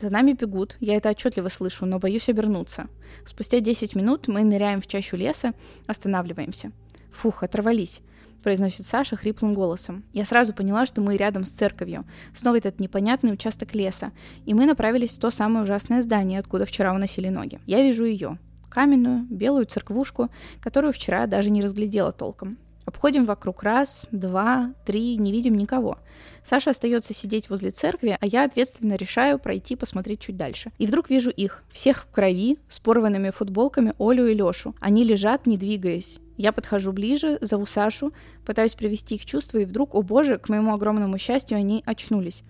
[0.00, 2.88] За нами бегут, я это отчетливо слышу, но боюсь обернуться.
[3.26, 5.52] Спустя 10 минут мы ныряем в чащу леса,
[5.86, 6.72] останавливаемся.
[7.12, 8.00] Фух, оторвались
[8.44, 10.04] произносит Саша хриплым голосом.
[10.12, 12.04] Я сразу поняла, что мы рядом с церковью.
[12.34, 14.12] Снова этот непонятный участок леса.
[14.44, 17.58] И мы направились в то самое ужасное здание, откуда вчера уносили ноги.
[17.66, 18.38] Я вижу ее.
[18.68, 20.28] Каменную, белую церквушку,
[20.60, 22.58] которую вчера даже не разглядела толком.
[22.86, 25.98] Обходим вокруг раз, два, три, не видим никого.
[26.44, 30.70] Саша остается сидеть возле церкви, а я ответственно решаю пройти посмотреть чуть дальше.
[30.78, 34.74] И вдруг вижу их, всех в крови, с порванными футболками Олю и Лешу.
[34.80, 36.18] Они лежат, не двигаясь.
[36.36, 38.12] Я подхожу ближе, зову Сашу,
[38.44, 42.42] пытаюсь привести их в чувство, и вдруг, о боже, к моему огромному счастью, они очнулись.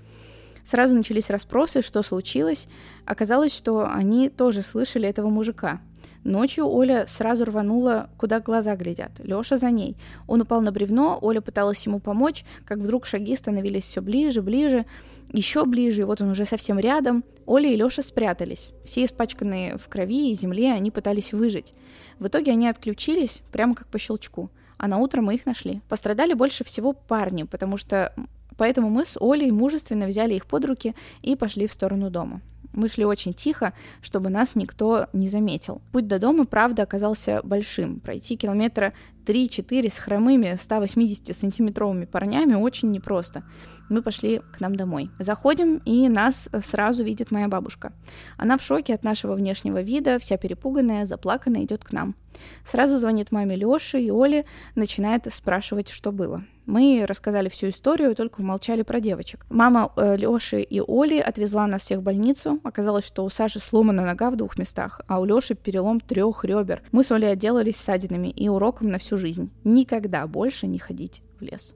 [0.65, 2.66] Сразу начались расспросы, что случилось.
[3.05, 5.81] Оказалось, что они тоже слышали этого мужика.
[6.25, 9.13] Ночью Оля сразу рванула, куда глаза глядят.
[9.23, 9.95] Лёша за ней.
[10.27, 14.87] Он упал на бревно, Оля пыталась ему помочь, как вдруг шаги становились все ближе, ближе,
[15.33, 17.25] еще ближе, и вот он уже совсем рядом.
[17.45, 18.71] Оля и Лёша спрятались.
[18.85, 21.75] Все испачканные в крови и земле, они пытались выжить.
[22.19, 24.51] В итоге они отключились, прямо как по щелчку.
[24.79, 25.83] А на утро мы их нашли.
[25.91, 28.15] Пострадали больше всего парни, потому что
[28.57, 32.41] Поэтому мы с Олей мужественно взяли их под руки и пошли в сторону дома.
[32.75, 33.73] Мы шли очень тихо,
[34.03, 35.81] чтобы нас никто не заметил.
[35.93, 38.01] Путь до дома, правда, оказался большим.
[38.01, 38.93] Пройти километра
[39.27, 43.45] 3-4 с хромыми 180-сантиметровыми парнями очень непросто.
[43.89, 45.11] Мы пошли к нам домой.
[45.19, 47.93] Заходим, и нас сразу видит моя бабушка.
[48.37, 52.17] Она в шоке от нашего внешнего вида, вся перепуганная, заплаканная, идет к нам.
[52.65, 54.45] Сразу звонит маме Лёше, и Оле
[54.75, 56.45] начинает спрашивать, что было.
[56.66, 59.45] Мы рассказали всю историю, только умолчали про девочек.
[59.51, 62.59] Мама э, Лёши и Оли отвезла нас всех в больницу.
[62.62, 66.82] Оказалось, что у Саши сломана нога в двух местах, а у Лёши перелом трех ребер.
[66.91, 69.51] Мы с Олей отделались ссадинами и уроком на всю жизнь.
[69.65, 71.74] Никогда больше не ходить в лес.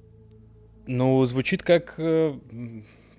[0.87, 2.33] Ну, звучит как, э,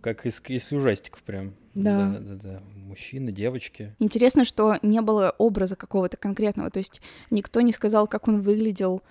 [0.02, 1.54] как из, из ужастиков прям.
[1.76, 2.10] Да.
[2.10, 2.62] Да, да, да.
[2.76, 3.96] Мужчины, девочки.
[4.00, 9.04] Интересно, что не было образа какого-то конкретного, то есть никто не сказал, как он выглядел,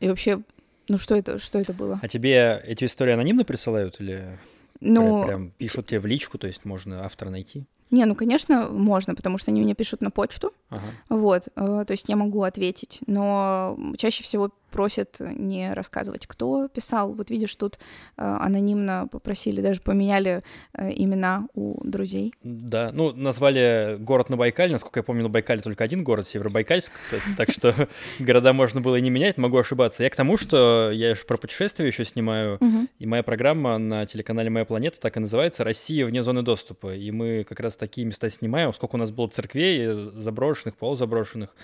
[0.00, 0.42] и вообще,
[0.88, 1.98] ну что это, что это было?
[2.02, 4.38] А тебе эти истории анонимно присылают или
[4.80, 7.64] Ну, прям, прям пишут тебе в личку, то есть можно автора найти?
[7.94, 10.82] Не, ну, конечно, можно, потому что они мне пишут на почту, Ага.
[11.08, 17.12] вот, э, то есть я могу ответить, но чаще всего просят не рассказывать, кто писал.
[17.12, 17.78] Вот видишь, тут
[18.16, 20.42] э, анонимно попросили, даже поменяли
[20.76, 22.34] э, имена у друзей.
[22.42, 24.72] Да, ну, назвали город на Байкале.
[24.72, 26.90] Насколько я помню, на Байкале только один город, Северобайкальск.
[27.36, 27.72] Так что
[28.18, 30.02] города можно было и не менять, могу ошибаться.
[30.02, 32.58] Я к тому, что я же про путешествия еще снимаю,
[32.98, 36.96] и моя программа на телеканале «Моя планета» так и называется «Россия вне зоны доступа».
[36.96, 38.72] И мы как раз такие места снимаем.
[38.72, 41.54] Сколько у нас было церквей, э, заброшенных, полузаброшенных.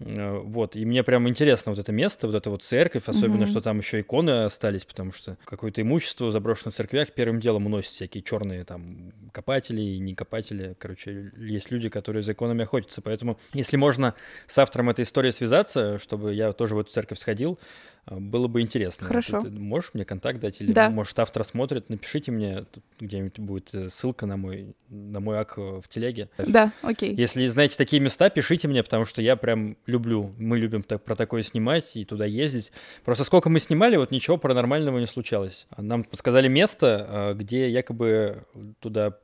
[0.00, 3.46] Э, Вот, и мне прям интересно вот это место, вот эта вот церковь, особенно, Мгм.
[3.46, 7.92] что там еще иконы остались, потому что какое-то имущество в заброшенных церквях первым делом уносят
[7.92, 10.74] всякие черные там копатели и не копатели.
[10.78, 13.00] Короче, есть люди, которые за иконами охотятся.
[13.02, 14.14] Поэтому, если можно
[14.46, 17.58] с автором этой истории связаться, чтобы я тоже в эту церковь сходил,
[18.06, 19.06] было бы интересно.
[19.06, 19.40] Хорошо.
[19.40, 20.60] Ты, ты можешь мне контакт дать?
[20.60, 20.90] Или, Да.
[20.90, 22.64] может, автор смотрит, напишите мне,
[22.98, 26.28] где-нибудь будет э, ссылка на мой, на мой ак э, в телеге.
[26.36, 27.14] Да, окей.
[27.14, 31.14] Если знаете такие места, пишите мне, потому что я прям люблю, мы любим так, про
[31.14, 32.72] такое снимать и туда ездить.
[33.04, 35.66] Просто сколько мы снимали, вот ничего паранормального не случалось.
[35.70, 38.44] А Нам подсказали место, а, где якобы
[38.80, 39.16] туда,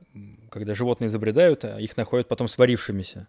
[0.49, 3.27] когда животные забредают, а их находят потом сварившимися.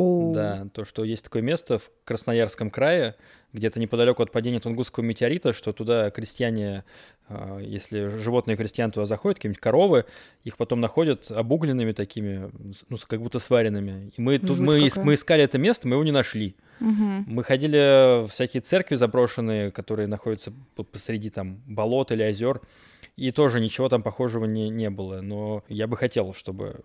[0.00, 3.16] О, Да, то, что есть такое место в Красноярском крае,
[3.52, 6.84] где-то неподалеку от падения Тунгусского метеорита, что туда крестьяне,
[7.28, 10.04] а, если животные крестьян туда заходят, какие-нибудь коровы,
[10.44, 12.50] их потом находят обугленными такими,
[12.88, 14.10] ну, как будто сваренными.
[14.16, 15.04] И мы, тут, Жуть мы, какая.
[15.04, 16.54] мы искали это место, мы его не нашли.
[16.78, 17.24] Мгм.
[17.26, 22.60] Мы ходили в всякие церкви заброшенные, которые находятся по- посреди там болот или озер,
[23.20, 25.20] и тоже ничего там похожего не, не было.
[25.20, 26.80] Но я бы хотел, чтобы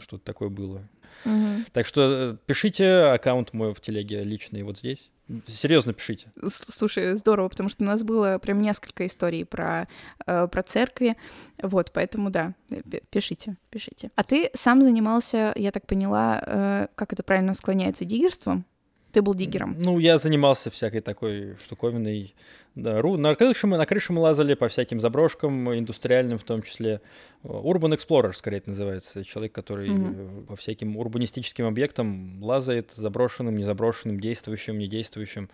[0.00, 0.88] что-то такое было.
[1.24, 1.66] Мгм.
[1.72, 5.10] Так что э, пишите аккаунт мой в телеге личный вот здесь.
[5.46, 6.30] Серьезно пишите.
[6.46, 9.86] Слушай, здорово, потому что у нас было прям несколько историй про,
[10.26, 11.16] э, про церкви.
[11.62, 14.10] Вот, поэтому да, э, пи- пишите, пишите.
[14.14, 18.64] А ты сам занимался, я так поняла, как это правильно склоняется, диггерством?
[19.12, 19.76] Ты был диггером.
[19.78, 22.34] Ну, я занимался всякой такой штуковиной.
[22.74, 26.60] Да, ру- на, крыше мы, на крыше мы лазали по всяким заброшкам, индустриальным в том
[26.62, 27.00] числе.
[27.42, 29.24] Urban Explorer, скорее это называется.
[29.24, 35.48] Человек, который э, по всяким урбанистическим объектам лазает, заброшенным, незаброшенным, действующим, недействующим.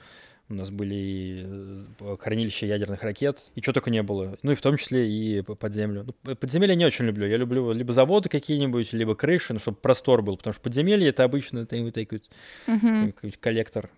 [0.48, 1.43] У нас были и
[2.01, 4.36] э, хранилища ядерных ракет, и что только не было.
[4.43, 6.05] Ну и в том числе и под землю.
[6.06, 7.27] Ну, п- подземелье я не очень люблю.
[7.27, 10.36] Я люблю либо заводы какие-нибудь, либо крыши, ну, чтобы простор был.
[10.36, 11.97] Потому что подземелье— это обычно это вот
[12.66, 13.12] Мгм.
[13.12, 13.89] какой-нибудь коллектор.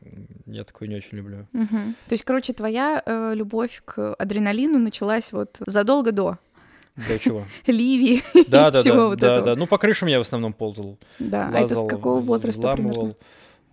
[0.47, 1.49] Я такой не очень люблю.
[1.53, 1.97] Мгм.
[2.07, 6.39] То есть, короче, твоя э, любовь к адреналину началась вот задолго до
[6.95, 7.47] Для чего?
[7.66, 9.47] Ливии Да, да, всего да, вот да, этого.
[9.47, 9.57] да.
[9.57, 10.99] Ну, по крышам я в основном ползал.
[11.19, 12.91] Да, а это с какого возраста примерно?
[12.93, 13.16] взламывал.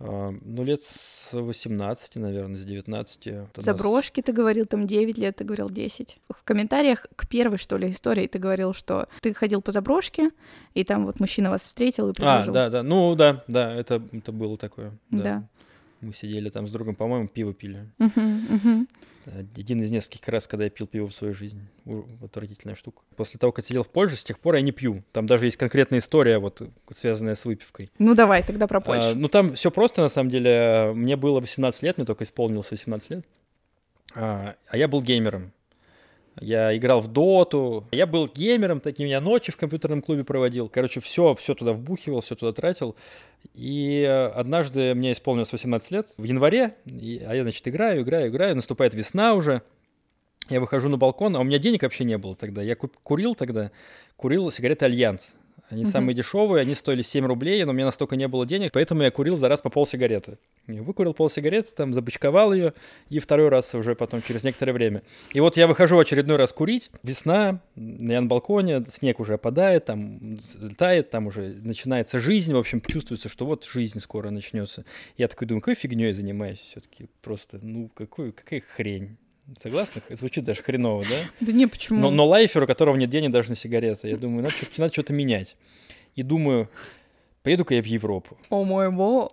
[0.04, 3.26] Ну, лет с 18, наверное, с 19.
[3.26, 6.18] Вот у нас- Заброшки, ты говорил, там 9 лет, ты говорил 10.
[6.28, 10.30] В комментариях к первой, что ли, истории ты говорил, что ты ходил по заброшке,
[10.74, 12.52] и там вот мужчина вас встретил и А, предложил.
[12.52, 12.82] да, да.
[12.82, 14.90] Ну, да, да, это, это было такое.
[15.10, 15.22] Да.
[15.22, 15.48] Да.
[16.02, 17.88] Мы сидели там с другом, по-моему, пиво пили.
[19.46, 21.60] Один из нескольких раз, когда я пил пиво в свою жизнь.
[21.84, 23.02] У- Отвратительная штука.
[23.16, 25.04] После того, как сидел в Польше, с тех пор я не пью.
[25.12, 26.60] Там даже есть конкретная история, вот,
[26.92, 27.92] связанная с выпивкой.
[28.00, 29.14] Ну давай, тогда про А, Польшу.
[29.14, 30.90] ну, там все просто, на самом деле.
[30.92, 33.24] Мне было 18 лет, мне только исполнилось 18 лет.
[34.16, 35.52] А, а я был геймером.
[36.40, 37.86] Я играл в доту.
[37.92, 40.68] Я был геймером таким, я ночи в компьютерном клубе проводил.
[40.68, 42.96] Короче, все, все туда вбухивал, все туда тратил.
[43.54, 48.28] И э, однажды мне исполнилось 18 лет, в январе, и- а я, значит, играю, играю,
[48.30, 49.62] играю, наступает весна уже.
[50.48, 52.62] Я выхожу на балкон, а у меня денег вообще не было тогда.
[52.62, 53.70] Я курил тогда,
[54.16, 55.34] курил сигареты Альянс.
[55.72, 59.04] Они самые дешевые, они стоили 7 рублей, но у меня настолько не было денег, поэтому
[59.04, 60.36] я курил за раз по пол сигареты.
[60.66, 62.74] Я выкурил пол сигареты, там забычковал ее,
[63.08, 65.02] и второй раз уже потом через некоторое время.
[65.32, 70.38] И вот я выхожу очередной раз курить, весна, я на балконе, снег уже опадает, там
[70.76, 74.84] тает, там уже начинается жизнь, в общем, чувствуется, что вот жизнь скоро начнется.
[75.16, 79.16] Я такой думаю, какой фигней занимаюсь все-таки, просто, ну, какой, какая хрень.
[79.60, 80.02] Согласны?
[80.10, 81.16] Звучит даже хреново, да?
[81.40, 82.00] Да не, почему?
[82.00, 84.08] Но, но лайфер, у которого нет денег даже на сигареты.
[84.08, 85.56] Я думаю, надо, надо что-то менять.
[86.14, 86.68] И думаю,
[87.42, 88.38] поеду-ка я в Европу.
[88.50, 89.32] О мой бог.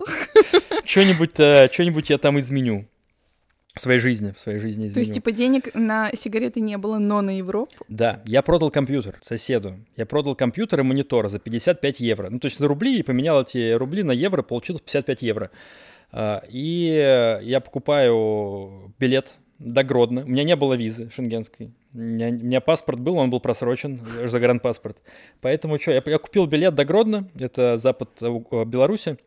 [0.84, 2.88] Что-нибудь, э, что-нибудь я там изменю.
[3.76, 4.94] В своей жизни, в своей жизни изменю.
[4.96, 7.86] То есть, типа, денег на сигареты не было, но на Европу?
[7.88, 9.78] Да, я продал компьютер соседу.
[9.96, 12.30] Я продал компьютер и монитор за 55 евро.
[12.30, 15.52] Ну, то есть за рубли и поменял эти рубли на евро, получил 55 евро.
[16.12, 20.24] А, И я покупаю билет до Гродно.
[20.24, 21.74] У меня не было визы шенгенской.
[21.94, 24.98] У меня, у меня паспорт был, он был просрочен, загранпаспорт.
[25.42, 29.18] Поэтому что, я, я купил билет до Гродно, это запад э, Беларуси,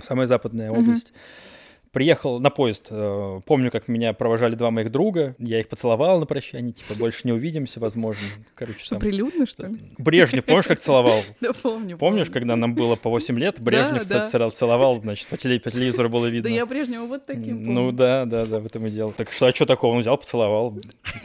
[0.00, 1.08] самая западная область.
[1.08, 1.51] Mm-hmm
[1.92, 2.88] приехал на поезд.
[2.90, 5.36] Э, помню, как меня провожали два моих друга.
[5.38, 8.26] Я их поцеловал на прощание, типа, больше не увидимся, возможно.
[8.54, 9.00] Короче, что, там...
[9.00, 9.76] прилюдно, что ли?
[9.98, 11.22] Брежнев, помнишь, как целовал?
[11.40, 11.98] Да, помню.
[11.98, 14.04] Помнишь, когда нам было по 8 лет, Брежнев
[14.52, 16.48] целовал, значит, по телевизору было видно.
[16.48, 19.12] Да я Брежнева вот таким Ну да, да, да, в этом и дело.
[19.12, 19.94] Так что, а что такого?
[19.94, 20.78] Он взял, поцеловал.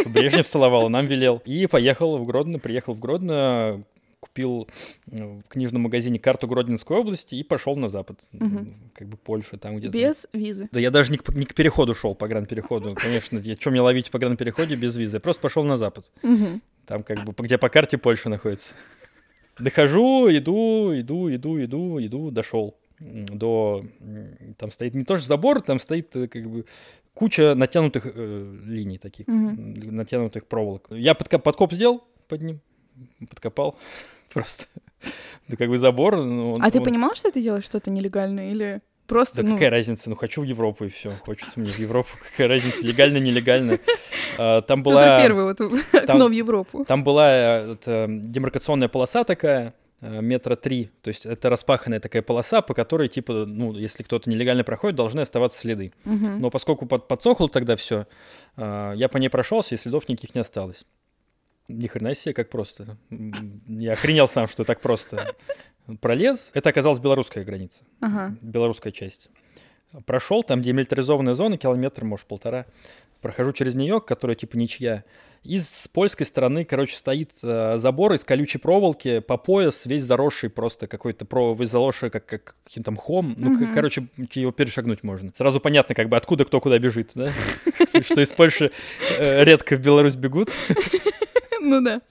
[0.05, 1.41] Брежнев целовал, нам велел.
[1.45, 3.83] И поехал в Гродно, приехал в Гродно,
[4.19, 4.67] купил
[5.11, 8.67] э, в книжном магазине карту Гродненской области и пошел на запад, угу.
[8.93, 9.97] как бы Польша там где-то.
[9.97, 10.69] Без визы.
[10.71, 13.37] Да я даже не к, не к переходу шел по гран-переходу, конечно.
[13.37, 15.17] Я, что мне ловить по гран-переходе без визы?
[15.17, 16.11] Я просто пошел на запад.
[16.23, 16.61] Угу.
[16.85, 18.73] Там как бы, где по карте Польша находится.
[19.59, 23.85] Дохожу, иду, иду, иду, иду, иду, дошел до...
[24.57, 26.65] Там стоит не тоже забор, там стоит э, как бы
[27.13, 29.35] куча натянутых э, линий таких, угу.
[29.35, 30.87] натянутых проволок.
[30.89, 32.61] Я подкоп, подкоп сделал под ним,
[33.29, 33.77] подкопал
[34.33, 34.65] просто.
[35.47, 36.17] Ну, как бы забор.
[36.17, 39.41] Ну, он, а ты понимал, что ты делаешь что-то нелегальное или просто...
[39.41, 39.53] Да ну...
[39.55, 40.09] какая разница?
[40.09, 41.11] Ну, хочу в Европу, и все.
[41.25, 42.09] Хочется мне в Европу.
[42.31, 43.79] Какая разница, легально, нелегально.
[44.37, 45.15] А, там была...
[45.15, 45.61] Это первый вот
[45.93, 46.85] окно в Европу.
[46.85, 50.89] Там была э, демаркационная полоса такая, э, метра три.
[51.01, 55.21] То есть это распаханная такая полоса, по которой, типа, ну, если кто-то нелегально проходит, должны
[55.21, 55.93] оставаться следы.
[56.03, 58.07] Но поскольку под, подсохло тогда все,
[58.57, 60.85] а, я по ней прошелся, и следов никаких не осталось.
[61.67, 62.97] Ни хрена себе, как просто.
[63.67, 65.35] Я охренел сам, что так просто.
[66.01, 66.51] Пролез.
[66.53, 67.83] Это оказалась белорусская граница.
[68.01, 68.35] Ага.
[68.41, 69.29] Белорусская часть.
[70.05, 72.65] Прошел, там демилитаризованная зона, километр, может, полтора.
[73.21, 75.03] Прохожу через нее, которая типа ничья.
[75.43, 80.49] И с польской стороны, короче, стоит э, забор из колючей проволоки по пояс, весь заросший
[80.49, 83.33] просто какой-то про, весь заросший как, как каким-то мхом.
[83.37, 83.67] Ну, угу.
[83.73, 85.31] короче, его перешагнуть можно.
[85.35, 87.31] Сразу понятно, как бы откуда кто куда бежит, да?
[88.01, 88.71] Что из Польши
[89.19, 90.51] э, редко в Беларусь бегут.
[91.67, 92.01] Ну да.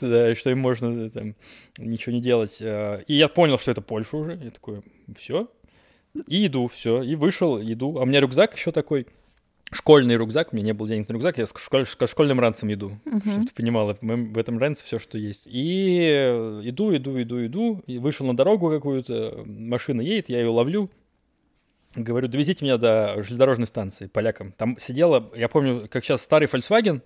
[0.00, 1.34] Да, и что им можно э, там
[1.78, 2.58] ничего не делать.
[2.60, 4.38] Э, и я понял, что это Польша уже.
[4.40, 4.82] Я такой,
[5.18, 5.50] все.
[6.28, 7.02] И иду, все.
[7.02, 7.98] И вышел, иду.
[7.98, 9.06] А у меня рюкзак еще такой.
[9.72, 12.98] Школьный рюкзак, у меня не было денег на рюкзак, я с, школь, школьным ранцем иду,
[13.04, 13.30] uh-huh.
[13.30, 15.42] чтобы ты понимала, в этом ранце все, что есть.
[15.46, 20.48] И э, иду, иду, иду, иду, и вышел на дорогу какую-то, машина едет, я ее
[20.48, 20.90] ловлю,
[21.94, 24.50] говорю, довезите меня до железнодорожной станции полякам.
[24.56, 27.02] Там сидела, я помню, как сейчас старый Volkswagen,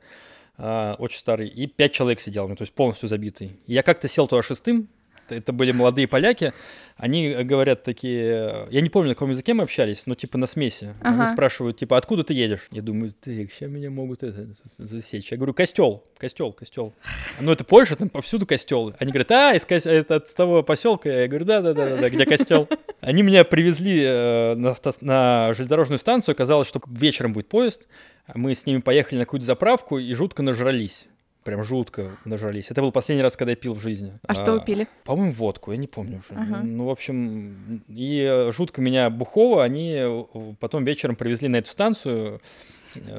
[0.56, 3.59] а, очень старый, и пять человек сидел, ну, то есть полностью забитый.
[3.66, 4.89] И я как-то сел туда шестым,
[5.28, 6.52] это были молодые поляки,
[6.96, 10.94] они говорят такие, я не помню, на каком языке мы общались, но типа на смеси.
[11.01, 11.22] Ага.
[11.22, 12.68] Они спрашивают, типа, откуда ты едешь?
[12.70, 14.46] Я думаю, ты, сейчас меня могут это,
[14.78, 15.32] засечь.
[15.32, 16.94] Я говорю, костел, костел, костел.
[17.40, 18.94] Ну это Польша, там повсюду костелы.
[19.01, 21.09] Они говорят, а, из, это от того поселка.
[21.09, 22.68] Я говорю, да, да, да, да, где костел.
[23.01, 27.88] Они меня привезли э, на, на железнодорожную станцию, оказалось, что вечером будет поезд.
[28.34, 31.09] Мы с ними поехали на какую-то заправку и жутко нажрались.
[31.45, 32.71] Прям жутко нажрались.
[32.71, 34.19] Это был последний раз, когда я пил в жизни.
[34.27, 34.89] А, а что вы пили?
[35.05, 36.41] По-моему, водку, я не помню уже.
[36.41, 36.62] Ага.
[36.62, 40.25] Ну, в общем, и жутко меня бухово, они э,
[40.59, 42.41] потом вечером привезли на эту станцию,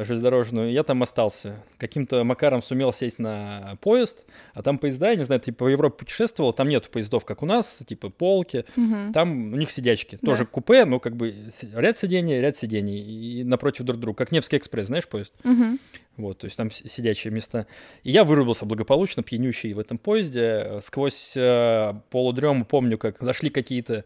[0.04, 1.64] железнодорожную, я там остался.
[1.78, 6.00] Каким-то макаром сумел сесть на поезд, а там поезда, я не знаю, типа по Европе
[6.00, 9.14] путешествовал, там нету поездов, как у нас, типа полки, угу.
[9.14, 10.32] там у них сидячки, да.
[10.32, 11.34] тоже купе, но как бы
[11.74, 15.34] ряд сидений, ряд сидений, и напротив друг друга, как Невский экспресс, знаешь, поезд?
[15.44, 15.78] Угу.
[16.18, 17.68] Вот, то есть там сидячие места.
[18.04, 20.80] И я вырубился благополучно, пьянющий в этом поезде.
[20.82, 24.06] Сквозь э, полудрему помню, как зашли какие-то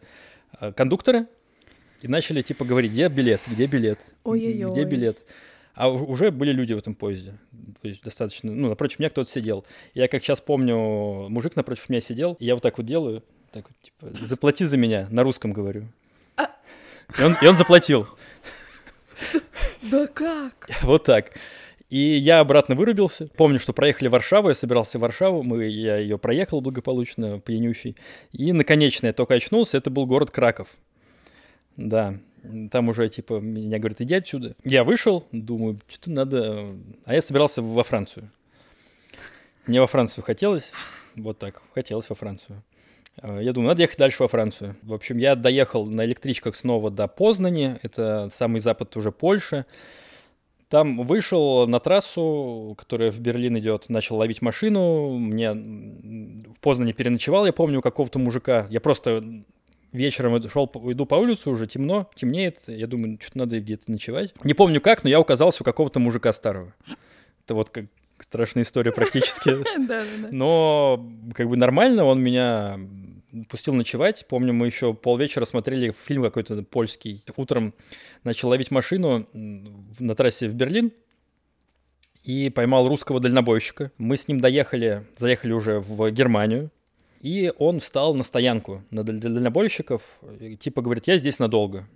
[0.60, 1.26] э, кондукторы,
[2.02, 4.72] и начали типа говорить, где билет, где билет, Ой-ой-ой.
[4.72, 5.24] где билет.
[5.74, 7.38] А уже были люди в этом поезде.
[7.80, 8.50] То есть достаточно...
[8.50, 9.64] Ну, напротив меня кто-то сидел.
[9.94, 13.22] Я как сейчас помню, мужик напротив меня сидел, и я вот так вот делаю,
[13.52, 15.86] так вот, типа, заплати за меня, на русском говорю.
[16.36, 16.50] А...
[17.18, 18.08] И, он, и он заплатил.
[19.82, 20.68] Да как?
[20.82, 21.32] Вот так.
[21.90, 23.28] И я обратно вырубился.
[23.36, 27.96] Помню, что проехали Варшаву, я собирался в Варшаву, мы, я ее проехал благополучно, пьянющий.
[28.32, 30.68] И наконечно я только очнулся, это был город Краков.
[31.76, 32.14] Да,
[32.70, 34.54] там уже, типа, меня говорят, иди отсюда.
[34.62, 36.68] Я вышел, думаю, что-то надо...
[37.04, 38.30] А я собирался во Францию.
[39.66, 40.72] Мне во Францию хотелось,
[41.16, 42.62] вот так, хотелось во Францию.
[43.20, 44.76] А, я думаю, надо ехать дальше во Францию.
[44.82, 49.66] В общем, я доехал на электричках снова до Познани, это самый запад уже Польши.
[50.70, 55.18] Там вышел на трассу, которая в Берлин идет, начал ловить машину.
[55.18, 58.68] Мне в Познане переночевал, я помню, у какого-то мужика.
[58.70, 59.20] Я просто
[59.90, 62.60] вечером шел, иду по улице, уже темно, темнеет.
[62.68, 64.32] Я думаю, что-то надо где-то ночевать.
[64.44, 66.72] Не помню как, но я оказался у какого-то мужика старого.
[67.44, 67.86] Это вот как
[68.20, 69.56] страшная история практически.
[70.30, 72.78] Но как бы нормально, он меня
[73.48, 74.26] пустил ночевать.
[74.28, 77.24] Помню, мы еще полвечера смотрели фильм какой-то польский.
[77.36, 77.74] Утром
[78.24, 80.92] начал ловить машину на трассе в Берлин.
[82.22, 83.92] и поймал русского дальнобойщика.
[83.96, 86.70] Мы с ним доехали, заехали уже в Германию,
[87.22, 90.02] и он встал на стоянку на даль- дальнобойщиков,
[90.60, 91.88] типа говорит, я здесь надолго.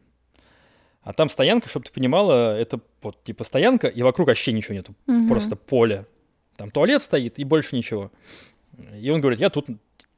[1.02, 4.94] А там стоянка, чтобы ты понимала, это вот типа стоянка, и вокруг вообще ничего нету,
[5.06, 5.28] Мгм.
[5.28, 6.06] просто поле.
[6.56, 8.10] Там туалет стоит, и больше ничего.
[8.98, 9.66] И он говорит, я тут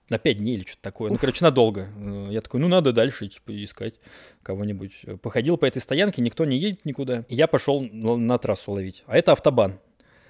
[0.08, 1.10] на пять дней или что-то такое.
[1.10, 1.88] Ну, короче, надолго.
[1.96, 3.94] Э, Я такой, ну, надо дальше, типа, искать
[4.42, 4.92] кого-нибудь.
[5.22, 7.24] Походил по этой стоянке, никто не едет никуда.
[7.28, 9.02] И я пошел на, трассу ловить.
[9.06, 9.78] А это автобан.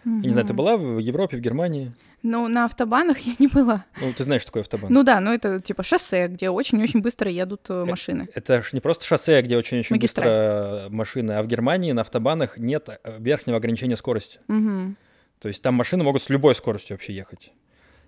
[0.04, 1.92] Я не знаю, ты была в Европе, в Германии?
[2.22, 3.84] Ну, на автобанах я не была.
[4.00, 4.92] Ну, ты знаешь, что такое автобан.
[4.92, 8.28] Ну да, ну это типа шоссе, где очень-очень быстро едут э, машины.
[8.34, 12.88] Это ж не просто шоссе, где очень-очень быстро машины, а в Германии на автобанах нет
[13.02, 14.38] э, верхнего ограничения скорости.
[14.46, 14.96] Мгм.
[15.40, 17.52] То есть там машины могут с любой скоростью вообще ехать.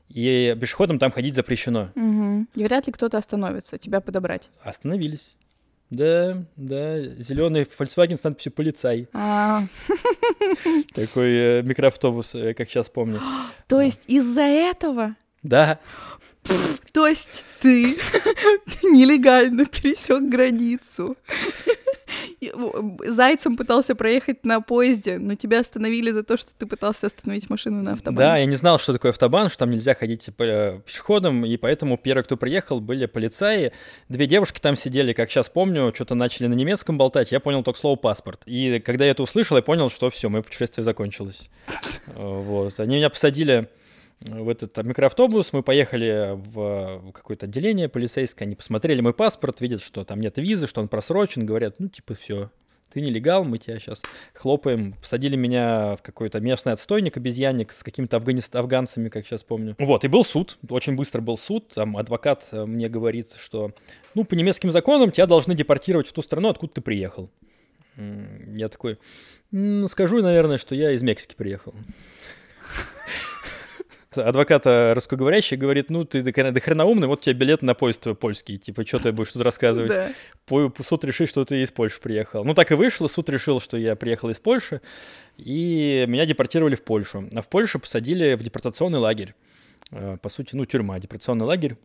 [0.09, 1.91] И пешеходам там ходить запрещено.
[1.95, 2.49] Мгм.
[2.55, 4.51] И вряд ли кто-то остановится тебя подобрать.
[4.63, 5.35] Остановились.
[5.91, 9.09] Да, да, зеленый Volkswagen с надписью «Полицай».
[9.15, 9.63] А,
[10.95, 13.21] Такой э, микроавтобус, э, как сейчас помню.
[13.69, 15.79] то есть из-за этого, Да,
[16.93, 17.95] то есть ты
[18.83, 21.17] нелегально пересек границу.
[23.07, 27.79] Зайцем пытался проехать на поезде, но тебя остановили за то, что ты пытался остановить машину
[27.79, 28.41] на да, автобане.
[28.41, 31.99] я не знал, что такое автобан, что там нельзя ходить по- э, пешеходом, и поэтому
[31.99, 33.73] первые, кто приехал, были полицаи.
[34.09, 37.79] Две девушки там сидели, как сейчас помню, что-то начали на немецком болтать, я понял только
[37.81, 38.41] слово «паспорт».
[38.47, 41.49] И когда я это услышал, я понял, что все, мое путешествие закончилось.
[42.09, 42.81] Э, Вот.
[42.81, 43.69] Они меня посадили
[44.21, 50.05] в этот микроавтобус, мы поехали в какое-то отделение полицейское, они посмотрели мой паспорт, видят, что
[50.05, 52.51] там нет визы, что он просрочен, говорят, ну, типа, все,
[52.93, 54.01] ты нелегал, мы тебя сейчас
[54.35, 54.95] хлопаем.
[54.95, 59.77] Посадили меня в какой-то местный отстойник, обезьянник с какими-то афганист- афганцами, как сейчас помню.
[59.79, 63.73] Вот, и был суд, очень быстро был суд, там адвокат э, мне говорит, что,
[64.15, 67.31] ну, по немецким законам тебя должны депортировать в ту страну, откуда ты приехал.
[67.97, 68.99] Я такой,
[69.53, 71.75] «М, скажу, наверное, что я из Мексики приехал.
[74.17, 78.57] Адвоката русскоговорящий говорит, ну ты до до хрена умный, вот тебе билет на поезд польский,
[78.57, 79.91] типа, что ты будешь тут рассказывать?
[79.91, 80.11] Да.
[80.47, 82.45] По- суд решит, что ты из Польши приехал.
[82.45, 83.07] Ну, так и вышло.
[83.09, 84.81] Суд решил, что я приехал из Польши,
[85.37, 87.29] и меня депортировали в Польшу.
[87.35, 89.35] А в Польшу посадили в депортационный лагерь.
[89.91, 91.77] Э, По сути, ну, тюрьма, депортационный лагерь,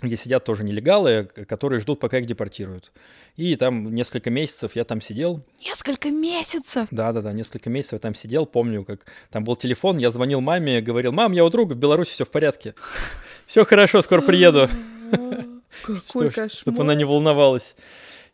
[0.00, 2.92] где сидят тоже нелегалы, которые ждут, пока их депортируют.
[3.36, 5.44] И там несколько месяцев я там сидел.
[5.64, 6.88] Несколько месяцев.
[6.90, 8.46] Да-да-да, несколько месяцев я там сидел.
[8.46, 12.12] Помню, как там был телефон, я звонил маме, говорил, мам, я у друга, в Беларуси
[12.12, 12.74] все в порядке.
[13.46, 14.70] Все хорошо, скоро приеду.
[15.82, 16.80] Какой Чтобы кошмар.
[16.80, 17.74] она не волновалась.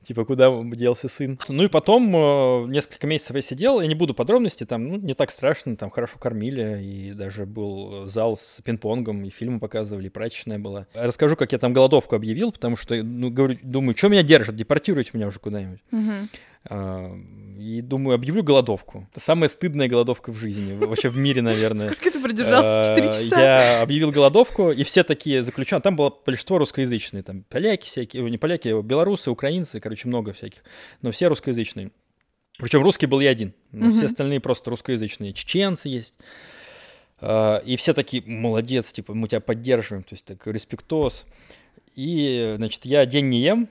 [0.02, 1.38] Типа, куда делся сын.
[1.48, 5.14] Ну и потом э, несколько месяцев я сидел, я не буду подробностей, там, ну, не
[5.14, 10.10] так страшно, там хорошо кормили, и даже был зал с пинг-понгом, и фильмы показывали, и
[10.10, 10.86] прачечная была.
[10.94, 15.10] Расскажу, как я там голодовку объявил, потому что, ну, говорю, думаю, что меня держит, депортируйте
[15.14, 15.80] меня уже куда-нибудь.
[15.90, 16.28] Мгм.
[16.64, 17.12] А,
[17.58, 19.06] И думаю, объявлю голодовку.
[19.10, 21.86] Это самая стыдная голодовка в жизни, вообще в мире, наверное.
[21.90, 22.88] Сколько ты продержался?
[22.90, 23.40] Четыре Э, часа?
[23.40, 25.82] Я объявил голодовку, и все такие заключенные.
[25.82, 27.22] Там было большинство русскоязычные.
[27.22, 30.62] Там поляки всякие, не поляки, а белорусы, украинцы, короче, много всяких.
[31.02, 31.90] Но все русскоязычные.
[32.58, 33.54] Причем русский был я один.
[33.72, 33.90] но.
[33.92, 35.32] Все остальные просто русскоязычные.
[35.32, 36.14] Чеченцы есть.
[37.20, 40.02] А, И все такие, молодец, типа, мы тебя поддерживаем.
[40.04, 41.24] То есть такой респектоз.
[41.94, 43.68] И, значит, я день не ем,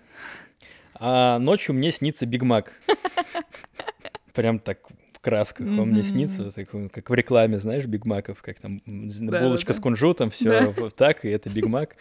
[1.00, 2.74] а ночью мне снится Биг Мак.
[4.34, 4.80] Прям так
[5.14, 9.74] в красках он мне снится, как в рекламе, знаешь, Биг Маков, как там Да, булочка
[9.74, 10.90] да, с кунжутом, все Да.
[10.92, 11.96] так, и это Биг Мак.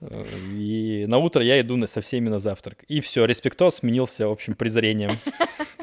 [0.50, 2.84] И на утро я иду со всеми на завтрак.
[2.88, 5.18] И все, респектоз сменился, в общем, презрением.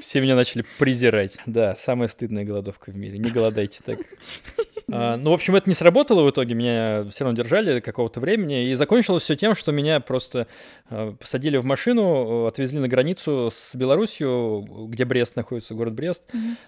[0.01, 1.37] Все меня начали презирать.
[1.45, 3.17] Да, самая стыдная голодовка в мире.
[3.17, 3.99] Не голодайте так.
[4.91, 6.55] А, ну, в общем, это не сработало в итоге.
[6.55, 8.69] Меня все равно держали какого-то времени.
[8.69, 10.47] И закончилось все тем, что меня просто
[10.89, 16.23] э, посадили в машину, отвезли на границу с Белоруссию, где Брест находится, город Брест.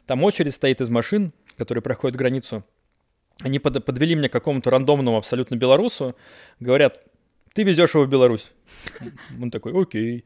[0.05, 2.63] Там очередь стоит из машин, которые проходят границу.
[3.39, 6.15] Они под- подвели меня к какому-то рандомному абсолютно белорусу.
[6.59, 7.01] Говорят,
[7.53, 8.51] ты везешь его в Беларусь.
[9.41, 10.23] Он такой, окей.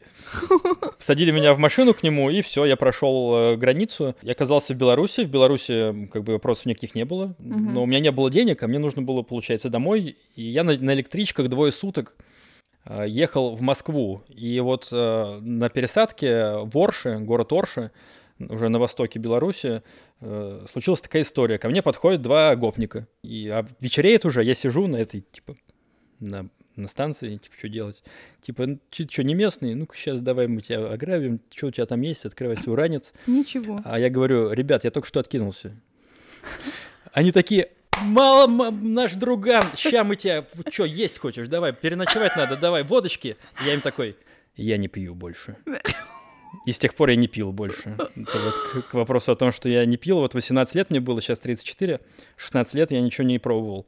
[1.00, 4.16] Садили меня в машину к нему, и все, я прошел э, границу.
[4.22, 5.22] Я оказался в Беларуси.
[5.22, 7.36] В Беларуси как бы вопросов никаких не было.
[7.40, 7.74] Мгм.
[7.74, 10.18] Но у меня не было денег, а мне нужно было, получается, домой.
[10.36, 12.16] И я на, на электричках двое суток
[12.86, 14.24] э, ехал в Москву.
[14.30, 17.92] И вот э, на пересадке в Орше, город Орше,
[18.38, 19.82] уже на востоке Беларуси,
[20.70, 21.58] случилась такая история.
[21.58, 23.08] Ко мне подходят два гопника.
[23.24, 25.56] И а вечереет уже, я сижу на этой, типа,
[26.20, 28.04] на, на станции, типа, что делать?
[28.42, 29.76] Типа, ну, ты что, не местный?
[29.76, 31.40] Ну-ка, сейчас давай мы тебя ограбим.
[31.54, 32.26] Что у тебя там есть?
[32.26, 33.14] Открывай свой ранец.
[33.28, 33.82] Ничего.
[33.86, 35.76] А я говорю, ребят, я только что откинулся.
[37.14, 37.70] Они такие,
[38.04, 41.48] мало, наш друган, ща мы тебя, что, есть хочешь?
[41.48, 43.38] Давай, переночевать надо, давай, водочки.
[43.66, 44.16] Я им такой,
[44.56, 45.58] я не пью больше.
[46.66, 47.96] И с тех пор я не пил больше.
[47.98, 50.18] Это вот к, к вопросу о том, что я не пил.
[50.18, 52.00] Вот 18 лет мне было, сейчас 34.
[52.38, 53.86] 16 лет я ничего не пробовал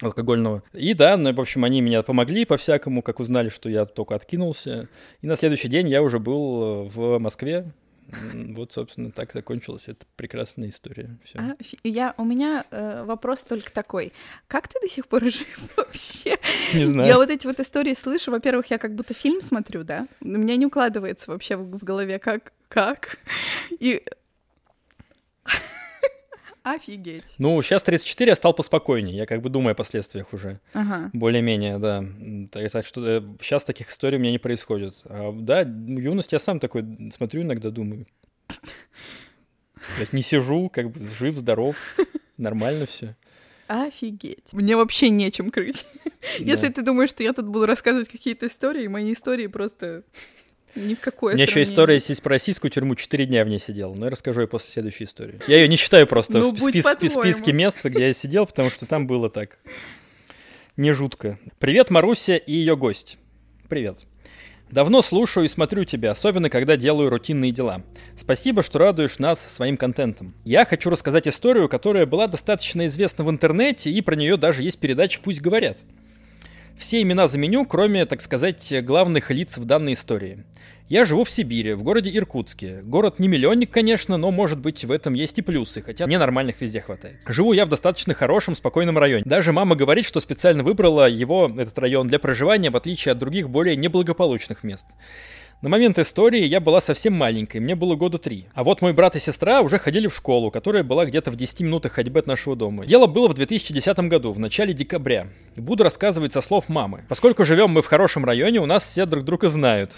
[0.00, 0.62] алкогольного.
[0.72, 4.88] И да, ну, в общем, они меня помогли по-всякому, как узнали, что я только откинулся.
[5.22, 7.72] И на следующий день я уже был э, в Москве,
[8.08, 11.18] вот, собственно, так закончилась эта прекрасная история.
[11.24, 11.38] Всё.
[11.38, 14.12] А, я, у меня э, вопрос только такой.
[14.46, 16.36] Как ты до сих пор жив вообще?
[16.72, 17.08] Не знаю.
[17.08, 18.30] Я вот эти вот истории слышу.
[18.30, 20.06] Во-первых, я как будто фильм смотрю, да?
[20.20, 23.18] У меня не укладывается вообще в, в голове, как, как.
[23.70, 24.02] И
[26.66, 27.22] Офигеть.
[27.38, 29.16] Ну, сейчас 34, я стал поспокойнее.
[29.16, 30.58] Я как бы думаю о последствиях уже.
[30.72, 31.10] Ага.
[31.12, 32.04] Более-менее, да.
[32.50, 34.96] Так, так что сейчас таких историй у меня не происходит.
[35.04, 36.84] А, да, юность я сам такой
[37.14, 38.08] смотрю иногда, думаю.
[39.96, 41.76] Блядь, не сижу, как бы жив, здоров,
[42.36, 43.14] нормально все.
[43.68, 44.52] Офигеть.
[44.52, 45.86] Мне вообще нечем крыть.
[46.40, 46.44] Да.
[46.44, 50.02] Если ты думаешь, что я тут буду рассказывать какие-то истории, мои истории просто
[50.76, 51.72] ни в какое У меня еще сравнение.
[51.72, 54.70] история есть про российскую тюрьму, 4 дня в ней сидел, но я расскажу ее после
[54.70, 55.40] следующей истории.
[55.48, 57.20] Я ее не считаю просто Ну, в спис- по-твоему.
[57.22, 59.58] списке мест, где я сидел, потому что там было так.
[60.76, 61.38] Не жутко.
[61.58, 63.18] Привет, Маруся и ее гость.
[63.68, 64.00] Привет.
[64.70, 67.82] Давно слушаю и смотрю тебя, особенно когда делаю рутинные дела.
[68.16, 70.34] Спасибо, что радуешь нас своим контентом.
[70.44, 74.78] Я хочу рассказать историю, которая была достаточно известна в интернете, и про нее даже есть
[74.78, 75.78] передача «Пусть говорят».
[76.78, 80.44] Все имена заменю, кроме, так сказать, главных лиц в данной истории.
[80.88, 82.80] Я живу в Сибири, в городе Иркутске.
[82.84, 86.60] Город не миллионник, конечно, но, может быть, в этом есть и плюсы, хотя мне нормальных
[86.60, 87.16] везде хватает.
[87.26, 89.24] Живу я в достаточно хорошем, спокойном районе.
[89.26, 93.50] Даже мама говорит, что специально выбрала его, этот район, для проживания, в отличие от других
[93.50, 94.86] более неблагополучных мест.
[95.62, 98.44] На момент истории я была совсем маленькой, мне было года три.
[98.52, 101.60] А вот мой брат и сестра уже ходили в школу, которая была где-то в 10
[101.60, 102.84] минутах ходьбы от нашего дома.
[102.84, 105.28] Дело было в 2010 году, в начале декабря.
[105.56, 107.06] Буду рассказывать со слов мамы.
[107.08, 109.94] Поскольку живем мы в хорошем районе, у нас все друг друга знают.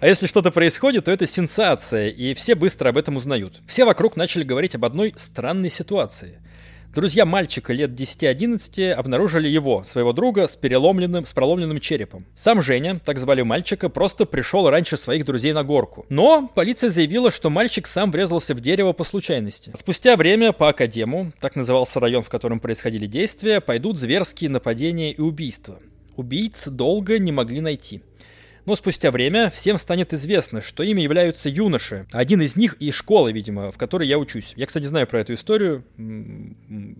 [0.00, 3.62] А если что-то происходит, то это сенсация, и все быстро об этом узнают.
[3.68, 6.40] Все вокруг начали говорить об одной странной ситуации.
[6.94, 12.24] Друзья мальчика лет 10-11 обнаружили его, своего друга, с переломленным, с проломленным черепом.
[12.36, 16.06] Сам Женя, так звали мальчика, просто пришел раньше своих друзей на горку.
[16.08, 19.72] Но полиция заявила, что мальчик сам врезался в дерево по случайности.
[19.76, 25.20] Спустя время по Академу, так назывался район, в котором происходили действия, пойдут зверские нападения и
[25.20, 25.80] убийства.
[26.14, 28.02] Убийц долго не могли найти.
[28.66, 32.06] Но спустя время всем станет известно, что ими являются юноши.
[32.12, 34.54] Один из них из школы, видимо, в которой я учусь.
[34.56, 35.84] Я, кстати, знаю про эту историю.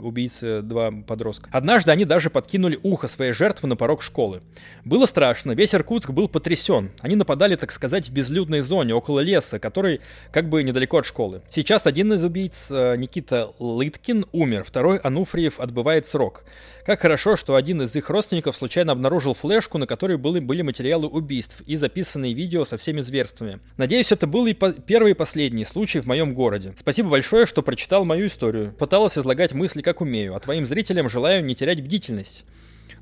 [0.01, 1.49] Убийцы два подростка.
[1.53, 4.43] Однажды они даже подкинули ухо своей жертвы на порог школы.
[4.85, 6.91] Было страшно, весь Иркутск был потрясен.
[7.01, 10.01] Они нападали, так сказать, в безлюдной зоне, около леса, который
[10.33, 11.41] как бы недалеко от школы.
[11.49, 16.45] Сейчас один из убийц, э, Никита Лыткин, умер, второй, Ануфриев, отбывает срок.
[16.85, 21.07] Как хорошо, что один из их родственников случайно обнаружил флешку, на которой были, были материалы
[21.07, 23.61] убийств и записанные видео со всеми зверствами.
[23.77, 26.75] Надеюсь, это был и по- первый и последний случай в моем городе.
[26.79, 28.73] Спасибо большое, что прочитал мою историю.
[28.73, 32.45] Пыталась излагать мысли как умею, а твоим зрителям желаю не терять бдительность.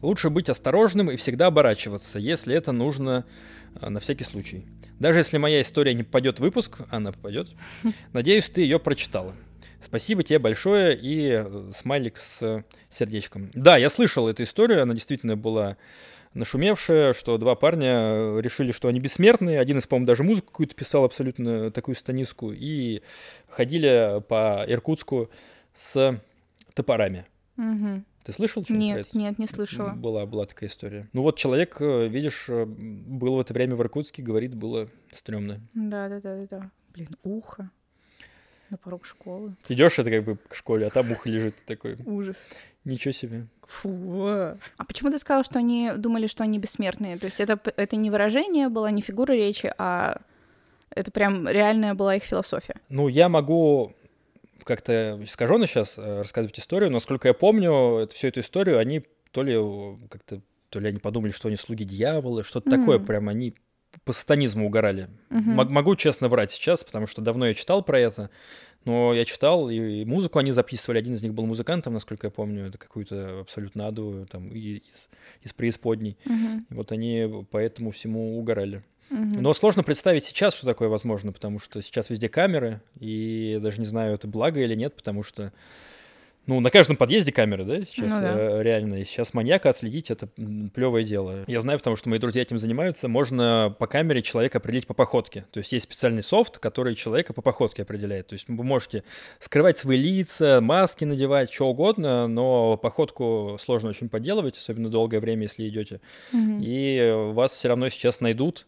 [0.01, 3.25] Лучше быть осторожным и всегда оборачиваться, если это нужно
[3.81, 4.65] э, на всякий случай.
[4.99, 7.49] Даже если моя история не попадет в выпуск, она попадет,
[8.13, 9.35] надеюсь, ты ее прочитала.
[9.81, 13.51] Спасибо тебе большое и э, смайлик с сердечком.
[13.55, 15.77] Да, я слышал эту историю, она действительно была
[16.35, 19.61] нашумевшая, что два парня э, решили, что они бессмертные.
[19.61, 22.53] Один из, по-моему, даже музыку какую-то писал абсолютно такую станиску.
[22.53, 23.03] И
[23.49, 25.31] ходили по Иркутску
[25.75, 26.21] с
[26.75, 27.27] топорами.
[27.57, 28.05] Мгм.
[28.25, 29.19] Ты слышал что-нибудь про Нет, это?
[29.19, 29.91] нет, не слышала.
[29.91, 31.09] Была, была такая история.
[31.13, 35.61] Ну вот человек, э, видишь, э, был в это время в Иркутске, говорит, было стрёмно.
[35.75, 36.71] Да, да, да, да, да.
[36.95, 37.71] Блин, ухо.
[38.73, 39.53] На порог школы.
[39.69, 41.99] Идешь это как бы к школе, а там ухо лежит ты такой.
[42.07, 42.39] Ужас.
[42.87, 43.47] Ничего себе.
[43.67, 44.25] Фу.
[44.25, 47.19] А почему ты сказал, что они думали, что они бессмертные?
[47.19, 50.23] То есть это, это не выражение было, не фигура речи, а
[50.89, 52.77] это прям реальная была их философия.
[52.89, 53.95] Ну, я могу
[54.65, 59.43] как-то искаженно сейчас рассказывать историю, но, насколько я помню, это, всю эту историю они то
[59.43, 60.41] ли э, как-то,
[60.71, 62.81] то ли они подумали, что они слуги дьявола, что-то Мгм.
[62.81, 63.55] такое, прям они
[64.05, 65.09] по сатанизму угорали.
[65.31, 65.51] Мгм.
[65.53, 68.31] Мог- Могу честно врать сейчас, потому что давно я читал про это,
[68.85, 72.31] но я читал, и, и музыку они записывали, один из них был музыкантом, насколько я
[72.31, 75.09] помню, это какую-то абсолютно адовую, там, из,
[75.43, 76.17] из преисподней.
[76.25, 76.67] Мгм.
[76.71, 78.83] И вот они по этому всему угорали.
[79.11, 83.79] Но сложно представить сейчас, что такое возможно, потому что сейчас везде камеры, и я даже
[83.79, 85.53] не знаю, это благо или нет, потому что,
[86.47, 88.35] ну, на каждом подъезде камеры, да, сейчас Ну да.
[88.59, 88.95] э, реально.
[88.97, 90.27] И сейчас маньяка отследить это
[90.75, 91.45] плевое дело.
[91.47, 93.09] Я знаю, потому что мои друзья этим занимаются.
[93.09, 95.45] Можно по камере человека определить по походке.
[95.53, 98.27] То есть есть специальный софт, который человека по походке определяет.
[98.27, 99.05] То есть вы можете
[99.39, 105.43] скрывать свои лица, маски надевать, что угодно, но походку сложно очень подделывать, особенно долгое время,
[105.43, 106.01] если идете
[106.33, 106.61] Мгм.
[106.63, 108.67] и вас все равно сейчас найдут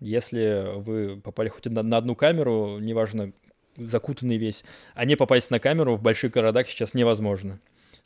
[0.00, 3.32] Если вы попали хоть на, на одну камеру, неважно,
[3.78, 4.64] закутанный весь,
[4.94, 7.60] а не попасть на камеру в больших городах сейчас невозможно.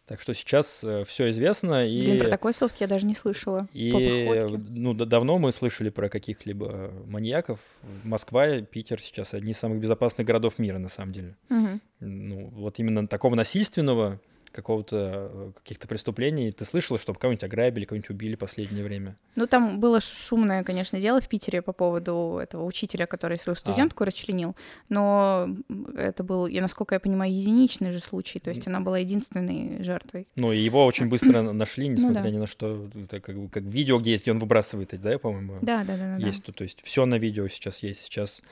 [0.07, 1.87] Так что сейчас э, все известно.
[1.87, 3.69] И, Блин, про такой софт я даже не слышала.
[3.73, 3.93] И
[4.69, 7.61] ну, давно мы слышали про каких-либо маньяков.
[8.03, 11.37] Москва, Питер сейчас одни из самых безопасных городов мира, на самом деле.
[11.51, 11.81] Угу.
[12.01, 14.21] Ну, вот именно такого насильственного
[14.53, 16.53] какого-то э, каких-то преступлений.
[16.53, 19.17] Ты слышала, чтобы кого-нибудь ограбили, кого-нибудь убили в последнее время?
[19.35, 23.59] Ну, там было шумное, конечно, дело в Питере по поводу этого учителя, который свою а.
[23.59, 24.07] студентку а.
[24.07, 24.55] расчленил.
[24.89, 25.49] Но
[25.97, 28.39] это был, я, насколько я понимаю, единичный же случай.
[28.39, 30.29] То есть она была единственной жертвой.
[30.37, 32.89] Ну, и его очень быстро нашли, ну несмотря ни на что.
[32.95, 35.59] Это как, как видео, где есть, где он выбрасывает, да, по-моему?
[35.63, 36.17] Да, да, да.
[36.17, 38.03] Есть, то есть все на видео сейчас есть.
[38.05, 38.43] Сейчас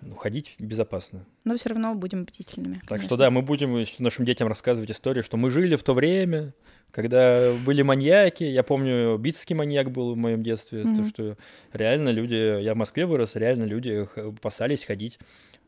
[0.00, 1.24] ну, ходить безопасно.
[1.44, 2.74] Но все равно будем бдительными.
[2.76, 3.06] Так конечно.
[3.06, 6.54] что да, мы будем нашим детям рассказывать историю, что мы жили в то время,
[6.90, 8.44] когда были маньяки.
[8.44, 10.82] Я помню, битский маньяк был в моем детстве.
[10.82, 10.96] Mm-hmm.
[10.96, 11.36] То, что
[11.72, 12.60] реально люди...
[12.62, 15.18] Я в Москве вырос, реально люди опасались ходить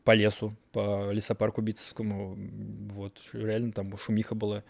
[0.03, 2.37] по лесу, по лесопарку Битцевскому.
[2.91, 4.63] Вот, реально там шумиха была.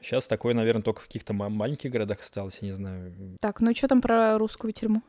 [0.00, 3.12] Сейчас такое, наверное, только в каких-то маленьких городах осталось, я не знаю.
[3.40, 5.02] Так, ну и что там про русскую тюрьму?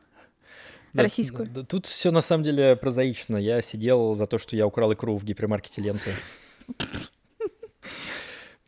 [0.92, 1.48] Да, Российскую.
[1.48, 3.36] Да, тут все на самом деле прозаично.
[3.36, 6.10] Я сидел за то, что я украл икру в гипермаркете ленты.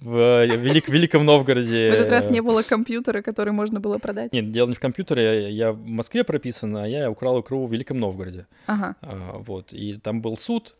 [0.00, 1.90] В э, Велик, Великом Новгороде.
[1.90, 4.32] В этот раз не было компьютера, который можно было продать.
[4.32, 5.52] Нет, дело не в компьютере.
[5.52, 8.46] Я в Москве прописан, а я украл икру в Великом Новгороде.
[8.66, 8.96] Ага.
[9.02, 9.74] А, вот.
[9.74, 10.74] И там был суд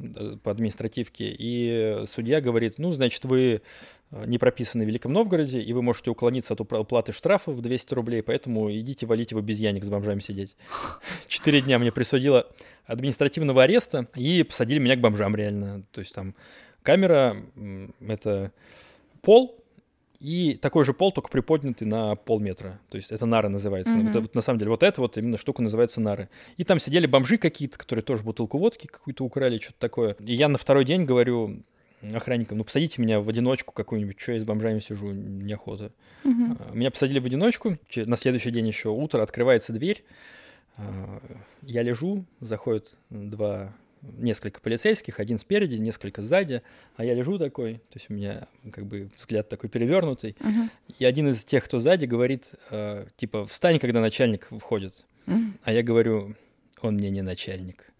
[0.00, 3.62] э, по административке, и судья говорит, ну, значит, вы
[4.10, 8.22] не прописаны в Великом Новгороде, и вы можете уклониться от уплаты штрафа в 200 рублей,
[8.22, 10.56] поэтому идите валите в обезьянник с бомжами сидеть.
[11.26, 12.46] Четыре дня мне присудило
[12.86, 15.84] административного ареста, и посадили меня к бомжам реально.
[15.90, 16.34] То есть там
[16.82, 17.36] камера—
[18.00, 18.52] это
[19.22, 19.64] пол,
[20.20, 22.80] и такой же пол, только приподнятый на полметра.
[22.88, 23.92] То есть это нара называется.
[23.92, 24.12] Mm-hmm.
[24.12, 26.30] Вот, вот, на самом деле вот эта вот именно штука называется нары.
[26.56, 30.16] И там сидели бомжи какие-то, которые тоже бутылку водки какую-то украли, что-то такое.
[30.20, 31.62] И я на второй день говорю,
[32.12, 35.92] охранникам, ну, посадите меня в одиночку какую-нибудь, что я с бомжами сижу, неохота.
[36.24, 36.74] Угу.
[36.74, 40.04] Меня посадили в одиночку, на следующий день еще утро, открывается дверь,
[40.76, 41.20] а,
[41.62, 43.72] я лежу, заходят два
[44.18, 46.62] несколько полицейских, один спереди, несколько сзади,
[46.96, 50.68] а я лежу такой, то есть у меня как бы взгляд такой перевернутый, uh-huh.
[50.98, 55.52] и один из тех, кто сзади, говорит, э, типа, встань, когда начальник входит, uh-huh.
[55.62, 56.34] а я говорю,
[56.82, 57.90] он мне не начальник.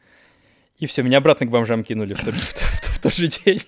[0.78, 2.34] И все, меня обратно к бомжам кинули в тот,
[3.04, 3.60] тот же день.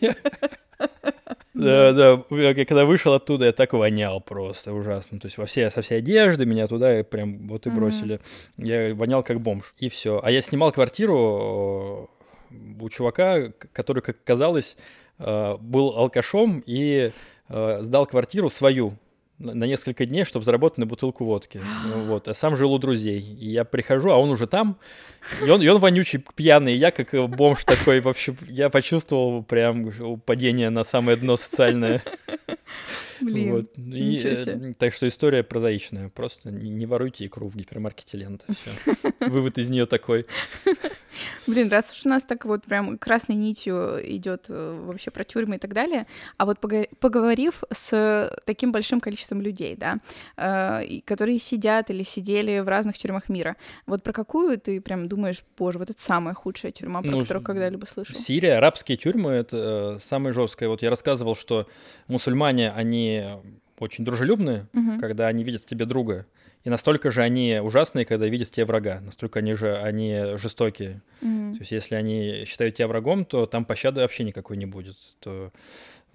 [1.53, 2.23] Да, да,
[2.55, 5.19] когда вышел оттуда, я так вонял просто ужасно.
[5.19, 8.21] То есть во все, со всей одежды меня туда прям вот и бросили.
[8.59, 9.75] Я вонял как бомж.
[9.79, 10.21] И все.
[10.23, 12.11] А я снимал квартиру
[12.81, 14.77] у чувака, который, как казалось,
[15.19, 17.11] э, был алкашом и
[17.49, 18.95] э, сдал квартиру свою
[19.39, 21.61] на несколько дней, чтобы заработать на бутылку водки.
[22.07, 22.29] Вот.
[22.29, 23.21] А сам жил у друзей.
[23.21, 24.77] И я прихожу, а он уже там.
[25.45, 26.75] И он, и он вонючий, пьяный.
[26.75, 28.37] И я как бомж такой вообще...
[28.49, 29.93] Я почувствовал прям
[30.25, 32.03] падение на самое дно социальное.
[33.21, 33.79] Блин, вот.
[33.79, 36.09] И, э, так что история прозаичная.
[36.09, 38.45] Просто не, не воруйте икру в гипермаркете лента.
[39.21, 40.27] Вывод из нее такой.
[41.47, 45.57] Блин, раз уж у нас так вот прям красной нитью идет э, вообще про тюрьмы
[45.57, 46.07] и так далее,
[46.37, 49.99] а вот поговорив с таким большим количеством людей, да,
[50.37, 53.57] э, которые сидят или сидели в разных тюрьмах мира,
[53.87, 57.45] вот про какую ты прям думаешь, боже, вот это самая худшая тюрьма, про ну, которую
[57.45, 58.15] когда-либо слышал?
[58.17, 60.69] Сирия, арабские тюрьмы— это самая жесткая.
[60.69, 61.69] Вот я рассказывал, что
[62.09, 63.06] мусульмане, они
[63.79, 64.99] очень дружелюбные, угу.
[65.01, 66.27] когда они видят в тебе друга.
[66.67, 69.01] И настолько же они ужасные, когда видят в тебе врага.
[69.01, 71.01] Настолько они же они жестокие.
[71.23, 71.53] Mm-hmm.
[71.53, 74.97] То есть, если они считают тебя врагом, то там пощады вообще никакой не будет.
[75.21, 75.53] То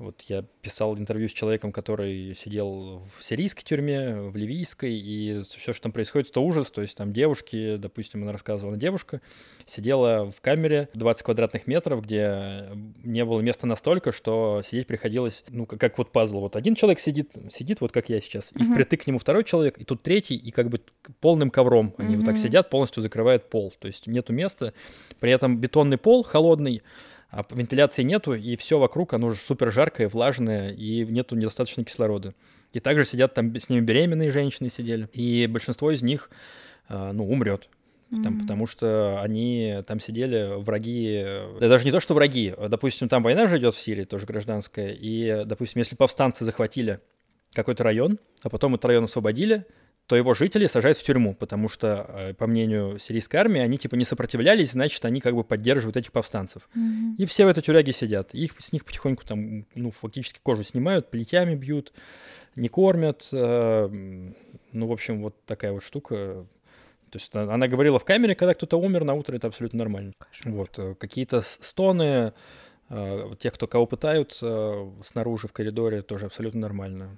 [0.01, 5.73] вот я писал интервью с человеком, который сидел в сирийской тюрьме, в ливийской, и все,
[5.73, 6.71] что там происходит, это ужас.
[6.71, 9.21] То есть там девушки, допустим, она рассказывала, девушка
[9.65, 12.69] сидела в камере 20 квадратных метров, где
[13.03, 16.39] не было места настолько, что сидеть приходилось, ну, как, как вот пазл.
[16.39, 19.77] Вот один человек сидит, сидит вот как я сейчас, и впритык к нему второй человек,
[19.77, 20.79] и тут третий, и как бы
[21.19, 23.73] полным ковром они вот так сидят, полностью закрывает пол.
[23.79, 24.73] То есть нету места.
[25.19, 26.81] При этом бетонный пол холодный,
[27.31, 32.33] а вентиляции нету, и все вокруг, оно уже супер жаркое, влажное, и нету недостаточно кислорода.
[32.73, 36.29] И также сидят там, с ними беременные женщины сидели, и большинство из них,
[36.87, 37.69] а, ну, умрет.
[38.09, 38.39] Там, mm-hmm.
[38.41, 41.23] Потому что они там сидели, враги,
[41.61, 44.93] да даже не то, что враги, допустим, там война же идет в Сирии, тоже гражданская,
[44.99, 46.99] и, допустим, если повстанцы захватили
[47.53, 49.65] какой-то район, а потом этот район освободили,
[50.11, 53.95] то его жители сажают в тюрьму, потому что, э, по мнению сирийской армии, они типа
[53.95, 56.67] не сопротивлялись, значит, они как бы поддерживают этих повстанцев.
[56.75, 57.15] Mm-hmm.
[57.17, 58.33] И все в этой тюряге сидят.
[58.33, 61.93] Их, с них потихоньку там, ну, фактически кожу снимают, плетями бьют,
[62.57, 63.29] не кормят.
[63.31, 66.45] Э, ну, в общем, вот такая вот штука.
[67.09, 70.11] То есть она говорила в камере, когда кто-то умер, на утро это абсолютно нормально.
[70.17, 70.53] Кошмар.
[70.53, 70.77] Вот.
[70.77, 72.33] Э, какие-то стоны
[72.89, 77.17] э, тех, кто кого пытают э, снаружи в коридоре, тоже абсолютно нормально.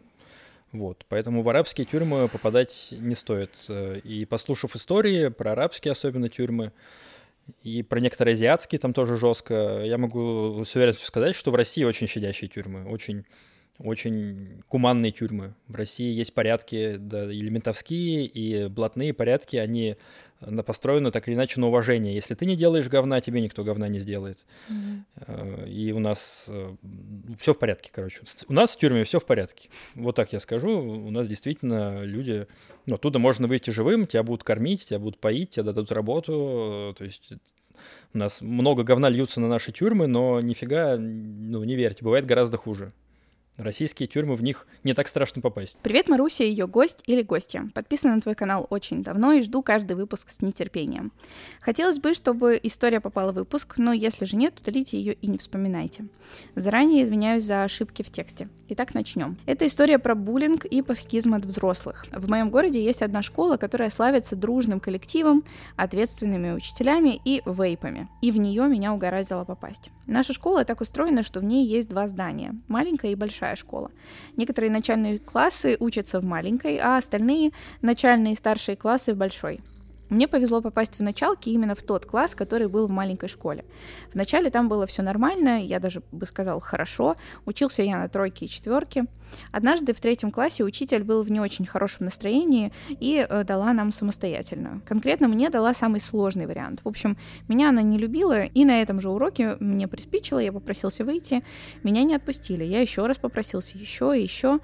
[0.73, 3.51] Вот, поэтому в арабские тюрьмы попадать не стоит.
[4.03, 6.71] И послушав истории про арабские особенно тюрьмы,
[7.61, 11.83] и про некоторые азиатские там тоже жестко, я могу с уверенностью сказать, что в России
[11.83, 13.25] очень щадящие тюрьмы, очень
[13.83, 15.53] очень гуманные тюрьмы.
[15.67, 19.97] В России есть порядки, да, и ментовские, и блатные порядки, они
[20.65, 22.13] построены так или иначе на уважение.
[22.13, 24.39] Если ты не делаешь говна, тебе никто говна не сделает.
[24.69, 25.69] Mm-hmm.
[25.69, 26.75] И у нас э,
[27.39, 28.21] все в порядке, короче.
[28.47, 29.69] У нас в тюрьме все в порядке.
[29.95, 30.79] Вот так я скажу.
[30.79, 32.47] У нас действительно люди...
[32.85, 36.93] Ну, оттуда можно выйти живым, тебя будут кормить, тебя будут поить, тебе дадут работу.
[36.97, 37.31] То есть
[38.13, 42.57] у нас много говна льются на наши тюрьмы, но нифига, ну, не верьте, бывает гораздо
[42.57, 42.91] хуже.
[43.57, 45.77] Российские тюрьмы, в них не так страшно попасть.
[45.83, 47.69] Привет, Маруся, ее гость или гостья.
[47.75, 51.11] Подписана на твой канал очень давно и жду каждый выпуск с нетерпением.
[51.61, 55.37] Хотелось бы, чтобы история попала в выпуск, но если же нет, удалите ее и не
[55.37, 56.05] вспоминайте.
[56.55, 58.49] Заранее извиняюсь за ошибки в тексте.
[58.75, 59.37] Итак, начнем.
[59.45, 62.07] Это история про буллинг и пофигизм от взрослых.
[62.11, 65.43] В моем городе есть одна школа, которая славится дружным коллективом,
[65.75, 68.09] ответственными учителями и вейпами.
[68.23, 69.91] И в нее меня угораздило попасть.
[70.07, 73.91] Наша школа так устроена, что в ней есть два здания, маленькая и большая школа.
[74.37, 77.51] Некоторые начальные классы учатся в маленькой, а остальные
[77.83, 79.61] начальные и старшие классы в большой.
[80.13, 83.65] Мне повезло попасть в началки именно в тот класс, который был в маленькой школе.
[84.13, 87.15] Вначале там было все нормально, я даже бы сказал хорошо.
[87.45, 89.05] Учился я на тройке и четверке.
[89.51, 93.91] Однажды в третьем классе учитель был в не очень хорошем настроении и э, дала нам
[93.91, 94.81] самостоятельно.
[94.85, 96.81] Конкретно мне дала самый сложный вариант.
[96.83, 97.17] В общем,
[97.47, 101.43] меня она не любила, и на этом же уроке мне приспичило, я попросился выйти.
[101.81, 102.63] Меня не отпустили.
[102.63, 104.59] Я еще раз попросился, еще и еще.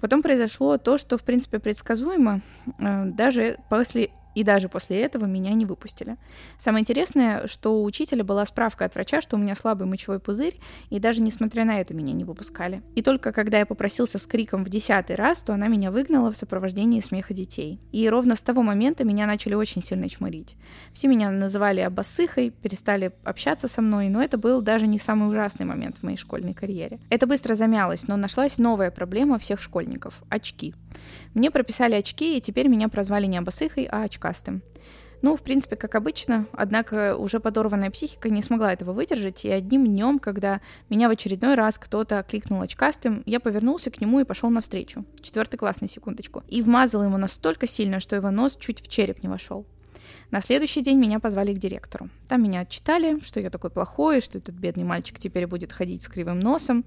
[0.00, 2.42] Потом произошло то, что, в принципе, предсказуемо.
[2.78, 6.18] Э, даже после и даже после этого меня не выпустили.
[6.58, 10.60] Самое интересное, что у учителя была справка от врача, что у меня слабый мочевой пузырь,
[10.90, 12.82] и даже несмотря на это меня не выпускали.
[12.94, 16.36] И только когда я попросился с криком в десятый раз, то она меня выгнала в
[16.36, 17.80] сопровождении смеха детей.
[17.92, 20.56] И ровно с того момента меня начали очень сильно чморить.
[20.92, 25.64] Все меня называли обоссыхой, перестали общаться со мной, но это был даже не самый ужасный
[25.64, 27.00] момент в моей школьной карьере.
[27.08, 30.74] Это быстро замялось, но нашлась новая проблема всех школьников— очки.
[31.36, 34.62] Мне прописали очки, и теперь меня прозвали не обосыхой, а очка подкастом.
[35.22, 39.86] Ну, в принципе, как обычно, однако уже подорванная психика не смогла этого выдержать, и одним
[39.86, 40.60] днем, когда
[40.90, 45.04] меня в очередной раз кто-то окликнул очкастым, я повернулся к нему и пошел навстречу.
[45.22, 46.42] Четвертый класс, на секундочку.
[46.48, 49.64] И вмазал ему настолько сильно, что его нос чуть в череп не вошел.
[50.30, 52.08] На следующий день меня позвали к директору.
[52.28, 56.08] Там меня отчитали, что я такой плохой, что этот бедный мальчик теперь будет ходить с
[56.08, 56.84] кривым носом.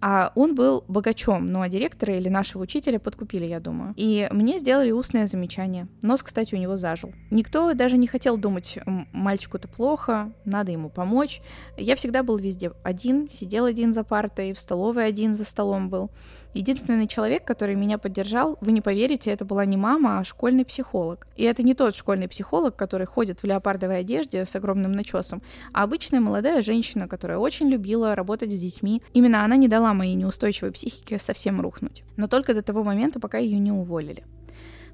[0.00, 3.92] А он был богачом, ну а директора или нашего учителя подкупили, я думаю.
[3.96, 5.88] И мне сделали устное замечание.
[6.00, 7.12] Нос, кстати, у него зажил.
[7.30, 8.78] Никто даже не хотел думать,
[9.12, 11.42] мальчику-то плохо, надо ему помочь.
[11.76, 16.10] Я всегда был везде один, сидел один за партой, в столовой один за столом был.
[16.52, 21.28] Единственный человек, который меня поддержал, вы не поверите, это была не мама, а школьный психолог.
[21.36, 25.84] И это не тот школьный психолог, который ходит в леопардовой одежде с огромным начесом, а
[25.84, 29.02] обычная молодая женщина, которая очень любила работать с детьми.
[29.12, 32.02] Именно она не дала моей неустойчивой психике совсем рухнуть.
[32.16, 34.24] Но только до того момента, пока ее не уволили.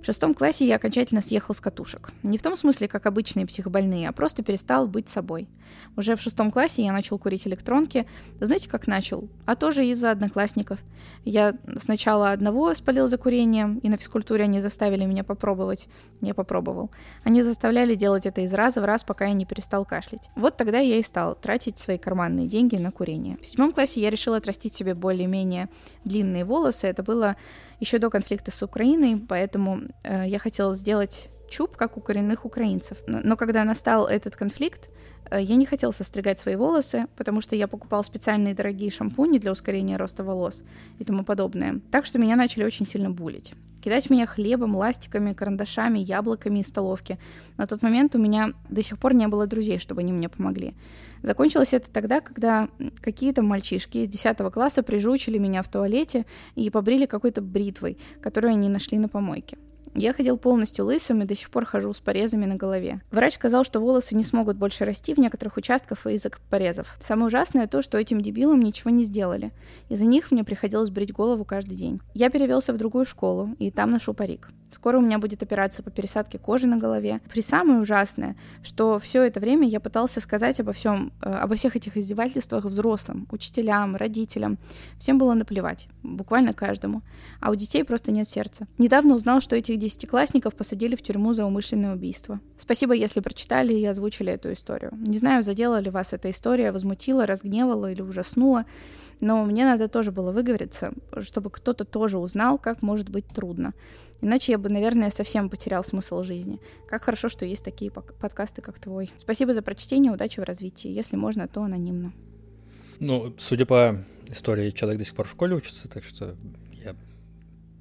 [0.07, 2.13] В шестом классе я окончательно съехал с катушек.
[2.23, 5.49] Не в том смысле, как обычные психобольные, а просто перестал быть собой.
[5.97, 8.07] Уже в шестом классе я начал курить электронки.
[8.41, 9.29] знаете, как начал?
[9.47, 10.79] А тоже из-за одноклассников.
[11.25, 15.89] Я сначала одного спалил за курением, и на физкультуре они заставили меня попробовать.
[16.21, 16.93] Я попробовал.
[17.25, 20.31] Они заставляли делать это из раза в раз, пока я не перестал кашлять.
[20.37, 23.39] Вот тогда я и стал тратить свои карманные деньги на курение.
[23.43, 25.69] В седьмом классе я решил отрастить себе более-менее
[26.05, 26.87] длинные волосы.
[26.87, 27.35] Это было
[27.81, 32.99] еще до конфликта с Украиной, поэтому э, я хотела сделать чуб, как у коренных украинцев.
[33.07, 34.91] Но, но когда настал этот конфликт,
[35.31, 39.97] я не хотела состригать свои волосы, потому что я покупал специальные дорогие шампуни для ускорения
[39.97, 40.63] роста волос
[40.99, 41.81] и тому подобное.
[41.91, 43.55] Так что меня начали очень сильно булить
[43.87, 47.21] кидать меня хлебом, ластиками, карандашами, яблоками из столовки.
[47.57, 50.75] На тот момент у меня до сих пор не было друзей, чтобы они мне помогли.
[51.23, 52.69] Закончилось это тогда, когда
[53.01, 56.27] какие-то мальчишки из 10 класса прижучили меня в туалете
[56.57, 59.57] и побрили какой-то бритвой, которую они нашли на помойке.
[59.99, 63.01] Я ходил полностью лысым и до сих пор хожу с порезами на голове.
[63.11, 66.99] Врач сказал, что волосы не смогут больше расти в некоторых участках из-за порезов.
[67.01, 69.53] Самое ужасное то, что этим дебилам ничего не сделали.
[69.89, 72.01] Из-за них мне приходилось брить голову каждый день.
[72.13, 74.51] Я перевелся в другую школу, и там ношу парик.
[74.71, 77.21] Скоро у меня будет операция по пересадке кожи на голове.
[77.31, 81.77] При самое ужасное, что все это время я пытался сказать обо всем, э, обо всех
[81.77, 84.59] этих издевательствах взрослым, учителям, родителям.
[84.99, 87.03] Всем было наплевать, буквально каждому.
[87.41, 88.67] А у детей просто нет сердца.
[88.79, 92.41] Недавно узнал, что этих десятиклассников посадили в тюрьму за умышленное убийство.
[92.59, 94.93] Спасибо, если прочитали и озвучили эту историю.
[94.93, 98.65] Не знаю, задела ли вас эта история, возмутила, разгневала или ужаснула,
[99.21, 103.75] но мне надо тоже было выговориться, чтобы кто-то тоже узнал, как может быть трудно.
[104.21, 106.61] Иначе я бы, наверное, совсем потерял смысл жизни.
[106.89, 109.11] Как хорошо, что есть такие подкасты, как твой.
[109.19, 110.89] Спасибо за прочтение, удачи в развитии.
[110.89, 112.13] Если можно, то анонимно.
[112.99, 116.35] Ну, судя по истории, человек до сих пор в школе учится, так что
[116.73, 116.97] я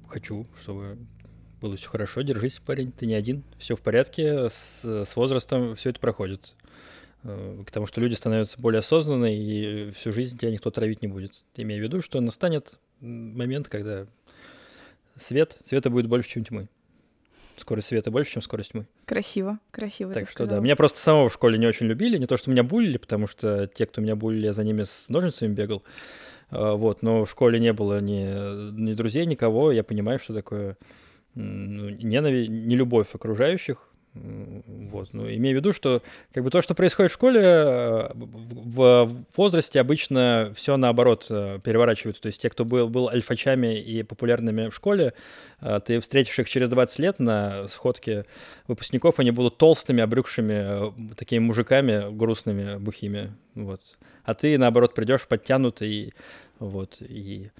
[0.08, 0.98] хочу, чтобы
[1.60, 2.22] было все хорошо.
[2.22, 4.48] Держись, парень, ты не один, все в порядке.
[4.50, 6.54] С, с возрастом все это проходит.
[7.26, 11.08] Э, к тому, что люди становятся более осознанны, и всю жизнь тебя никто травить не
[11.08, 11.44] будет.
[11.56, 14.06] Имею в виду, что настанет момент, когда
[15.16, 16.68] свет, света будет больше, чем тьмы.
[17.56, 18.86] Скорость света больше, чем скорость тьмы.
[19.06, 20.12] Красиво, красиво.
[20.12, 20.56] Так что сказал.
[20.56, 20.62] да.
[20.62, 22.16] Меня просто самого в школе не очень любили.
[22.18, 25.08] Не то, что меня булили, потому что те, кто меня булили, я за ними с
[25.08, 25.82] ножницами бегал.
[26.50, 29.72] А, вот, но в школе не было ни, ни друзей, никого.
[29.72, 30.76] Я понимаю, что такое
[31.34, 33.90] ну, ненависть, не любовь окружающих.
[34.90, 35.12] Вот.
[35.12, 36.02] Ну, имею в виду, что
[36.32, 42.22] как бы то, что происходит в школе, э, в возрасте обычно все наоборот э, переворачивается.
[42.22, 45.12] То есть те, кто был, был альфачами и популярными в школе,
[45.60, 48.24] э, ты встретишь их через 20 лет на сходке
[48.68, 53.32] выпускников, они будут толстыми, обрюкшими, такими мужиками грустными, бухими.
[53.54, 53.98] Вот.
[54.24, 56.14] А ты, наоборот, придешь подтянутый
[56.58, 57.50] вот, и,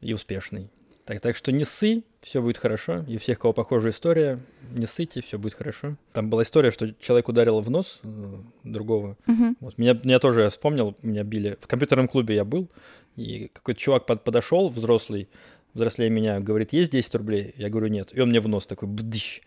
[0.00, 0.70] и успешный.
[1.08, 3.02] Так, так что не ссы, все будет хорошо.
[3.08, 4.38] И всех, кого похожая история,
[4.72, 5.96] не ссыте, все будет хорошо.
[6.12, 9.16] Там была история, что человек ударил в нос э, другого.
[9.26, 9.54] Uh-huh.
[9.60, 11.56] Вот, меня, меня тоже я вспомнил, меня били.
[11.62, 12.68] В компьютерном клубе я был,
[13.16, 15.30] и какой-то чувак под, подошел, взрослый,
[15.74, 17.54] взрослее меня, говорит, есть 10 рублей?
[17.56, 18.10] Я говорю, нет.
[18.12, 19.40] И он мне в нос такой, бдыщ,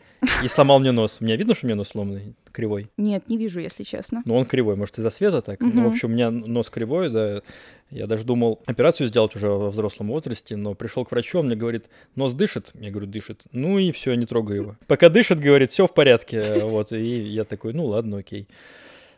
[0.43, 1.17] и сломал мне нос.
[1.19, 2.89] У меня видно, что у меня нос сломанный, кривой?
[2.97, 4.21] Нет, не вижу, если честно.
[4.25, 5.61] Ну, он кривой, может, из-за света так?
[5.61, 5.71] Угу.
[5.73, 7.41] Ну, в общем, у меня нос кривой, да.
[7.89, 11.55] Я даже думал операцию сделать уже во взрослом возрасте, но пришел к врачу, он мне
[11.55, 12.71] говорит, нос дышит?
[12.73, 13.43] Я говорю, дышит.
[13.51, 14.77] Ну и все, не трогай его.
[14.87, 16.63] Пока дышит, говорит, все в порядке.
[16.63, 18.47] Вот, и я такой, ну ладно, окей.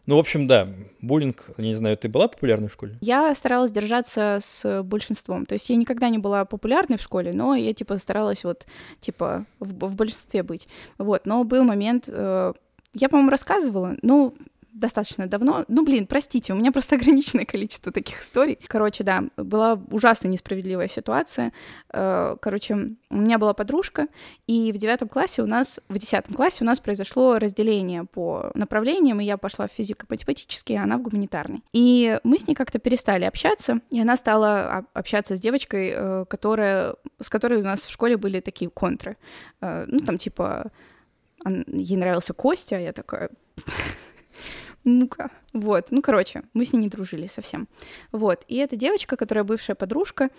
[0.06, 0.68] Ну, в общем, да,
[1.02, 2.98] буллинг, не знаю, ты была популярной в школе?
[3.00, 5.46] Я старалась держаться с большинством.
[5.46, 8.68] То есть я никогда не была популярной в школе, но я, типа, старалась вот,
[9.00, 10.68] типа, в, в большинстве быть.
[10.98, 12.54] Вот, но был момент, э,
[12.94, 14.36] я, по-моему, рассказывала, ну,
[14.74, 15.66] достаточно давно.
[15.68, 18.58] Ну, блин, простите, у меня просто ограниченное количество таких историй.
[18.68, 21.54] Короче, да, была ужасно несправедливая ситуация.
[21.92, 22.76] Э, короче,
[23.10, 24.08] у меня была подружка,
[24.48, 29.20] и в девятом классе у нас, в десятом классе у нас произошло разделение по направлениям,
[29.20, 31.64] и я пошла в физико-математический, а она в гуманитарный.
[31.74, 36.96] И мы с ней как-то перестали общаться, и она стала общаться с девочкой, э, которая,
[37.20, 39.18] с которой у нас в школе были такие контры.
[39.62, 40.72] Э, ну, там, типа,
[41.46, 43.30] ей нравился Костя, а я такая
[44.86, 45.32] ну-ка.
[45.54, 47.68] Вот, ну, короче, мы с ней не дружили совсем.
[48.12, 50.30] Вот, и эта девочка, которая бывшая подружка,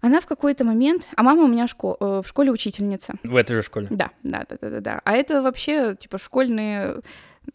[0.00, 1.08] она в какой-то момент...
[1.16, 1.96] А мама у меня шко...
[2.00, 3.14] Э, в школе учительница.
[3.22, 3.86] В этой же школе?
[3.90, 5.00] Да, да, да, да, да, да.
[5.04, 7.00] А это вообще, типа, школьные...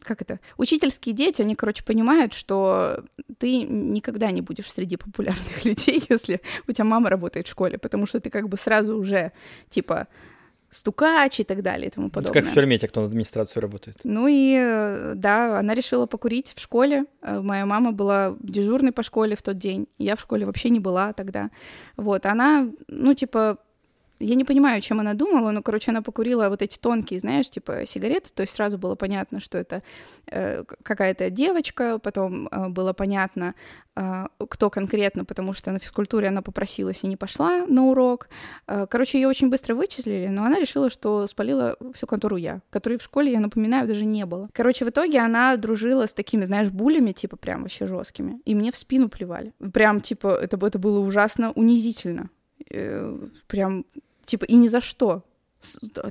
[0.02, 0.40] Как это?
[0.58, 3.04] Учительские дети, они, короче, понимают, что
[3.40, 8.06] ты никогда не будешь среди популярных людей, если у тебя мама работает в школе, потому
[8.06, 9.32] что ты как бы сразу уже,
[9.70, 10.08] типа,
[10.76, 12.42] стукач и так далее и тому подобное.
[12.42, 13.98] Как в тюрьме, те, кто на администрацию работает.
[14.04, 17.06] Ну и э, да, она решила покурить в школе.
[17.22, 19.88] Э, моя мама была дежурной по школе в тот день.
[19.98, 21.50] Я в школе вообще не была тогда.
[21.98, 23.58] Вот, она, ну, типа,
[24.20, 27.86] я не понимаю, чем она думала, но, короче, она покурила вот эти тонкие, знаешь, типа
[27.86, 29.84] сигареты, то есть сразу было понятно, что это
[30.28, 33.56] э, какая-то девочка, потом э, было понятно,
[33.96, 38.30] э, кто конкретно, потому что на физкультуре она попросилась и не пошла на урок.
[38.68, 42.98] Э, короче, ее очень быстро вычислили, но она решила, что спалила всю контору я, которой
[42.98, 44.50] в школе, я напоминаю, даже не было.
[44.54, 48.72] Короче, в итоге она дружила с такими, знаешь, булями, типа прям вообще жесткими, и мне
[48.72, 49.54] в спину плевали.
[49.74, 52.30] Прям, типа, это, это было ужасно унизительно
[52.70, 53.86] э, прям
[54.26, 55.24] Типа, и ни за что.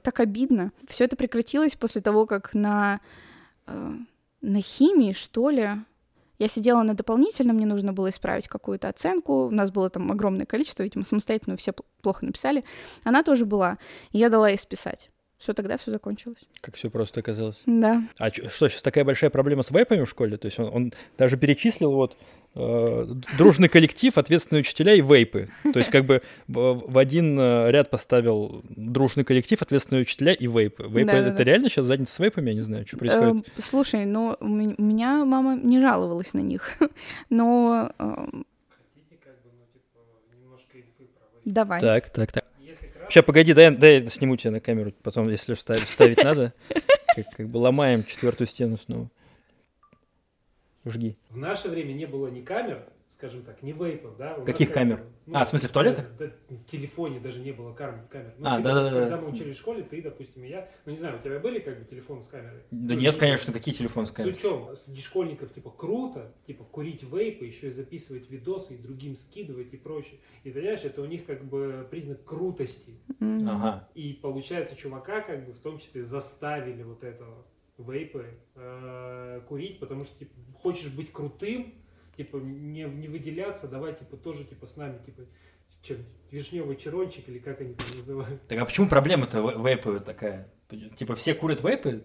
[0.02, 0.72] Так обидно.
[0.88, 3.00] Все это прекратилось после того, как на,
[3.66, 3.92] э,
[4.40, 5.70] на химии, что ли,
[6.38, 9.46] я сидела на дополнительном, мне нужно было исправить какую-то оценку.
[9.46, 11.72] У нас было там огромное количество, видимо, самостоятельно все
[12.02, 12.64] плохо написали.
[13.04, 13.78] Она тоже была.
[14.10, 15.10] И я дала ей списать.
[15.38, 16.38] Все, тогда все закончилось.
[16.60, 17.62] Как все просто оказалось.
[17.66, 18.02] Да.
[18.18, 20.36] А что, сейчас такая большая проблема с вейпами в школе?
[20.36, 22.16] То есть он, он даже перечислил вот
[22.54, 25.48] дружный коллектив, ответственные учителя и вейпы.
[25.72, 30.84] То есть как бы в один э, ряд поставил дружный коллектив, ответственные учителя и вейпы.
[30.84, 31.44] Вейпы да, это да.
[31.44, 32.50] реально сейчас задница с вейпами?
[32.50, 33.48] Я не знаю, что происходит.
[33.48, 36.78] Э, слушай, ну у меня мама не жаловалась на них,
[37.30, 37.90] но...
[37.98, 38.26] Э...
[41.44, 41.80] Давай.
[41.80, 42.44] Так, так, так.
[43.08, 46.54] Сейчас, погоди, дай, дай сниму тебя на камеру, потом, если вставить, вставить надо,
[47.14, 49.10] как, как бы ломаем четвертую стену снова.
[50.84, 51.16] Жги.
[51.30, 54.36] В наше время не было ни камер, скажем так, не вейпов, да?
[54.36, 55.04] У Каких нас камер?
[55.26, 56.04] ну, А, в смысле, в туалетах?
[56.18, 58.34] Да, в телефоне даже не было кам- камер.
[58.38, 58.90] Ну, А, ты да-да-да.
[58.90, 61.38] как- Когда мы учились в школе, ты, допустим, и я, ну не знаю, у тебя
[61.38, 62.60] были как бы телефоны с камерой?
[62.70, 64.34] Да Ну, нет, не- конечно, какие телефоны с С камерой?
[64.34, 69.72] учем, среди школьников, типа, круто, типа, курить вейпы, еще и записывать видосы, и другим скидывать
[69.72, 70.18] и прочее.
[70.42, 72.98] И, понимаешь, это у них, как бы, признак крутости.
[73.20, 73.48] М.
[73.48, 73.88] Ага.
[73.94, 77.46] И, получается, чувака, как бы, в том числе, заставили вот этого
[77.78, 80.32] вейпы э, курить, потому что, типа,
[80.62, 81.74] хочешь быть крутым,
[82.16, 85.22] типа, не, не выделяться, давай, типа, тоже, типа, с нами, типа,
[85.82, 85.98] чем,
[86.30, 88.46] вишневый черончик, или как они там называют.
[88.48, 90.48] Так а почему проблема-то ве- вейпы такая?
[90.96, 92.02] Типа все курят вейпы?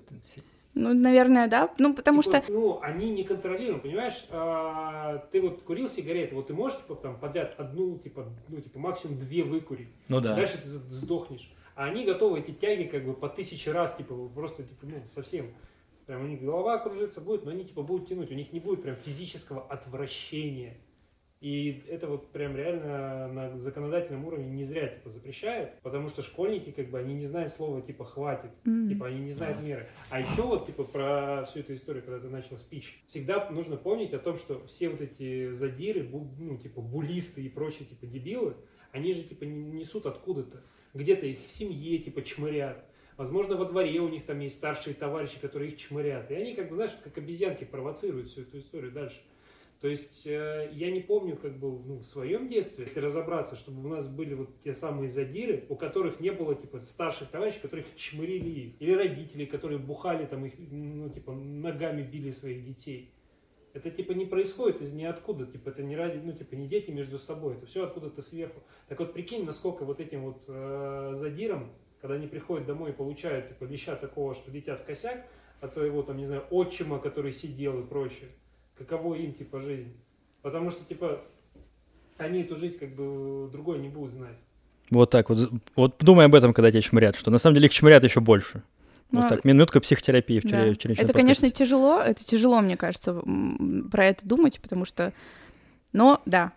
[0.75, 1.73] Ну, наверное, да.
[1.79, 2.51] Ну, потому Типа, что...
[2.51, 4.25] Ну, они не контролируемы, понимаешь?
[4.29, 8.79] А, ты вот курил сигареты, вот ты можешь, типа, там, подряд одну, типа, ну, типа,
[8.79, 9.89] максимум две выкурить.
[10.09, 10.35] Ну да.
[10.35, 11.51] Дальше ты сдохнешь.
[11.79, 15.53] А они готовы эти тяги, как бы, по тысяче раз, типа, просто, типа, ну, совсем.
[16.07, 18.29] Прям у них голова кружится будет, но они, типа, будут тянуть.
[18.31, 20.75] У них не будет прям физического отвращения.
[21.39, 26.71] И это вот прям реально на законодательном уровне не зря, типа, запрещают, потому что школьники,
[26.71, 28.51] как бы, они не знают слова, типа, хватит.
[28.65, 28.89] М.
[28.89, 29.87] Типа, они не знают меры.
[30.09, 34.13] А еще вот, типа, про всю эту историю, когда ты начал спич, всегда нужно помнить
[34.13, 38.55] о том, что все вот эти задиры, ну, типа, булисты и прочие, типа, дебилы,
[38.91, 40.61] они же, типа, не- несут откуда-то.
[40.93, 42.85] Где-то их в семье, типа, чмырят.
[43.17, 46.31] Возможно, во дворе у них там есть старшие товарищи, которые их чмырят.
[46.31, 49.19] И они, как бы, знаешь, как обезьянки провоцируют всю эту историю дальше.
[49.81, 53.85] То есть э, я не помню, как бы ну, в своем детстве, если разобраться, чтобы
[53.85, 57.85] у нас были вот те самые задиры, у которых не было типа старших товарищей, которых
[57.95, 63.13] чмырили их, или родителей, которые бухали там их, ну типа ногами били своих детей.
[63.73, 67.17] Это типа не происходит из ниоткуда, типа это не ради, ну типа не дети между
[67.17, 68.61] собой, это все откуда-то сверху.
[68.87, 71.71] Так вот прикинь, насколько вот этим вот э, задирам,
[72.01, 75.25] когда они приходят домой и получают типа леща такого, что летят в косяк
[75.61, 78.29] от своего там не знаю отчима, который сидел и прочее
[78.79, 79.93] каково им, типа, жизнь.
[80.41, 81.21] Потому что, типа,
[82.17, 84.37] они эту жизнь, как бы, другой не будут знать.
[84.89, 85.51] Вот так вот.
[85.75, 88.63] Вот думай об этом, когда тебя чморят, что на самом деле их чморят еще больше.
[89.11, 90.49] Ну, вот так, минутка психотерапии в Да.
[90.49, 91.65] чере- в черечном Это, конечно, подкасте.
[91.65, 93.19] тяжело, это тяжело, мне кажется,
[93.91, 95.13] про это думать, потому что...
[95.93, 96.51] Но да,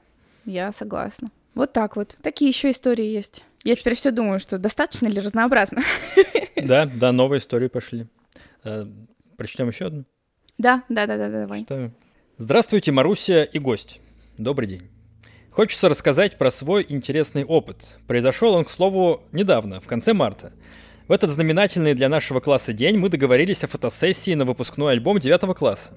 [0.44, 1.30] я согласна.
[1.54, 2.16] Вот так вот.
[2.22, 3.44] Такие еще истории есть.
[3.64, 5.82] Я теперь все думаю, что достаточно ли разнообразно.
[6.54, 8.06] Да, да, новые истории пошли.
[8.62, 8.86] Э,
[9.36, 10.04] Прочтем еще одну?
[10.58, 11.60] Да, да, да, да, давай.
[11.60, 11.92] Читаю.
[12.36, 14.00] Здравствуйте, Маруся и гость.
[14.38, 14.82] Добрый день.
[15.50, 17.98] Хочется рассказать про свой интересный опыт.
[18.06, 20.52] Произошел он, к слову, недавно, в конце марта.
[21.12, 25.54] В этот знаменательный для нашего класса день мы договорились о фотосессии на выпускной альбом 9
[25.54, 25.92] класса.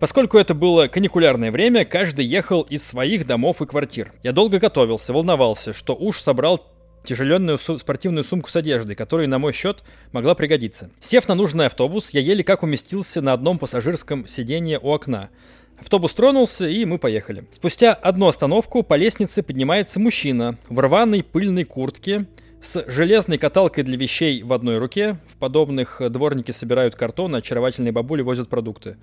[0.00, 4.12] Поскольку это было каникулярное время, каждый ехал из своих домов и квартир.
[4.24, 6.66] Я долго готовился, волновался, что уж собрал
[7.04, 10.90] тяжеленную су- спортивную сумку с одеждой, которая, на мой счет, могла пригодиться.
[10.98, 15.30] Сев на нужный автобус, я еле как уместился на одном пассажирском сиденье у окна.
[15.78, 17.44] Автобус тронулся, и мы поехали.
[17.52, 22.26] Спустя одну остановку по лестнице поднимается мужчина в рваной пыльной куртке,
[22.62, 25.18] с железной каталкой для вещей в одной руке.
[25.28, 28.96] В подобных дворники собирают картон, а очаровательные бабули возят продукты.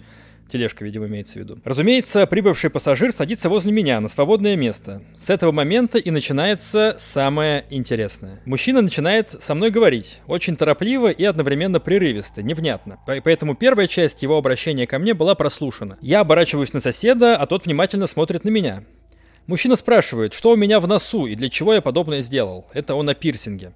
[0.52, 1.60] Тележка, видимо, имеется в виду.
[1.64, 5.04] Разумеется, прибывший пассажир садится возле меня на свободное место.
[5.16, 8.42] С этого момента и начинается самое интересное.
[8.46, 12.98] Мужчина начинает со мной говорить, очень торопливо и одновременно прерывисто, невнятно.
[13.06, 16.00] По- Поэтому первая часть его обращения ко мне была прослушана.
[16.02, 18.84] Я оборачиваюсь на соседа, а тот внимательно смотрит на меня.
[19.50, 22.68] Мужчина спрашивает, что у меня в носу и для чего я подобное сделал.
[22.72, 23.74] Это он о пирсинге.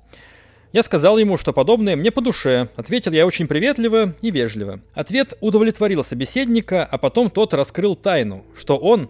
[0.71, 2.69] Я сказал ему, что подобное мне по душе.
[2.75, 4.81] Ответил я очень приветливо и вежливо.
[4.93, 9.09] Ответ удовлетворил собеседника, а потом тот раскрыл тайну, что он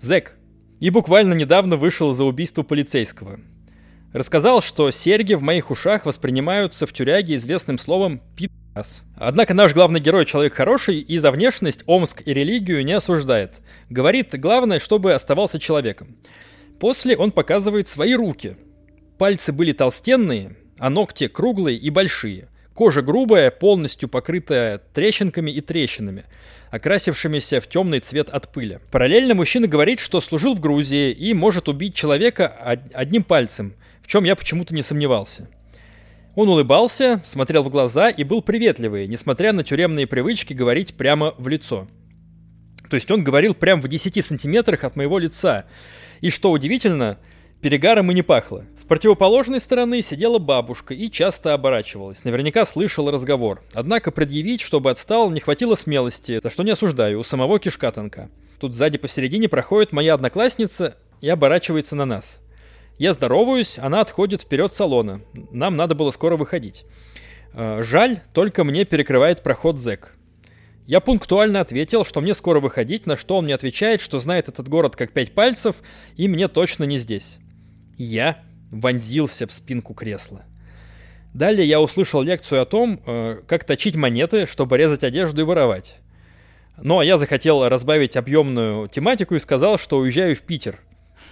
[0.00, 0.36] зэк.
[0.78, 3.40] И буквально недавно вышел за убийство полицейского.
[4.12, 8.22] Рассказал, что серьги в моих ушах воспринимаются в тюряге известным словом
[8.76, 9.02] «пи***ас».
[9.16, 13.60] Однако наш главный герой человек хороший и за внешность Омск и религию не осуждает.
[13.90, 16.16] Говорит, главное, чтобы оставался человеком.
[16.78, 18.56] После он показывает свои руки.
[19.18, 22.48] Пальцы были толстенные, а ногти круглые и большие.
[22.74, 26.24] Кожа грубая, полностью покрытая трещинками и трещинами,
[26.70, 28.80] окрасившимися в темный цвет от пыли.
[28.90, 33.72] Параллельно мужчина говорит, что служил в Грузии и может убить человека од- одним пальцем,
[34.02, 35.48] в чем я почему-то не сомневался.
[36.36, 41.48] Он улыбался, смотрел в глаза и был приветливый, несмотря на тюремные привычки говорить прямо в
[41.48, 41.88] лицо.
[42.90, 45.64] То есть он говорил прямо в 10 сантиметрах от моего лица.
[46.20, 47.18] И что удивительно,
[47.62, 48.66] перегаром и не пахло.
[48.76, 52.22] С противоположной стороны сидела бабушка и часто оборачивалась.
[52.22, 53.62] Наверняка слышала разговор.
[53.72, 58.28] Однако предъявить, чтобы отстал, не хватило смелости, за что не осуждаю, у самого кишка тонка.
[58.60, 62.42] Тут сзади посередине проходит моя одноклассница и оборачивается на нас.
[62.98, 65.20] Я здороваюсь, она отходит вперед салона.
[65.50, 66.84] Нам надо было скоро выходить.
[67.52, 70.14] Э, Жаль, только мне перекрывает проход зэк.
[70.86, 74.68] Я пунктуально ответил, что мне скоро выходить, на что он мне отвечает, что знает этот
[74.68, 75.76] город как пять пальцев,
[76.16, 77.38] и мне точно не здесь.
[77.98, 78.38] Я
[78.70, 80.44] вонзился в спинку кресла.
[81.34, 85.96] Далее я услышал лекцию о том, э, как точить монеты, чтобы резать одежду и воровать.
[86.78, 90.80] Ну а я захотел разбавить объемную тематику и сказал, что уезжаю в Питер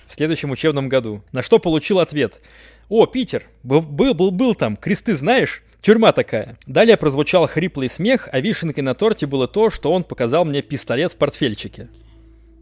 [0.07, 1.23] в следующем учебном году.
[1.33, 2.41] На что получил ответ.
[2.89, 5.63] «О, Питер, был, был, был, там, кресты знаешь?
[5.81, 6.57] Тюрьма такая.
[6.67, 11.13] Далее прозвучал хриплый смех, а вишенкой на торте было то, что он показал мне пистолет
[11.13, 11.89] в портфельчике.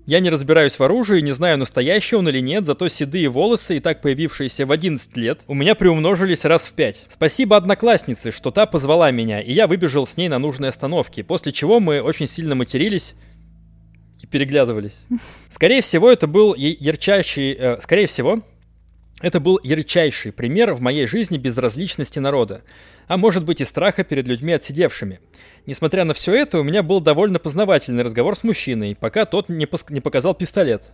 [0.05, 3.81] Я не разбираюсь в оружии, не знаю, настоящий он или нет, зато седые волосы, и
[3.81, 7.07] так появившиеся в 11 лет, у меня приумножились раз в 5.
[7.09, 11.53] Спасибо однокласснице, что та позвала меня, и я выбежал с ней на нужной остановке, после
[11.53, 13.15] чего мы очень сильно матерились
[14.33, 15.05] переглядывались.
[15.49, 17.53] Скорее всего, это был ярчайший...
[17.53, 18.43] Э, скорее всего,
[19.21, 22.63] это был ярчайший пример в моей жизни безразличности народа,
[23.07, 25.21] а может быть и страха перед людьми отсидевшими.
[25.65, 29.69] Несмотря на все это, у меня был довольно познавательный разговор с мужчиной, пока тот не,
[29.91, 30.91] не показал пистолет.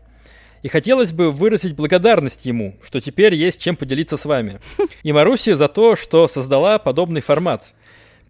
[0.63, 4.61] И хотелось бы выразить благодарность ему, что теперь есть чем поделиться с вами.
[5.03, 7.73] И Маруси за то, что создала подобный формат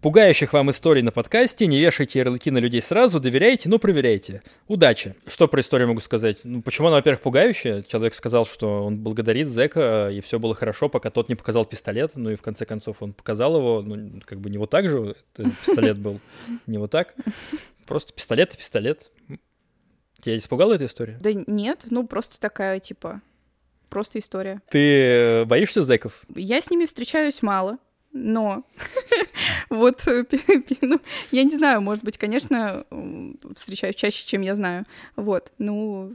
[0.01, 1.67] пугающих вам историй на подкасте.
[1.67, 4.41] Не вешайте ярлыки на людей сразу, доверяйте, но проверяйте.
[4.67, 5.15] Удачи.
[5.27, 6.39] Что про историю могу сказать?
[6.43, 7.83] Ну, почему она, во-первых, пугающая?
[7.83, 12.11] Человек сказал, что он благодарит зэка, и все было хорошо, пока тот не показал пистолет.
[12.15, 15.15] Ну и в конце концов он показал его, ну, как бы не вот так же,
[15.35, 16.19] пистолет был
[16.67, 17.15] не вот так.
[17.85, 19.11] Просто пистолет и пистолет.
[20.21, 21.17] Тебя испугала эта история?
[21.21, 23.21] Да нет, ну просто такая, типа,
[23.89, 24.61] просто история.
[24.69, 26.23] Ты боишься зэков?
[26.35, 27.77] Я с ними встречаюсь мало
[28.11, 28.63] но
[29.69, 30.25] вот, э,
[30.81, 30.99] ну,
[31.31, 32.85] я не знаю, может быть, конечно,
[33.55, 34.85] встречаюсь чаще, чем я знаю.
[35.15, 36.13] Вот, ну,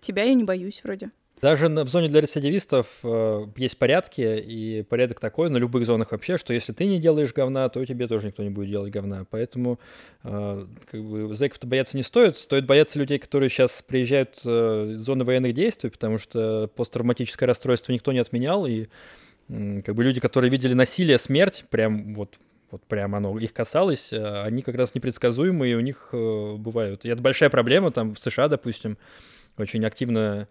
[0.00, 1.10] тебя я не боюсь вроде.
[1.40, 6.36] Даже в зоне для рецидивистов э, есть порядки, и порядок такой на любых зонах вообще,
[6.36, 9.24] что если ты не делаешь говна, то тебе тоже никто не будет делать говна.
[9.30, 9.78] Поэтому
[10.24, 12.36] э, как бы зэков-то бояться не стоит.
[12.38, 17.92] Стоит бояться людей, которые сейчас приезжают э, из зоны военных действий, потому что посттравматическое расстройство
[17.92, 18.88] никто не отменял, и
[19.48, 22.38] как бы люди, которые видели насилие, смерть, прям вот
[22.70, 27.06] вот прям оно их касалось, э, они как раз непредсказуемые, у них э, бывают.
[27.06, 28.98] И это большая проблема, там в США, допустим,
[29.56, 30.48] очень активно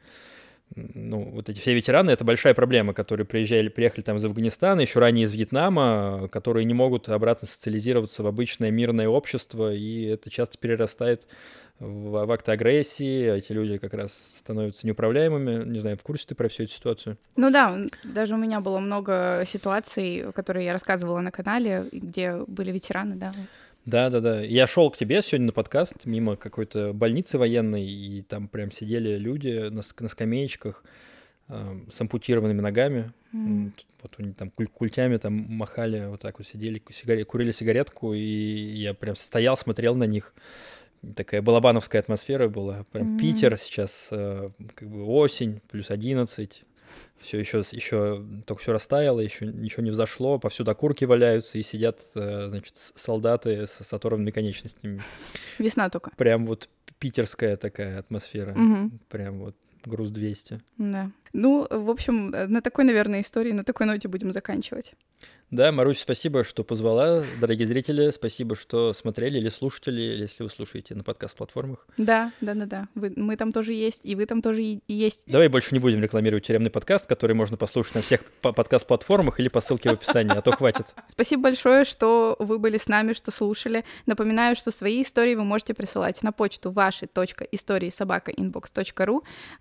[0.76, 4.99] ну, вот эти все ветераны, это большая проблема, которые приезжали, приехали там из Афганистана, еще
[4.99, 10.57] ранее из Вьетнама, которые не могут обратно социализироваться в обычное мирное общество, и это часто
[10.57, 11.27] перерастает
[11.80, 15.64] в, в акты агрессии, эти люди как раз становятся неуправляемыми.
[15.69, 17.18] Не знаю, в курсе ты про всю эту ситуацию?
[17.35, 22.72] Ну да, даже у меня было много ситуаций, которые я рассказывала на канале, где были
[22.72, 23.34] ветераны, да.
[23.88, 24.42] Да, да, да.
[24.42, 29.18] Я шел к тебе сегодня на подкаст мимо какой-то больницы военной, и там прям сидели
[29.18, 30.84] люди на, на скамеечках
[31.48, 33.14] э, с ампутированными ногами.
[33.34, 33.72] Mm.
[34.02, 38.20] Вот они там куль культями там махали, вот так вот сидели, сигаре, курили сигаретку, и
[38.20, 40.34] я прям стоял, смотрел на них.
[41.16, 42.84] Такая балабановская атмосфера была.
[42.92, 43.20] Прям mm.
[43.20, 46.66] Питер сейчас, э, как бы осень, плюс 11,
[47.19, 52.02] все еще, еще только все растаяло, еще ничего не взошло, повсюду окурки валяются и сидят,
[52.15, 55.02] э, значит, солдаты с, с оторванными конечностями.
[55.57, 56.11] Весна только.
[56.18, 56.69] Прям вот
[56.99, 58.52] питерская такая атмосфера.
[58.52, 58.91] Угу.
[59.10, 60.61] Прям вот груз 200.
[60.77, 61.11] Да.
[61.34, 64.94] Ну, в общем, на такой, наверное, истории, на такой ноте будем заканчивать.
[65.49, 67.24] Да, Марусь, спасибо, что позвала.
[67.40, 71.88] Дорогие зрители, спасибо, что смотрели или слушали, если вы слушаете на подкаст-платформах.
[71.95, 72.88] Да, да, да, да.
[72.95, 75.22] Вы, мы там тоже есть, и вы там тоже и есть.
[75.26, 79.62] Давай больше не будем рекламировать тюремный подкаст, который можно послушать на всех подкаст-платформах или по
[79.62, 80.94] ссылке в описании, а то хватит.
[81.08, 83.86] Спасибо большое, что вы были с нами, что слушали.
[84.06, 87.08] Напоминаю, что свои истории вы можете присылать на почту ваши
[87.52, 88.34] истории собака.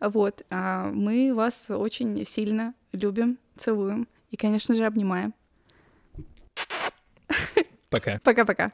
[0.01, 5.34] Вот, а мы вас очень сильно любим, целуем и, конечно же, обнимаем.
[7.90, 8.20] Пока.
[8.22, 8.72] Пока-пока.